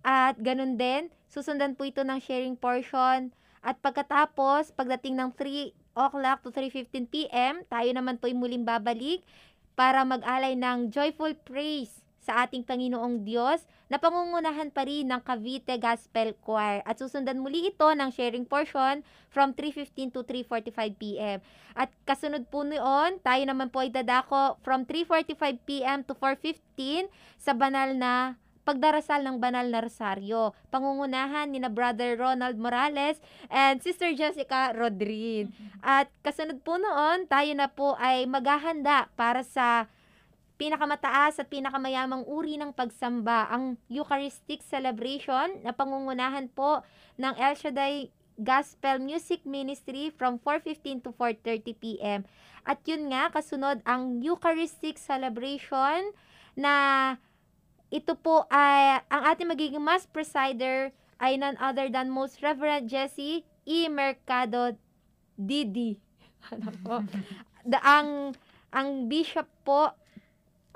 At 0.04 0.40
ganun 0.40 0.76
din, 0.76 1.08
susundan 1.32 1.76
po 1.76 1.88
ito 1.88 2.04
ng 2.04 2.20
sharing 2.20 2.60
portion. 2.60 3.32
At 3.62 3.82
pagkatapos, 3.82 4.74
pagdating 4.74 5.18
ng 5.18 5.32
3 5.36 5.74
o'clock 5.98 6.40
to 6.46 6.50
3.15 6.54 7.10
p.m., 7.10 7.66
tayo 7.68 7.90
naman 7.94 8.22
po 8.22 8.30
ay 8.30 8.38
muling 8.38 8.64
babalik 8.64 9.26
para 9.78 10.02
mag-alay 10.02 10.58
ng 10.58 10.90
joyful 10.90 11.34
praise 11.46 12.02
sa 12.28 12.44
ating 12.44 12.68
Panginoong 12.68 13.24
Diyos 13.24 13.64
na 13.88 13.96
pangungunahan 13.96 14.68
pa 14.68 14.84
rin 14.84 15.08
ng 15.08 15.24
Cavite 15.24 15.80
Gospel 15.80 16.36
Choir. 16.44 16.84
At 16.84 17.00
susundan 17.00 17.40
muli 17.40 17.72
ito 17.72 17.88
ng 17.88 18.12
sharing 18.12 18.44
portion 18.44 19.00
from 19.32 19.56
3.15 19.56 20.12
to 20.12 20.28
3.45 20.28 21.00
p.m. 21.00 21.40
At 21.72 21.88
kasunod 22.04 22.52
po 22.52 22.68
noon, 22.68 23.24
tayo 23.24 23.44
naman 23.48 23.72
po 23.72 23.80
ay 23.80 23.96
dadako 23.96 24.60
from 24.60 24.84
3.45 24.84 25.64
p.m. 25.64 26.04
to 26.04 26.12
4.15 26.20 27.08
sa 27.40 27.56
banal 27.56 27.96
na 27.96 28.36
pagdarasal 28.68 29.24
ng 29.24 29.40
banal 29.40 29.64
na 29.72 29.80
rosaryo. 29.80 30.52
Pangungunahan 30.68 31.48
ni 31.48 31.64
na 31.64 31.72
Brother 31.72 32.20
Ronald 32.20 32.60
Morales 32.60 33.24
and 33.48 33.80
Sister 33.80 34.12
Jessica 34.12 34.76
Rodrin. 34.76 35.56
At 35.80 36.12
kasunod 36.20 36.60
po 36.68 36.76
noon, 36.76 37.32
tayo 37.32 37.56
na 37.56 37.72
po 37.72 37.96
ay 37.96 38.28
maghahanda 38.28 39.08
para 39.16 39.48
sa 39.48 39.88
pinakamataas 40.60 41.40
at 41.40 41.48
pinakamayamang 41.48 42.26
uri 42.28 42.58
ng 42.58 42.74
pagsamba, 42.74 43.48
ang 43.48 43.78
Eucharistic 43.88 44.66
Celebration 44.66 45.62
na 45.62 45.72
pangungunahan 45.72 46.50
po 46.52 46.82
ng 47.16 47.34
El 47.38 47.54
Shaddai 47.56 48.10
Gospel 48.38 49.02
Music 49.02 49.46
Ministry 49.46 50.14
from 50.14 50.38
4.15 50.42 51.06
to 51.06 51.10
4.30 51.14 51.74
p.m. 51.78 52.20
At 52.66 52.82
yun 52.86 53.10
nga, 53.10 53.34
kasunod 53.34 53.82
ang 53.86 54.22
Eucharistic 54.22 54.98
Celebration 54.98 56.14
na 56.58 56.74
ito 57.88 58.14
po 58.20 58.44
ay 58.52 59.00
ang 59.08 59.24
ating 59.32 59.48
magiging 59.48 59.84
mass 59.84 60.04
presider 60.04 60.92
ay 61.18 61.40
none 61.40 61.58
other 61.58 61.88
than 61.88 62.12
Most 62.14 62.44
Reverend 62.44 62.92
Jesse 62.92 63.48
E. 63.64 63.88
Mercado 63.88 64.76
Didi. 65.36 65.98
Ano 66.48 66.72
po? 66.80 67.04
The, 67.68 67.76
ang 67.84 68.32
ang 68.72 69.12
bishop 69.12 69.50
po 69.68 69.92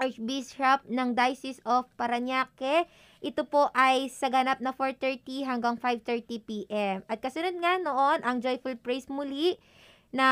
Archbishop 0.02 0.90
ng 0.90 1.14
Diocese 1.14 1.62
of 1.64 1.86
Paranaque. 1.94 2.90
Ito 3.22 3.46
po 3.46 3.70
ay 3.78 4.10
sa 4.10 4.34
ganap 4.34 4.58
na 4.58 4.74
4.30 4.74 5.46
hanggang 5.46 5.78
5.30 5.78 6.42
p.m. 6.42 6.98
At 7.06 7.22
kasunod 7.22 7.54
nga 7.62 7.78
noon, 7.78 8.26
ang 8.26 8.42
Joyful 8.42 8.82
Praise 8.82 9.06
muli 9.06 9.62
na 10.10 10.28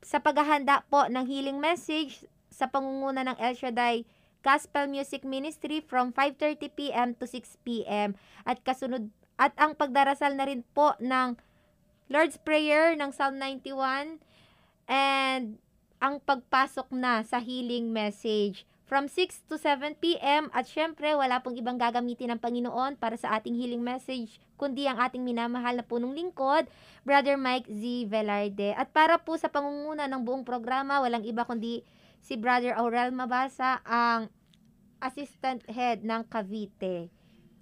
sa 0.00 0.18
paghahanda 0.24 0.88
po 0.88 1.04
ng 1.06 1.28
healing 1.28 1.60
message 1.60 2.24
sa 2.48 2.66
pangunguna 2.66 3.28
ng 3.28 3.36
El 3.36 3.54
Shaddai 3.54 4.08
Gospel 4.42 4.90
Music 4.90 5.22
Ministry 5.22 5.80
from 5.80 6.10
5.30 6.10 6.74
p.m. 6.74 7.08
to 7.16 7.24
6 7.30 7.62
p.m. 7.62 8.18
At 8.42 8.60
kasunod 8.66 9.08
at 9.40 9.54
ang 9.56 9.74
pagdarasal 9.74 10.36
na 10.36 10.46
rin 10.46 10.66
po 10.76 10.94
ng 11.00 11.38
Lord's 12.12 12.36
Prayer 12.36 12.92
ng 12.98 13.10
Psalm 13.14 13.40
91 13.40 14.20
and 14.90 15.56
ang 16.02 16.18
pagpasok 16.18 16.90
na 16.90 17.22
sa 17.22 17.38
healing 17.38 17.94
message 17.94 18.66
from 18.92 19.08
6 19.08 19.48
to 19.48 19.56
7 19.56 19.96
p.m. 19.96 20.52
At 20.52 20.68
syempre, 20.68 21.16
wala 21.16 21.40
pong 21.40 21.56
ibang 21.56 21.80
gagamitin 21.80 22.36
ng 22.36 22.40
Panginoon 22.42 23.00
para 23.00 23.16
sa 23.16 23.32
ating 23.40 23.56
healing 23.56 23.80
message, 23.80 24.36
kundi 24.60 24.84
ang 24.84 25.00
ating 25.00 25.24
minamahal 25.24 25.80
na 25.80 25.86
punong 25.86 26.12
lingkod, 26.12 26.68
Brother 27.00 27.40
Mike 27.40 27.72
Z. 27.72 27.80
Velarde. 28.12 28.76
At 28.76 28.92
para 28.92 29.16
po 29.16 29.40
sa 29.40 29.48
pangunguna 29.48 30.04
ng 30.12 30.20
buong 30.20 30.44
programa, 30.44 31.00
walang 31.00 31.24
iba 31.24 31.48
kundi 31.48 31.80
si 32.22 32.38
Brother 32.38 32.72
Aurel 32.72 33.10
Mabasa, 33.10 33.82
ang 33.82 34.30
assistant 34.98 35.66
head 35.66 36.00
ng 36.00 36.22
Cavite. 36.24 37.10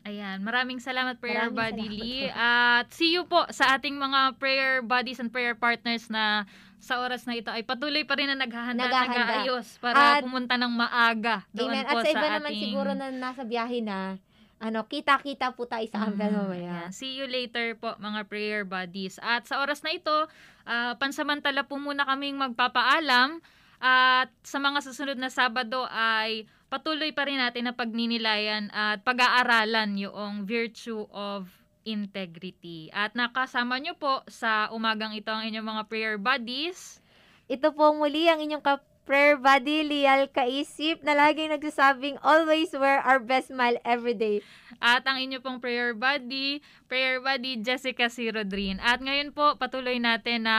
Ayan, 0.00 0.40
maraming 0.40 0.80
salamat 0.80 1.16
prayer 1.16 1.48
Maraming 1.48 1.56
buddy 1.56 1.86
salamat 1.86 2.00
Lee. 2.00 2.28
At 2.30 2.86
see 2.88 3.12
you 3.12 3.24
po 3.24 3.44
sa 3.50 3.76
ating 3.76 3.96
mga 3.96 4.36
prayer 4.36 4.80
buddies 4.80 5.20
and 5.20 5.28
prayer 5.28 5.52
partners 5.52 6.08
na 6.08 6.48
sa 6.76 7.00
oras 7.00 7.28
na 7.28 7.36
ito 7.36 7.48
ay 7.48 7.60
patuloy 7.60 8.04
pa 8.04 8.16
rin 8.16 8.24
na 8.26 8.36
naghahanda 8.36 8.88
Naghahanda. 8.88 9.44
nag-aayos 9.44 9.76
para 9.76 10.16
At- 10.16 10.24
pumunta 10.24 10.56
ng 10.56 10.72
maaga 10.72 11.44
doon 11.52 11.68
Amen. 11.70 11.84
po 11.84 11.92
At 11.94 12.04
sa 12.06 12.10
iba 12.10 12.26
naman 12.30 12.52
siguro 12.54 12.90
na 12.96 13.12
nasa 13.12 13.44
biyahe 13.44 13.84
na, 13.84 14.16
ano, 14.56 14.84
kita-kita 14.84 15.52
po 15.52 15.64
tayo 15.64 15.84
sa 15.86 16.08
Ambel 16.08 16.32
Mhm. 16.32 16.36
mamaya. 16.38 16.76
See 16.88 17.16
you 17.16 17.24
later 17.24 17.76
po 17.76 17.92
mga 17.96 18.24
prayer 18.24 18.64
buddies. 18.64 19.20
At 19.20 19.44
sa 19.44 19.60
oras 19.60 19.80
na 19.80 19.92
ito, 19.92 20.28
ah, 20.64 20.96
pansamantala 20.96 21.64
po 21.64 21.76
muna 21.76 22.04
kaming 22.06 22.40
magpapaalam. 22.40 23.40
At 23.80 24.28
sa 24.44 24.60
mga 24.60 24.84
susunod 24.84 25.16
na 25.16 25.32
Sabado 25.32 25.88
ay 25.88 26.44
patuloy 26.68 27.16
pa 27.16 27.24
rin 27.24 27.40
natin 27.40 27.66
na 27.66 27.74
pagninilayan 27.74 28.68
at 28.70 29.00
pag-aaralan 29.02 29.96
yung 29.96 30.44
virtue 30.44 31.08
of 31.10 31.48
integrity. 31.88 32.92
At 32.92 33.16
nakasama 33.16 33.80
nyo 33.80 33.96
po 33.96 34.20
sa 34.28 34.68
umagang 34.70 35.16
ito 35.16 35.32
ang 35.32 35.48
inyong 35.48 35.64
mga 35.64 35.82
prayer 35.88 36.16
buddies. 36.20 37.00
Ito 37.48 37.72
po 37.72 37.96
muli 37.96 38.28
ang 38.28 38.44
inyong 38.44 38.62
ka 38.62 38.84
prayer 39.04 39.36
buddy, 39.36 39.84
Lial 39.84 40.30
Kaisip, 40.30 41.02
na 41.02 41.16
laging 41.16 41.52
nagsasabing, 41.52 42.16
always 42.22 42.70
wear 42.72 43.02
our 43.02 43.18
best 43.18 43.50
smile 43.50 43.76
every 43.82 44.14
day. 44.14 44.40
At 44.80 45.04
ang 45.04 45.20
inyo 45.20 45.44
pong 45.44 45.60
prayer 45.60 45.92
buddy, 45.92 46.64
prayer 46.88 47.20
buddy 47.20 47.60
Jessica 47.60 48.08
C. 48.08 48.32
Rodrin. 48.32 48.80
At 48.80 49.04
ngayon 49.04 49.36
po, 49.36 49.60
patuloy 49.60 50.00
natin 50.00 50.48
na 50.48 50.56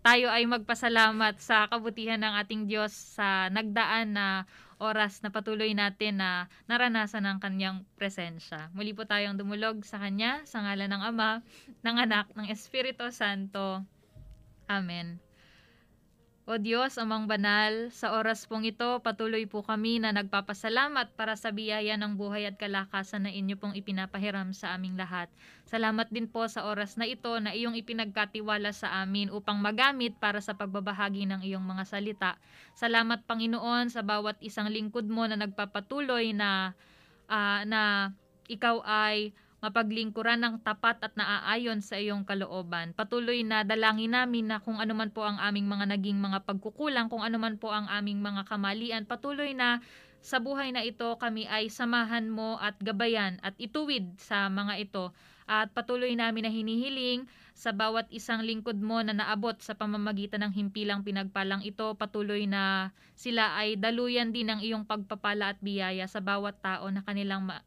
tayo 0.00 0.32
ay 0.32 0.48
magpasalamat 0.48 1.36
sa 1.42 1.68
kabutihan 1.68 2.20
ng 2.22 2.34
ating 2.40 2.62
Diyos 2.64 2.94
sa 2.94 3.52
nagdaan 3.52 4.16
na 4.16 4.26
oras 4.78 5.20
na 5.20 5.28
patuloy 5.34 5.74
natin 5.74 6.22
na 6.22 6.46
naranasan 6.70 7.26
ang 7.26 7.42
kanyang 7.42 7.82
presensya. 7.98 8.70
Muli 8.72 8.94
po 8.94 9.04
tayong 9.04 9.36
dumulog 9.36 9.82
sa 9.82 9.98
kanya, 9.98 10.46
sa 10.46 10.62
ngalan 10.62 10.94
ng 10.94 11.02
Ama, 11.02 11.30
ng 11.82 11.96
Anak, 11.98 12.30
ng 12.38 12.46
Espiritu 12.48 13.10
Santo. 13.10 13.82
Amen. 14.70 15.27
O 16.48 16.56
Diyos, 16.56 16.96
amang 16.96 17.28
banal, 17.28 17.92
sa 17.92 18.16
oras 18.16 18.48
pong 18.48 18.64
ito, 18.64 19.04
patuloy 19.04 19.44
po 19.44 19.60
kami 19.60 20.00
na 20.00 20.16
nagpapasalamat 20.16 21.12
para 21.12 21.36
sa 21.36 21.52
biyaya 21.52 22.00
ng 22.00 22.16
buhay 22.16 22.48
at 22.48 22.56
kalakasan 22.56 23.28
na 23.28 23.32
inyo 23.36 23.60
pong 23.60 23.76
ipinapahiram 23.76 24.56
sa 24.56 24.72
aming 24.72 24.96
lahat. 24.96 25.28
Salamat 25.68 26.08
din 26.08 26.24
po 26.24 26.48
sa 26.48 26.64
oras 26.64 26.96
na 26.96 27.04
ito 27.04 27.28
na 27.36 27.52
iyong 27.52 27.76
ipinagkatiwala 27.76 28.72
sa 28.72 29.04
amin 29.04 29.28
upang 29.28 29.60
magamit 29.60 30.16
para 30.16 30.40
sa 30.40 30.56
pagbabahagi 30.56 31.28
ng 31.28 31.44
iyong 31.44 31.68
mga 31.68 31.84
salita. 31.84 32.40
Salamat 32.72 33.28
Panginoon 33.28 33.92
sa 33.92 34.00
bawat 34.00 34.40
isang 34.40 34.72
lingkod 34.72 35.04
mo 35.04 35.28
na 35.28 35.36
nagpapatuloy 35.36 36.32
na 36.32 36.72
ah, 37.28 37.60
na 37.68 38.16
ikaw 38.48 38.80
ay 38.88 39.36
mapaglingkuran 39.58 40.38
ng 40.38 40.54
tapat 40.62 41.02
at 41.02 41.14
naaayon 41.18 41.82
sa 41.82 41.98
iyong 41.98 42.22
kalooban. 42.22 42.94
Patuloy 42.94 43.42
na 43.42 43.66
dalangin 43.66 44.14
namin 44.14 44.54
na 44.54 44.62
kung 44.62 44.78
ano 44.78 44.94
man 44.94 45.10
po 45.10 45.26
ang 45.26 45.38
aming 45.42 45.66
mga 45.66 45.98
naging 45.98 46.18
mga 46.22 46.46
pagkukulang, 46.46 47.10
kung 47.10 47.26
ano 47.26 47.42
man 47.42 47.58
po 47.58 47.74
ang 47.74 47.90
aming 47.90 48.22
mga 48.22 48.46
kamalian, 48.46 49.02
patuloy 49.02 49.54
na 49.58 49.82
sa 50.18 50.42
buhay 50.42 50.74
na 50.74 50.82
ito 50.82 51.14
kami 51.18 51.46
ay 51.46 51.70
samahan 51.70 52.26
mo 52.26 52.58
at 52.58 52.74
gabayan 52.82 53.38
at 53.42 53.54
ituwid 53.58 54.18
sa 54.18 54.50
mga 54.50 54.78
ito. 54.82 55.14
At 55.48 55.72
patuloy 55.72 56.12
namin 56.12 56.44
na 56.44 56.52
hinihiling 56.52 57.24
sa 57.56 57.72
bawat 57.72 58.04
isang 58.12 58.44
lingkod 58.44 58.76
mo 58.76 59.00
na 59.00 59.16
naabot 59.16 59.56
sa 59.64 59.72
pamamagitan 59.72 60.44
ng 60.44 60.52
himpilang 60.52 61.00
pinagpalang 61.00 61.64
ito, 61.64 61.96
patuloy 61.96 62.44
na 62.44 62.92
sila 63.16 63.56
ay 63.56 63.80
daluyan 63.80 64.28
din 64.28 64.52
ng 64.52 64.60
iyong 64.60 64.84
pagpapala 64.84 65.56
at 65.56 65.58
biyaya 65.64 66.04
sa 66.04 66.20
bawat 66.20 66.60
tao 66.60 66.92
na 66.92 67.00
kanilang 67.00 67.48
ma-. 67.48 67.64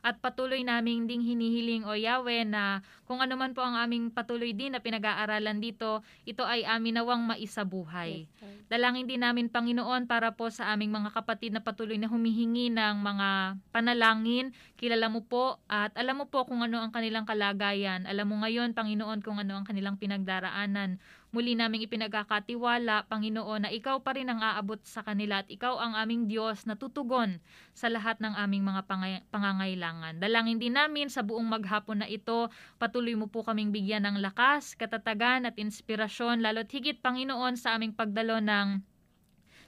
At 0.00 0.18
patuloy 0.18 0.64
naming 0.64 1.04
ding 1.04 1.20
hinihiling 1.20 1.84
o 1.84 1.92
Yahweh 1.92 2.48
na 2.48 2.80
kung 3.04 3.20
ano 3.20 3.34
man 3.36 3.52
po 3.52 3.60
ang 3.60 3.76
aming 3.76 4.08
patuloy 4.14 4.54
din 4.54 4.72
na 4.72 4.80
pinag-aaralan 4.80 5.58
dito, 5.58 6.00
ito 6.24 6.46
ay 6.46 6.64
amin 6.64 7.00
nawang 7.00 7.26
maisabuhay. 7.26 8.30
Dalangin 8.70 9.10
din 9.10 9.20
namin 9.26 9.50
Panginoon 9.50 10.06
para 10.06 10.30
po 10.32 10.46
sa 10.48 10.70
aming 10.70 10.94
mga 10.94 11.10
kapatid 11.10 11.50
na 11.50 11.58
patuloy 11.58 11.98
na 11.98 12.06
humihingi 12.06 12.70
ng 12.70 12.96
mga 13.02 13.58
panalangin. 13.74 14.54
Kilala 14.78 15.10
mo 15.10 15.26
po 15.26 15.58
at 15.66 15.90
alam 15.98 16.22
mo 16.22 16.30
po 16.30 16.46
kung 16.46 16.62
ano 16.62 16.78
ang 16.78 16.94
kanilang 16.94 17.26
kalagayan. 17.26 18.06
Alam 18.06 18.30
mo 18.30 18.36
ngayon 18.46 18.72
Panginoon 18.78 19.20
kung 19.26 19.42
ano 19.42 19.58
ang 19.58 19.66
kanilang 19.66 19.98
pinagdaraanan. 19.98 21.02
Muli 21.30 21.54
naming 21.54 21.86
ipinagkakatiwala, 21.86 23.06
Panginoon, 23.06 23.62
na 23.62 23.70
ikaw 23.70 24.02
pa 24.02 24.18
rin 24.18 24.26
ang 24.26 24.42
aabot 24.42 24.82
sa 24.82 25.06
kanila 25.06 25.46
at 25.46 25.48
ikaw 25.48 25.78
ang 25.78 25.94
aming 25.94 26.26
Diyos 26.26 26.66
na 26.66 26.74
tutugon 26.74 27.38
sa 27.70 27.86
lahat 27.86 28.18
ng 28.18 28.34
aming 28.34 28.66
mga 28.66 28.82
pangangailangan. 29.30 30.18
Dalangin 30.18 30.58
din 30.58 30.74
namin 30.74 31.06
sa 31.06 31.22
buong 31.22 31.46
maghapon 31.46 32.02
na 32.02 32.10
ito, 32.10 32.50
patuloy 32.82 33.14
mo 33.14 33.30
po 33.30 33.46
kaming 33.46 33.70
bigyan 33.70 34.10
ng 34.10 34.18
lakas, 34.18 34.74
katatagan 34.74 35.46
at 35.46 35.54
inspirasyon, 35.54 36.42
lalo't 36.42 36.66
higit 36.74 36.98
Panginoon 36.98 37.54
sa 37.54 37.78
aming 37.78 37.94
pagdalo 37.94 38.42
ng 38.42 38.82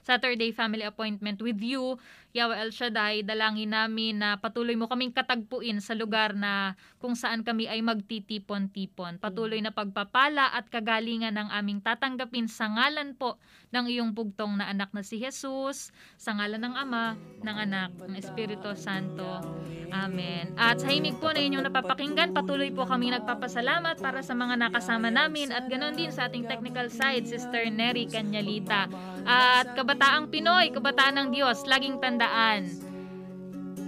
Saturday 0.03 0.51
family 0.51 0.83
appointment 0.83 1.39
with 1.39 1.63
you, 1.63 1.95
Yahweh 2.33 2.65
El 2.65 2.73
Shaddai, 2.73 3.21
dalangin 3.21 3.77
namin 3.77 4.17
na 4.17 4.41
patuloy 4.41 4.73
mo 4.73 4.89
kaming 4.89 5.13
katagpuin 5.13 5.77
sa 5.77 5.93
lugar 5.93 6.33
na 6.33 6.73
kung 6.97 7.13
saan 7.13 7.45
kami 7.45 7.69
ay 7.69 7.85
magtitipon-tipon. 7.85 9.21
Patuloy 9.21 9.61
na 9.61 9.69
pagpapala 9.69 10.49
at 10.49 10.65
kagalingan 10.65 11.37
ng 11.37 11.53
aming 11.53 11.85
tatanggapin 11.85 12.49
sa 12.49 12.73
ngalan 12.73 13.13
po 13.13 13.37
ng 13.69 13.85
iyong 13.85 14.17
bugtong 14.17 14.57
na 14.57 14.65
anak 14.65 14.89
na 14.97 15.05
si 15.05 15.21
Jesus, 15.21 15.93
sa 16.17 16.33
ngalan 16.33 16.57
ng 16.57 16.73
Ama, 16.73 17.13
ng 17.45 17.57
Anak, 17.69 17.93
ng 18.01 18.17
Espiritu 18.17 18.73
Santo. 18.73 19.45
Amen. 19.93 20.57
At 20.57 20.81
sa 20.81 20.89
himig 20.89 21.21
po 21.21 21.29
na 21.29 21.37
inyong 21.37 21.69
napapakinggan, 21.69 22.33
patuloy 22.33 22.73
po 22.73 22.89
kami 22.89 23.13
nagpapasalamat 23.13 24.01
para 24.01 24.25
sa 24.25 24.33
mga 24.33 24.57
nakasama 24.57 25.13
namin 25.13 25.53
at 25.53 25.69
ganoon 25.69 25.93
din 25.93 26.09
sa 26.09 26.25
ating 26.25 26.49
technical 26.49 26.89
side, 26.89 27.29
Sister 27.29 27.69
Neri 27.69 28.09
Canyalita. 28.09 28.89
At 29.21 29.77
kabataang 29.77 30.33
Pinoy, 30.33 30.73
kabataan 30.73 31.21
ng 31.21 31.29
Diyos, 31.29 31.69
laging 31.69 32.01
tandaan. 32.23 32.63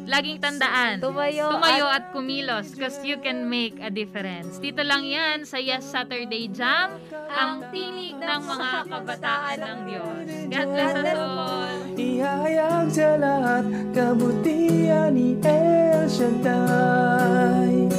Laging 0.05 0.37
tandaan. 0.37 1.01
Tumayo, 1.01 1.49
Tumayo 1.49 1.89
at 1.89 2.13
kumilos 2.13 2.77
because 2.77 3.01
you 3.01 3.17
can 3.17 3.49
make 3.49 3.73
a 3.81 3.89
difference. 3.89 4.61
Dito 4.61 4.85
lang 4.85 5.01
yan 5.01 5.49
sa 5.49 5.57
Yes 5.57 5.81
Saturday 5.81 6.45
Jam, 6.53 6.93
ang 7.25 7.65
tinig 7.73 8.13
ng 8.13 8.41
mga 8.45 8.85
kabataan 8.85 9.57
ng 9.65 9.79
Diyos. 9.89 10.25
God 10.53 10.67
bless 10.69 10.93
us 10.93 11.09
all. 11.17 11.73
Ihayag 11.97 12.87
sa 12.93 13.17
lahat 13.17 13.65
kabutihan 13.97 15.09
ni 15.09 15.41
El 15.41 16.05
Shaddai 16.05 17.89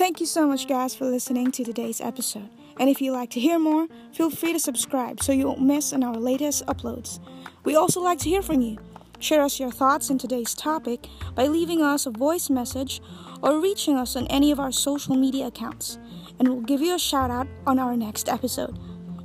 Thank 0.00 0.18
you 0.18 0.24
so 0.24 0.46
much, 0.46 0.66
guys, 0.66 0.94
for 0.94 1.04
listening 1.04 1.52
to 1.52 1.62
today's 1.62 2.00
episode. 2.00 2.48
And 2.78 2.88
if 2.88 3.02
you'd 3.02 3.12
like 3.12 3.28
to 3.32 3.38
hear 3.38 3.58
more, 3.58 3.86
feel 4.14 4.30
free 4.30 4.54
to 4.54 4.58
subscribe 4.58 5.22
so 5.22 5.30
you 5.30 5.46
won't 5.46 5.60
miss 5.60 5.92
on 5.92 6.02
our 6.02 6.14
latest 6.14 6.64
uploads. 6.64 7.20
We 7.64 7.76
also 7.76 8.00
like 8.00 8.18
to 8.20 8.30
hear 8.30 8.40
from 8.40 8.62
you. 8.62 8.78
Share 9.18 9.42
us 9.42 9.60
your 9.60 9.70
thoughts 9.70 10.10
on 10.10 10.16
today's 10.16 10.54
topic 10.54 11.06
by 11.34 11.48
leaving 11.48 11.82
us 11.82 12.06
a 12.06 12.10
voice 12.10 12.48
message 12.48 13.02
or 13.42 13.60
reaching 13.60 13.94
us 13.98 14.16
on 14.16 14.26
any 14.28 14.50
of 14.50 14.58
our 14.58 14.72
social 14.72 15.16
media 15.16 15.48
accounts. 15.48 15.98
And 16.38 16.48
we'll 16.48 16.62
give 16.62 16.80
you 16.80 16.94
a 16.94 16.98
shout 16.98 17.30
out 17.30 17.48
on 17.66 17.78
our 17.78 17.94
next 17.94 18.30
episode. 18.30 18.78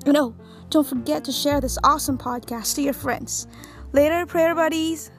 And 0.05 0.17
oh, 0.17 0.35
don't 0.71 0.85
forget 0.85 1.23
to 1.23 1.31
share 1.31 1.61
this 1.61 1.77
awesome 1.85 2.17
podcast 2.17 2.75
to 2.75 2.81
your 2.81 2.93
friends. 2.93 3.47
Later, 3.93 4.25
prayer 4.25 4.53
buddies. 4.53 5.09